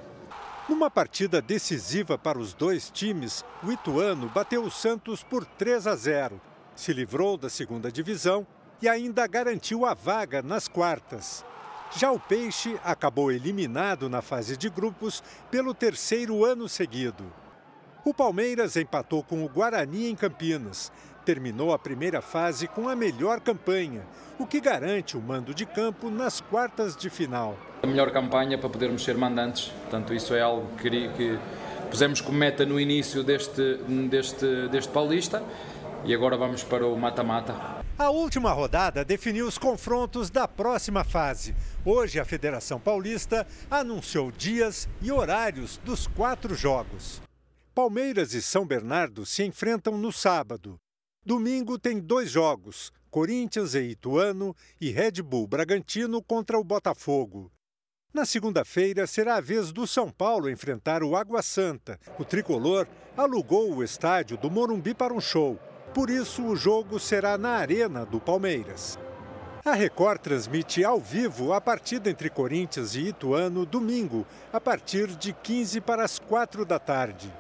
Numa 0.69 0.91
partida 0.91 1.41
decisiva 1.41 2.19
para 2.19 2.39
os 2.39 2.53
dois 2.53 2.91
times, 2.91 3.43
o 3.63 3.73
Ituano 3.73 4.29
bateu 4.29 4.63
o 4.63 4.71
Santos 4.71 5.23
por 5.23 5.47
3 5.47 5.87
a 5.87 5.97
0. 5.97 6.39
Se 6.77 6.93
livrou 6.93 7.39
da 7.39 7.49
segunda 7.49 7.91
divisão 7.91 8.47
e 8.83 8.89
ainda 8.89 9.27
garantiu 9.27 9.87
a 9.87 9.95
vaga 9.95 10.43
nas 10.43 10.69
quartas. 10.69 11.45
Já 11.93 12.11
o 12.11 12.19
Peixe 12.19 12.79
acabou 12.83 13.31
eliminado 13.31 14.09
na 14.09 14.21
fase 14.21 14.57
de 14.57 14.69
grupos 14.69 15.23
pelo 15.51 15.73
terceiro 15.73 16.45
ano 16.45 16.69
seguido. 16.69 17.25
O 18.05 18.13
Palmeiras 18.13 18.77
empatou 18.77 19.23
com 19.23 19.45
o 19.45 19.49
Guarani 19.49 20.11
em 20.11 20.15
Campinas. 20.15 20.91
Terminou 21.25 21.73
a 21.73 21.79
primeira 21.79 22.21
fase 22.21 22.69
com 22.69 22.89
a 22.89 22.95
melhor 22.95 23.41
campanha, 23.41 24.03
o 24.39 24.47
que 24.47 24.61
garante 24.61 25.17
o 25.17 25.23
mando 25.23 25.55
de 25.55 25.65
campo 25.65 26.11
nas 26.11 26.41
quartas 26.41 26.95
de 26.97 27.09
final. 27.09 27.57
A 27.83 27.87
melhor 27.87 28.11
campanha 28.11 28.59
para 28.59 28.69
podermos 28.69 29.03
ser 29.03 29.17
mandantes, 29.17 29.69
portanto, 29.69 30.13
isso 30.13 30.35
é 30.35 30.43
algo 30.43 30.67
que, 30.77 31.09
que 31.11 31.39
pusemos 31.91 32.21
como 32.21 32.37
meta 32.37 32.67
no 32.67 32.79
início 32.79 33.23
deste, 33.23 33.77
deste, 34.11 34.69
deste 34.69 34.93
Paulista 34.93 35.43
e 36.05 36.13
agora 36.13 36.37
vamos 36.37 36.63
para 36.63 36.87
o 36.87 36.99
mata-mata. 36.99 37.84
A 37.97 38.11
última 38.11 38.51
rodada 38.51 39.05
definiu 39.05 39.47
os 39.47 39.57
confrontos 39.57 40.29
da 40.29 40.49
próxima 40.49 41.05
fase. 41.05 41.55
Hoje, 41.85 42.19
a 42.19 42.25
Federação 42.25 42.81
Paulista 42.81 43.47
anunciou 43.71 44.33
dias 44.33 44.89
e 45.01 45.13
horários 45.13 45.77
dos 45.85 46.09
quatro 46.09 46.57
jogos. 46.57 47.23
Palmeiras 47.73 48.35
e 48.35 48.43
São 48.43 48.67
Bernardo 48.67 49.25
se 49.25 49.45
enfrentam 49.45 49.97
no 49.97 50.11
sábado. 50.11 50.77
Domingo 51.25 51.79
tem 51.79 52.01
dois 52.01 52.31
jogos: 52.31 52.91
Corinthians 53.13 53.75
e 53.75 53.83
Ituano 53.83 54.57
e 54.81 54.91
Red 54.91 55.23
Bull 55.23 55.47
Bragantino 55.47 56.21
contra 56.21 56.59
o 56.59 56.65
Botafogo. 56.65 57.49
Na 58.13 58.27
segunda-feira 58.27 59.07
será 59.07 59.37
a 59.37 59.41
vez 59.41 59.71
do 59.71 59.87
São 59.87 60.11
Paulo 60.11 60.51
enfrentar 60.51 61.05
o 61.05 61.15
Água 61.15 61.43
Santa. 61.43 62.01
O 62.19 62.25
tricolor 62.25 62.89
alugou 63.17 63.73
o 63.73 63.85
estádio 63.85 64.37
do 64.37 64.51
Morumbi 64.51 64.95
para 64.95 65.15
um 65.15 65.21
show 65.21 65.61
por 65.95 66.11
isso, 66.11 66.43
o 66.43 66.57
jogo 66.57 66.99
será 66.99 67.39
na 67.39 67.51
Arena 67.51 68.05
do 68.05 68.19
Palmeiras. 68.19 68.99
A 69.65 69.73
Record 69.75 70.21
transmite 70.21 70.85
ao 70.85 70.99
vivo 70.99 71.53
a 71.53 71.61
partida 71.61 72.11
entre 72.11 72.29
Corinthians 72.29 72.97
e 72.97 73.09
Ituano 73.09 73.65
domingo, 73.65 74.27
a 74.53 74.61
partir 74.61 75.07
de 75.07 75.33
15 75.33 75.81
para 75.81 76.05
as 76.05 76.19
4 76.19 76.65
da 76.65 76.81
tarde. 76.81 77.33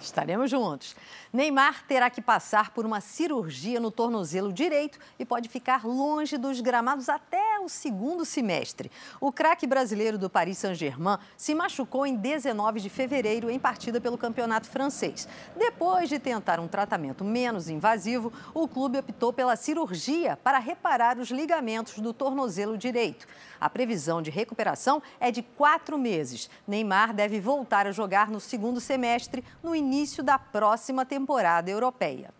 Estaremos 0.00 0.48
juntos. 0.48 0.94
Neymar 1.32 1.84
terá 1.86 2.08
que 2.08 2.22
passar 2.22 2.70
por 2.70 2.86
uma 2.86 3.00
cirurgia 3.00 3.80
no 3.80 3.90
tornozelo 3.90 4.52
direito 4.52 4.98
e 5.18 5.24
pode 5.24 5.48
ficar 5.48 5.84
longe 5.84 6.38
dos 6.38 6.60
gramados 6.60 7.08
até 7.08 7.58
o 7.60 7.68
segundo 7.68 8.24
semestre. 8.24 8.90
O 9.20 9.32
craque 9.32 9.66
brasileiro 9.66 10.16
do 10.16 10.30
Paris 10.30 10.58
Saint-Germain 10.58 11.18
se 11.36 11.54
machucou 11.54 12.06
em 12.06 12.14
19 12.14 12.80
de 12.80 12.88
fevereiro 12.88 13.50
em 13.50 13.58
partida 13.58 14.00
pelo 14.00 14.16
campeonato 14.16 14.68
francês. 14.68 15.28
Depois 15.56 16.08
de 16.08 16.18
tentar 16.18 16.60
um 16.60 16.68
tratamento 16.68 17.24
menos 17.24 17.68
invasivo, 17.68 18.32
o 18.54 18.68
clube 18.68 18.98
optou 18.98 19.32
pela 19.32 19.56
cirurgia 19.56 20.36
para 20.36 20.58
reparar 20.58 21.18
os 21.18 21.30
ligamentos 21.30 21.98
do 21.98 22.14
tornozelo 22.14 22.78
direito. 22.78 23.26
A 23.60 23.68
previsão 23.68 24.22
de 24.22 24.30
recuperação 24.30 25.02
é 25.18 25.32
de 25.32 25.42
quatro 25.42 25.98
meses. 25.98 26.48
Neymar 26.66 27.12
deve 27.12 27.40
voltar 27.40 27.86
a 27.86 27.92
jogar 27.92 28.30
no 28.30 28.38
segundo 28.38 28.80
semestre, 28.80 29.44
no 29.62 29.74
início 29.74 29.87
da 30.22 30.38
próxima 30.38 31.04
temporada 31.04 31.70
europeia 31.70 32.30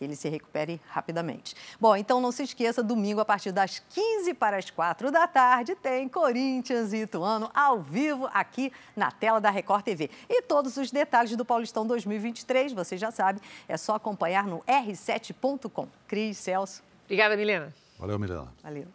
que 0.00 0.04
ele 0.04 0.16
se 0.16 0.30
recupere 0.30 0.80
rapidamente. 0.88 1.54
Bom, 1.78 1.94
então 1.94 2.22
não 2.22 2.32
se 2.32 2.42
esqueça, 2.42 2.82
domingo 2.82 3.20
a 3.20 3.24
partir 3.24 3.52
das 3.52 3.80
15 3.90 4.32
para 4.32 4.56
as 4.56 4.70
4 4.70 5.10
da 5.10 5.28
tarde 5.28 5.74
tem 5.74 6.08
Corinthians 6.08 6.94
e 6.94 7.02
Ituano 7.02 7.50
ao 7.52 7.82
vivo 7.82 8.26
aqui 8.32 8.72
na 8.96 9.10
tela 9.10 9.38
da 9.42 9.50
Record 9.50 9.84
TV. 9.84 10.08
E 10.26 10.40
todos 10.40 10.78
os 10.78 10.90
detalhes 10.90 11.36
do 11.36 11.44
Paulistão 11.44 11.86
2023, 11.86 12.72
você 12.72 12.96
já 12.96 13.10
sabe, 13.10 13.42
é 13.68 13.76
só 13.76 13.94
acompanhar 13.94 14.46
no 14.46 14.60
r7.com. 14.60 15.86
Cris, 16.08 16.38
Celso. 16.38 16.82
Obrigada, 17.04 17.36
Milena. 17.36 17.74
Valeu, 17.98 18.18
Milena. 18.18 18.50
Valeu. 18.62 18.86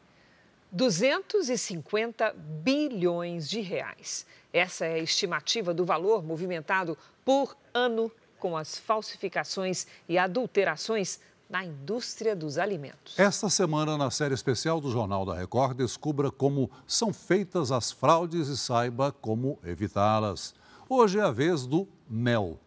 250 0.72 2.34
bilhões 2.36 3.48
de 3.48 3.62
reais. 3.62 4.26
Essa 4.56 4.86
é 4.86 4.94
a 4.94 5.00
estimativa 5.00 5.74
do 5.74 5.84
valor 5.84 6.24
movimentado 6.24 6.98
por 7.26 7.58
ano 7.74 8.10
com 8.40 8.56
as 8.56 8.78
falsificações 8.78 9.86
e 10.08 10.18
adulterações 10.18 11.20
na 11.50 11.66
indústria 11.66 12.34
dos 12.34 12.58
alimentos. 12.58 13.20
Esta 13.20 13.50
semana, 13.50 13.98
na 13.98 14.10
série 14.10 14.34
especial 14.34 14.80
do 14.80 14.90
Jornal 14.90 15.26
da 15.26 15.36
Record, 15.36 15.76
descubra 15.76 16.32
como 16.32 16.72
são 16.88 17.12
feitas 17.12 17.70
as 17.70 17.92
fraudes 17.92 18.48
e 18.48 18.56
saiba 18.56 19.12
como 19.12 19.60
evitá-las. 19.62 20.56
Hoje 20.88 21.20
é 21.20 21.24
a 21.24 21.32
vez 21.32 21.68
do 21.68 21.86
mel. 22.10 22.58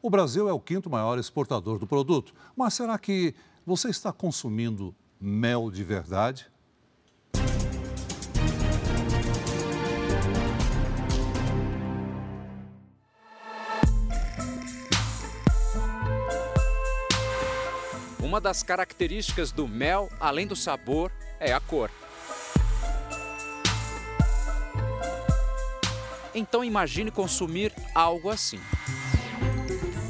O 0.00 0.08
Brasil 0.08 0.48
é 0.48 0.52
o 0.54 0.58
quinto 0.58 0.88
maior 0.88 1.18
exportador 1.18 1.78
do 1.78 1.86
produto, 1.86 2.32
mas 2.56 2.72
será 2.72 2.98
que 2.98 3.34
você 3.66 3.90
está 3.90 4.10
consumindo 4.14 4.94
mel 5.20 5.70
de 5.70 5.84
verdade? 5.84 6.50
Uma 18.34 18.40
das 18.40 18.64
características 18.64 19.52
do 19.52 19.68
mel, 19.68 20.10
além 20.18 20.44
do 20.44 20.56
sabor, 20.56 21.12
é 21.38 21.52
a 21.52 21.60
cor. 21.60 21.88
Então 26.34 26.64
imagine 26.64 27.12
consumir 27.12 27.72
algo 27.94 28.28
assim. 28.28 28.58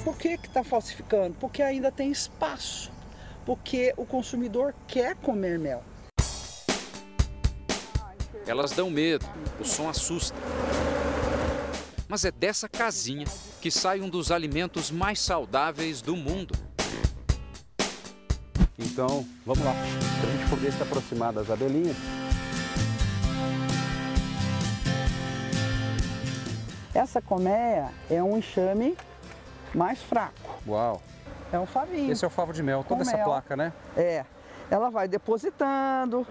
Por 0.03 0.17
que 0.17 0.29
está 0.29 0.65
falsificando? 0.65 1.37
Porque 1.39 1.61
ainda 1.61 1.93
tem 1.93 2.11
espaço. 2.11 2.91
Porque 3.45 3.93
o 3.95 4.07
consumidor 4.07 4.75
quer 4.89 5.17
comer 5.17 5.59
mel. 5.59 5.85
Elas 8.47 8.71
dão 8.71 8.89
medo, 8.89 9.27
o 9.61 9.67
som 9.67 9.87
assusta. 9.87 10.35
Mas 12.09 12.25
é 12.25 12.31
dessa 12.31 12.71
casinha 12.71 13.27
que 13.61 13.71
sai 13.71 14.01
um 14.01 14.09
dos 14.09 14.31
alimentos 14.31 14.91
mais 14.91 15.21
saudáveis 15.21 16.01
do 16.01 16.17
mundo. 16.17 16.55
Então, 18.95 19.27
vamos 19.45 19.65
lá, 19.65 19.73
para 20.21 20.31
a 20.31 20.33
gente 20.37 20.49
poder 20.49 20.73
se 20.73 20.81
aproximar 20.81 21.33
das 21.33 21.51
abelhinhas. 21.51 21.97
Essa 26.95 27.21
colmeia 27.21 27.91
é 28.09 28.23
um 28.23 28.39
enxame 28.39 28.97
mais 29.75 30.01
fraco. 30.01 30.61
Uau! 30.65 31.03
É 31.53 31.59
um 31.59 31.67
favinho. 31.67 32.13
Esse 32.13 32.25
é 32.25 32.29
o 32.29 32.31
favo 32.31 32.53
de 32.53 32.63
mel, 32.63 32.85
toda 32.89 33.03
essa 33.03 33.17
mel. 33.17 33.25
placa, 33.27 33.57
né? 33.57 33.73
É. 33.97 34.25
Ela 34.71 34.91
vai 34.91 35.09
depositando. 35.09 36.25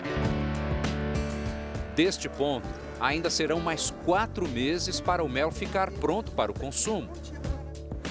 Deste 1.97 2.29
ponto, 2.29 2.69
ainda 2.97 3.29
serão 3.29 3.59
mais 3.59 3.91
quatro 4.05 4.47
meses 4.47 5.01
para 5.01 5.21
o 5.21 5.27
mel 5.27 5.51
ficar 5.51 5.91
pronto 5.91 6.31
para 6.31 6.49
o 6.49 6.57
consumo 6.57 7.09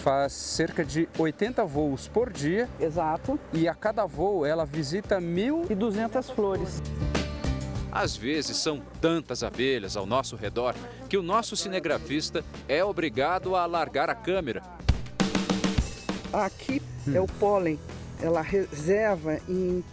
faz 0.03 0.33
cerca 0.33 0.85
de 0.85 1.09
80 1.17 1.65
voos 1.65 2.09
por 2.09 2.33
dia. 2.33 2.69
Exato. 2.81 3.39
E 3.53 3.69
a 3.69 3.75
cada 3.75 4.05
voo 4.05 4.45
ela 4.45 4.67
visita 4.67 5.21
1.200 5.21 6.35
flores. 6.35 6.83
Às 7.91 8.17
vezes 8.17 8.57
são 8.57 8.83
tantas 9.01 9.45
abelhas 9.45 9.97
ao 9.97 10.05
nosso 10.05 10.35
redor 10.35 10.75
que 11.09 11.17
o 11.17 11.23
nosso 11.23 11.55
cinegrafista 11.55 12.45
é 12.69 12.83
obrigado 12.85 13.55
a 13.55 13.65
largar 13.65 14.11
a 14.11 14.15
câmera. 14.15 14.63
Aqui 16.33 16.83
hum. 17.07 17.15
é 17.15 17.21
o 17.21 17.27
pólen. 17.27 17.79
Ela 18.21 18.41
reserva 18.41 19.39
em 19.49 19.85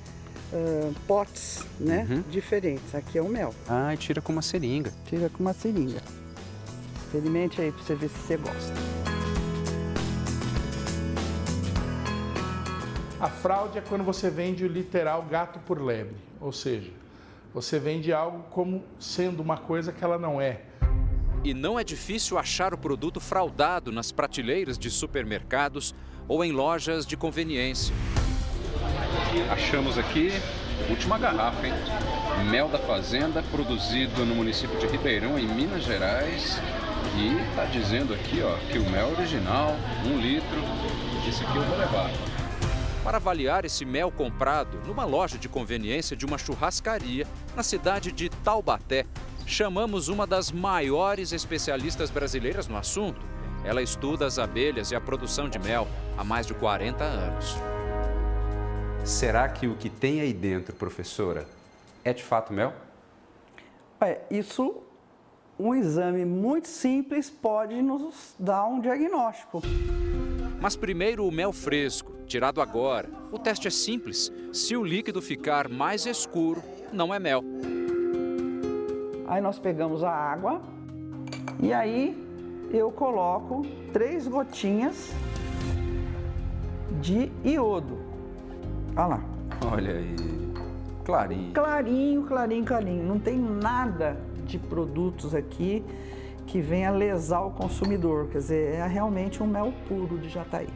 uh, 0.53 0.95
potes 1.05 1.66
né, 1.80 2.07
uhum. 2.10 2.24
diferentes. 2.32 2.95
Aqui 2.95 3.18
é 3.18 3.22
o 3.22 3.28
mel. 3.28 3.53
Ah, 3.68 3.93
e 3.93 3.97
tira 3.97 4.22
com 4.22 4.32
uma 4.32 4.41
seringa. 4.41 4.91
Tira 5.05 5.30
com 5.30 5.43
uma 5.43 5.53
seringa. 5.53 6.01
Experimente 7.05 7.62
aí 7.62 7.72
para 7.72 7.84
você 7.84 7.95
ver 7.95 8.10
se 8.10 8.18
você 8.20 8.38
gosta. 8.38 9.09
A 13.20 13.30
fraude 13.30 13.78
é 13.78 13.82
quando 13.82 14.03
você 14.03 14.30
vende 14.30 14.63
o 14.63 14.67
literal 14.67 15.22
gato 15.24 15.59
por 15.59 15.82
lebre, 15.82 16.15
ou 16.39 16.53
seja, 16.53 16.89
você 17.53 17.78
vende 17.78 18.13
algo 18.13 18.45
como 18.49 18.82
sendo 18.97 19.41
uma 19.41 19.57
coisa 19.57 19.91
que 19.91 20.01
ela 20.01 20.17
não 20.17 20.39
é. 20.39 20.61
E 21.43 21.53
não 21.53 21.78
é 21.78 21.84
difícil 21.84 22.38
achar 22.38 22.74
o 22.74 22.78
produto 22.78 23.20
fraudado 23.20 23.91
nas 23.91 24.11
prateleiras 24.11 24.78
de 24.78 24.89
supermercados 24.89 25.93
ou 26.30 26.45
em 26.45 26.53
lojas 26.53 27.05
de 27.05 27.17
conveniência. 27.17 27.93
Achamos 29.51 29.97
aqui 29.97 30.32
última 30.89 31.17
garrafa, 31.17 31.67
hein? 31.67 31.74
Mel 32.49 32.70
da 32.70 32.80
Fazenda, 32.80 33.43
produzido 33.51 34.26
no 34.26 34.34
município 34.34 34.80
de 34.80 34.88
Ribeirão, 34.88 35.38
em 35.38 35.45
Minas 35.45 35.84
Gerais. 35.84 36.57
E 37.17 37.49
está 37.49 37.65
dizendo 37.65 38.13
aqui 38.13 38.41
ó, 38.41 38.55
que 38.72 38.78
o 38.78 38.89
mel 38.89 39.09
original, 39.09 39.76
um 40.05 40.17
litro. 40.20 40.61
Esse 41.28 41.43
aqui 41.43 41.57
eu 41.57 41.63
vou 41.63 41.78
levar. 41.78 42.09
Para 43.04 43.18
avaliar 43.18 43.64
esse 43.64 43.86
mel 43.86 44.12
comprado 44.12 44.80
numa 44.86 45.06
loja 45.06 45.38
de 45.38 45.47
conveniência 45.47 46.18
de 46.18 46.26
uma 46.26 46.38
churrascaria 46.38 47.26
na 47.56 47.64
cidade 47.64 48.12
de 48.12 48.30
Taubaté, 48.30 49.06
chamamos 49.45 50.10
uma 50.10 50.28
das 50.28 50.52
maiores 50.52 51.32
especialistas 51.32 52.10
brasileiras 52.10 52.68
no 52.68 52.78
assunto. 52.78 53.22
Ela 53.64 53.82
estuda 53.82 54.26
as 54.26 54.38
abelhas 54.38 54.91
e 54.91 54.95
a 54.95 55.02
produção 55.02 55.50
de 55.50 55.58
mel 55.60 55.88
há 56.18 56.24
mais 56.24 56.45
de 56.45 56.54
40 56.54 57.04
anos. 57.04 57.56
Será 59.06 59.47
que 59.47 59.66
o 59.66 59.76
que 59.76 59.89
tem 59.89 60.20
aí 60.20 60.34
dentro, 60.34 60.76
professora, 60.76 61.47
é 62.04 62.14
de 62.14 62.24
fato 62.24 62.52
mel? 62.52 62.74
É, 64.02 64.22
isso, 64.30 64.84
um 65.58 65.74
exame 65.74 66.26
muito 66.26 66.68
simples 66.68 67.30
pode 67.30 67.82
nos 67.82 68.36
dar 68.38 68.66
um 68.66 68.80
diagnóstico. 68.80 69.62
Mas 70.62 70.76
primeiro 70.76 71.26
o 71.26 71.32
mel 71.32 71.53
fresco, 71.53 72.12
tirado 72.26 72.62
agora. 72.62 73.10
O 73.32 73.39
teste 73.39 73.68
é 73.68 73.72
simples. 73.72 74.32
Se 74.51 74.76
o 74.76 74.84
líquido 74.84 75.22
ficar 75.22 75.70
mais 75.70 76.05
escuro, 76.05 76.62
não 76.91 77.14
é 77.14 77.20
mel. 77.20 77.43
Aí 79.28 79.41
nós 79.41 79.57
pegamos 79.57 80.03
a 80.03 80.12
água 80.12 80.62
e 81.62 81.72
aí 81.72 82.18
eu 82.72 82.91
coloco 82.91 83.66
três 83.93 84.28
gotinhas 84.28 85.12
de 86.99 87.32
iodo. 87.45 87.97
Olha 88.95 89.05
lá. 89.05 89.24
Olha 89.72 89.93
aí. 89.93 90.16
Clarinho. 91.05 91.53
Clarinho, 91.53 92.24
clarinho, 92.24 92.66
clarinho. 92.66 93.03
Não 93.03 93.18
tem 93.18 93.39
nada 93.39 94.20
de 94.45 94.60
produtos 94.60 95.34
aqui 95.34 95.84
que 96.50 96.60
venha 96.60 96.89
lesar 96.89 97.41
o 97.41 97.52
consumidor. 97.52 98.28
Quer 98.30 98.39
dizer, 98.39 98.74
é 98.74 98.88
realmente 98.88 99.41
um 99.41 99.45
mel 99.45 99.72
puro 99.88 100.18
de 100.18 100.30
jataí. 100.30 100.68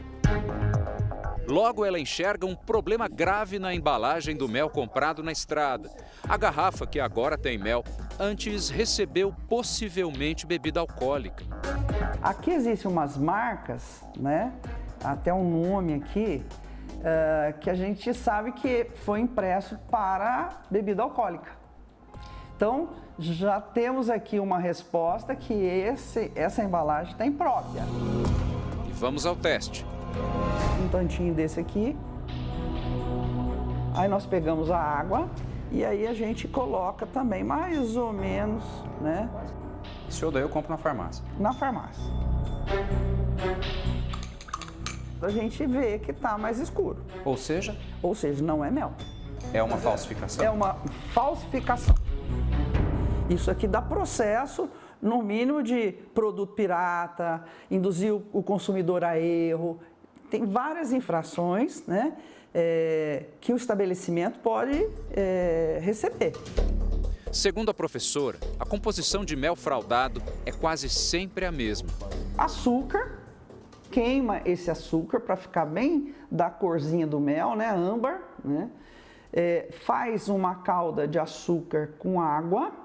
Logo, 1.48 1.84
ela 1.84 1.98
enxerga 1.98 2.46
um 2.46 2.54
problema 2.54 3.08
grave 3.08 3.58
na 3.58 3.74
embalagem 3.74 4.36
do 4.36 4.48
mel 4.48 4.70
comprado 4.70 5.22
na 5.22 5.32
estrada. 5.32 5.90
A 6.26 6.36
garrafa, 6.36 6.86
que 6.86 7.00
agora 7.00 7.36
tem 7.36 7.58
mel, 7.58 7.82
antes 8.20 8.70
recebeu 8.70 9.34
possivelmente 9.48 10.46
bebida 10.46 10.78
alcoólica. 10.78 11.44
Aqui 12.22 12.52
existem 12.52 12.90
umas 12.90 13.18
marcas, 13.18 14.00
né? 14.16 14.52
Até 15.02 15.34
um 15.34 15.60
nome 15.60 15.94
aqui, 15.94 16.42
uh, 17.00 17.58
que 17.58 17.68
a 17.68 17.74
gente 17.74 18.14
sabe 18.14 18.52
que 18.52 18.86
foi 19.04 19.20
impresso 19.20 19.76
para 19.90 20.62
bebida 20.70 21.02
alcoólica. 21.02 21.63
Então, 22.56 22.88
já 23.18 23.60
temos 23.60 24.08
aqui 24.08 24.38
uma 24.38 24.58
resposta 24.58 25.34
que 25.34 25.52
esse, 25.52 26.30
essa 26.34 26.62
embalagem 26.62 27.12
está 27.12 27.26
imprópria. 27.26 27.82
E 28.88 28.92
vamos 28.92 29.26
ao 29.26 29.34
teste. 29.34 29.84
Um 30.84 30.88
tantinho 30.88 31.34
desse 31.34 31.58
aqui. 31.58 31.96
Aí 33.94 34.08
nós 34.08 34.26
pegamos 34.26 34.70
a 34.70 34.78
água 34.78 35.28
e 35.70 35.84
aí 35.84 36.06
a 36.06 36.14
gente 36.14 36.46
coloca 36.46 37.06
também 37.06 37.42
mais 37.42 37.96
ou 37.96 38.12
menos, 38.12 38.62
né? 39.00 39.28
Esse 40.08 40.28
daí 40.30 40.42
eu 40.42 40.48
compro 40.48 40.70
na 40.70 40.78
farmácia. 40.78 41.24
Na 41.38 41.52
farmácia. 41.52 42.02
A 45.20 45.28
gente 45.28 45.64
vê 45.66 45.98
que 45.98 46.10
está 46.10 46.36
mais 46.36 46.58
escuro. 46.58 46.98
Ou 47.24 47.36
seja? 47.36 47.76
Ou 48.02 48.14
seja, 48.14 48.42
não 48.44 48.64
é 48.64 48.70
mel. 48.70 48.92
É 49.52 49.62
uma 49.62 49.76
falsificação. 49.76 50.44
É 50.44 50.50
uma 50.50 50.76
falsificação. 51.12 51.94
Isso 53.28 53.50
aqui 53.50 53.66
dá 53.66 53.80
processo, 53.80 54.68
no 55.00 55.22
mínimo, 55.22 55.62
de 55.62 55.92
produto 56.14 56.54
pirata, 56.54 57.44
induzir 57.70 58.14
o 58.14 58.42
consumidor 58.42 59.04
a 59.04 59.18
erro. 59.18 59.80
Tem 60.30 60.44
várias 60.44 60.92
infrações 60.92 61.86
né, 61.86 62.16
é, 62.52 63.24
que 63.40 63.52
o 63.52 63.56
estabelecimento 63.56 64.38
pode 64.40 64.88
é, 65.10 65.78
receber. 65.82 66.32
Segundo 67.32 67.70
a 67.70 67.74
professora, 67.74 68.38
a 68.60 68.64
composição 68.64 69.24
de 69.24 69.34
mel 69.34 69.56
fraudado 69.56 70.22
é 70.46 70.52
quase 70.52 70.88
sempre 70.88 71.44
a 71.44 71.50
mesma. 71.50 71.88
Açúcar, 72.38 73.18
queima 73.90 74.40
esse 74.44 74.70
açúcar 74.70 75.20
para 75.20 75.34
ficar 75.34 75.64
bem 75.64 76.14
da 76.30 76.50
corzinha 76.50 77.06
do 77.06 77.18
mel, 77.18 77.56
né, 77.56 77.70
âmbar, 77.70 78.22
né? 78.44 78.70
É, 79.32 79.68
faz 79.84 80.28
uma 80.28 80.56
calda 80.56 81.08
de 81.08 81.18
açúcar 81.18 81.94
com 81.98 82.20
água, 82.20 82.83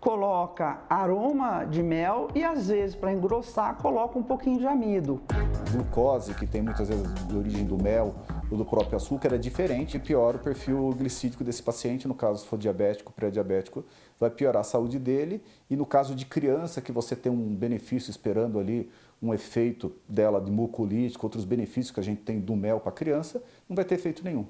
coloca 0.00 0.80
aroma 0.88 1.64
de 1.64 1.82
mel 1.82 2.28
e 2.34 2.44
às 2.44 2.68
vezes 2.68 2.94
para 2.94 3.12
engrossar 3.12 3.76
coloca 3.76 4.18
um 4.18 4.22
pouquinho 4.22 4.58
de 4.58 4.66
amido. 4.66 5.20
A 5.28 5.70
glucose, 5.70 6.34
que 6.34 6.46
tem 6.46 6.62
muitas 6.62 6.88
vezes 6.88 7.12
de 7.26 7.36
origem 7.36 7.64
do 7.64 7.76
mel 7.76 8.14
ou 8.50 8.56
do 8.56 8.64
próprio 8.64 8.96
açúcar, 8.96 9.34
é 9.34 9.38
diferente 9.38 9.96
e 9.96 10.00
piora 10.00 10.36
o 10.36 10.40
perfil 10.40 10.94
glicídico 10.96 11.42
desse 11.42 11.62
paciente, 11.62 12.06
no 12.06 12.14
caso 12.14 12.42
se 12.42 12.46
for 12.46 12.58
diabético, 12.58 13.12
pré-diabético, 13.12 13.84
vai 14.18 14.30
piorar 14.30 14.60
a 14.60 14.64
saúde 14.64 14.98
dele 14.98 15.42
e 15.68 15.76
no 15.76 15.84
caso 15.84 16.14
de 16.14 16.24
criança 16.24 16.80
que 16.80 16.92
você 16.92 17.16
tem 17.16 17.30
um 17.30 17.54
benefício 17.54 18.10
esperando 18.10 18.58
ali 18.58 18.90
um 19.20 19.34
efeito 19.34 19.92
dela 20.08 20.40
de 20.40 20.50
mucolítico, 20.50 21.26
outros 21.26 21.44
benefícios 21.44 21.90
que 21.90 21.98
a 21.98 22.02
gente 22.04 22.22
tem 22.22 22.38
do 22.38 22.54
mel 22.54 22.78
para 22.78 22.90
a 22.90 22.94
criança, 22.94 23.42
não 23.68 23.74
vai 23.74 23.84
ter 23.84 23.96
efeito 23.96 24.22
nenhum. 24.22 24.46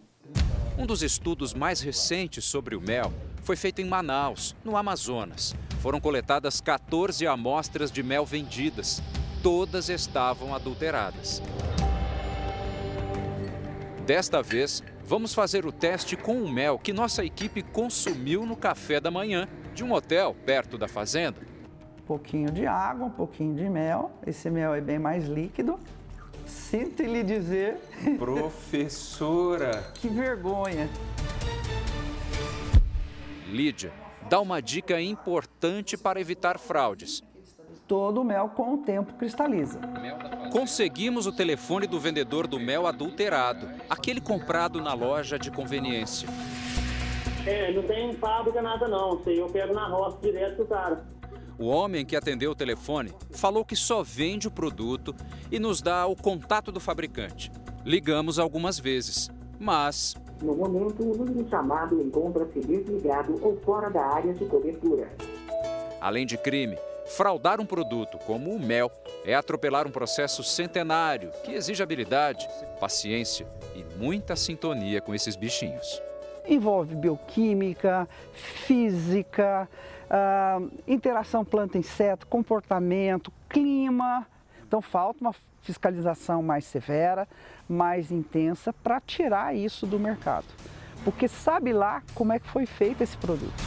Um 0.79 0.87
dos 0.87 1.03
estudos 1.03 1.55
mais 1.55 1.81
recentes 1.81 2.45
sobre 2.45 2.77
o 2.77 2.81
mel 2.81 3.13
foi 3.43 3.57
feito 3.57 3.81
em 3.81 3.85
Manaus, 3.85 4.55
no 4.65 4.77
Amazonas. 4.77 5.53
Foram 5.81 6.01
coletadas 6.01 6.61
14 6.61 7.27
amostras 7.27 7.91
de 7.91 8.01
mel 8.01 8.25
vendidas. 8.25 9.03
Todas 9.43 9.89
estavam 9.89 10.55
adulteradas. 10.55 11.43
Desta 14.07 14.41
vez, 14.41 14.85
vamos 15.05 15.35
fazer 15.35 15.67
o 15.67 15.73
teste 15.73 16.17
com 16.17 16.41
o 16.41 16.49
mel 16.49 16.79
que 16.79 16.93
nossa 16.93 17.25
equipe 17.25 17.61
consumiu 17.61 18.47
no 18.47 18.55
café 18.55 19.01
da 19.01 19.11
manhã 19.11 19.49
de 19.75 19.83
um 19.83 19.93
hotel 19.93 20.37
perto 20.47 20.79
da 20.79 20.87
fazenda. 20.87 21.41
Um 22.01 22.07
pouquinho 22.07 22.53
de 22.53 22.67
água, 22.67 23.07
um 23.07 23.11
pouquinho 23.11 23.55
de 23.57 23.69
mel. 23.69 24.13
Esse 24.25 24.49
mel 24.49 24.75
é 24.75 24.81
bem 24.81 24.99
mais 24.99 25.27
líquido. 25.27 25.79
Sinto 26.49 27.03
lhe 27.03 27.23
dizer. 27.23 27.77
Professora! 28.19 29.93
que 29.95 30.09
vergonha! 30.09 30.89
Lídia 33.47 33.93
dá 34.29 34.41
uma 34.41 34.61
dica 34.61 35.01
importante 35.01 35.97
para 35.97 36.21
evitar 36.21 36.59
fraudes. 36.59 37.23
Todo 37.87 38.23
mel 38.23 38.51
com 38.51 38.75
o 38.75 38.79
tempo 38.79 39.15
cristaliza. 39.15 39.81
Conseguimos 40.53 41.27
o 41.27 41.33
telefone 41.33 41.87
do 41.87 41.99
vendedor 41.99 42.47
do 42.47 42.61
mel 42.61 42.87
adulterado, 42.87 43.69
aquele 43.89 44.21
comprado 44.21 44.83
na 44.83 44.93
loja 44.93 45.39
de 45.39 45.51
conveniência. 45.51 46.29
É, 47.47 47.73
não 47.73 47.83
tem 47.83 48.13
fábrica 48.15 48.61
nada 48.61 48.87
não, 48.87 49.23
eu 49.27 49.47
pego 49.47 49.73
na 49.73 49.89
roça 49.89 50.19
direto 50.21 50.59
do 50.59 50.67
cara. 50.67 51.18
O 51.59 51.67
homem 51.67 52.07
que 52.07 52.15
atendeu 52.15 52.53
o 52.53 52.55
telefone 52.55 53.13
falou 53.33 53.65
que 53.65 53.75
só 53.75 54.01
vende 54.01 54.47
o 54.47 54.51
produto 54.51 55.13
e 55.51 55.59
nos 55.59 55.83
dá 55.83 56.07
o 56.07 56.15
contato 56.15 56.71
do 56.71 56.79
fabricante. 56.79 57.51
Ligamos 57.85 58.39
algumas 58.39 58.79
vezes, 58.79 59.29
mas. 59.59 60.15
No 60.41 60.55
momento, 60.55 61.03
o 61.03 61.17
número 61.17 61.49
chamado 61.51 62.01
encontra-se 62.01 62.61
desligado 62.61 63.41
ou 63.43 63.57
fora 63.63 63.91
da 63.91 64.05
área 64.05 64.33
de 64.33 64.45
cobertura. 64.47 65.11
Além 66.01 66.25
de 66.25 66.39
crime, 66.39 66.79
fraudar 67.07 67.61
um 67.61 67.67
produto 67.67 68.19
como 68.19 68.53
o 68.53 68.61
mel 68.61 68.89
é 69.25 69.35
atropelar 69.35 69.85
um 69.85 69.91
processo 69.91 70.45
centenário 70.45 71.33
que 71.43 71.51
exige 71.51 71.83
habilidade, 71.83 72.49
paciência 72.79 73.49
e 73.75 73.85
muita 73.99 74.37
sintonia 74.37 75.01
com 75.01 75.13
esses 75.13 75.35
bichinhos. 75.35 76.01
Envolve 76.47 76.95
bioquímica, 76.95 78.09
física, 78.33 79.69
uh, 80.09 80.71
interação 80.87 81.45
planta-inseto, 81.45 82.27
comportamento, 82.27 83.33
clima. 83.49 84.27
Então 84.67 84.83
falta 84.83 85.21
uma 85.21 85.35
fiscalização 85.63 86.43
mais 86.43 86.65
severa, 86.65 87.29
mais 87.69 88.11
intensa 88.11 88.73
para 88.73 89.01
tirar 89.01 89.55
isso 89.55 89.87
do 89.87 89.99
mercado. 89.99 90.47
Porque 91.05 91.29
sabe 91.29 91.73
lá 91.73 92.03
como 92.15 92.33
é 92.33 92.39
que 92.39 92.49
foi 92.49 92.67
feito 92.67 93.03
esse 93.03 93.17
produto. 93.17 93.63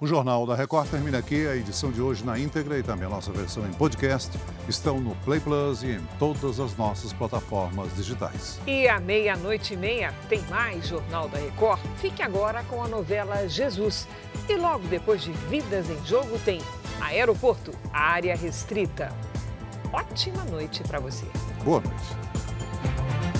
O 0.00 0.06
Jornal 0.06 0.46
da 0.46 0.54
Record 0.54 0.88
termina 0.88 1.18
aqui. 1.18 1.44
A 1.48 1.56
edição 1.56 1.90
de 1.90 2.00
hoje 2.00 2.24
na 2.24 2.38
íntegra 2.38 2.78
e 2.78 2.84
também 2.84 3.04
a 3.06 3.10
nossa 3.10 3.32
versão 3.32 3.66
em 3.66 3.72
podcast 3.72 4.30
estão 4.68 5.00
no 5.00 5.16
Play 5.16 5.40
Plus 5.40 5.82
e 5.82 5.88
em 5.88 6.00
todas 6.20 6.60
as 6.60 6.76
nossas 6.76 7.12
plataformas 7.12 7.92
digitais. 7.96 8.60
E 8.64 8.86
à 8.86 9.00
meia-noite 9.00 9.74
e 9.74 9.76
meia 9.76 10.14
tem 10.28 10.40
mais 10.42 10.86
Jornal 10.86 11.28
da 11.28 11.38
Record. 11.38 11.80
Fique 11.96 12.22
agora 12.22 12.62
com 12.64 12.80
a 12.80 12.86
novela 12.86 13.48
Jesus. 13.48 14.06
E 14.48 14.54
logo 14.54 14.86
depois 14.86 15.20
de 15.20 15.32
Vidas 15.32 15.90
em 15.90 16.06
Jogo 16.06 16.38
tem 16.44 16.60
Aeroporto, 17.00 17.72
área 17.92 18.36
restrita. 18.36 19.12
Ótima 19.92 20.44
noite 20.44 20.82
para 20.84 21.00
você. 21.00 21.26
Boa 21.64 21.80
noite. 21.80 23.37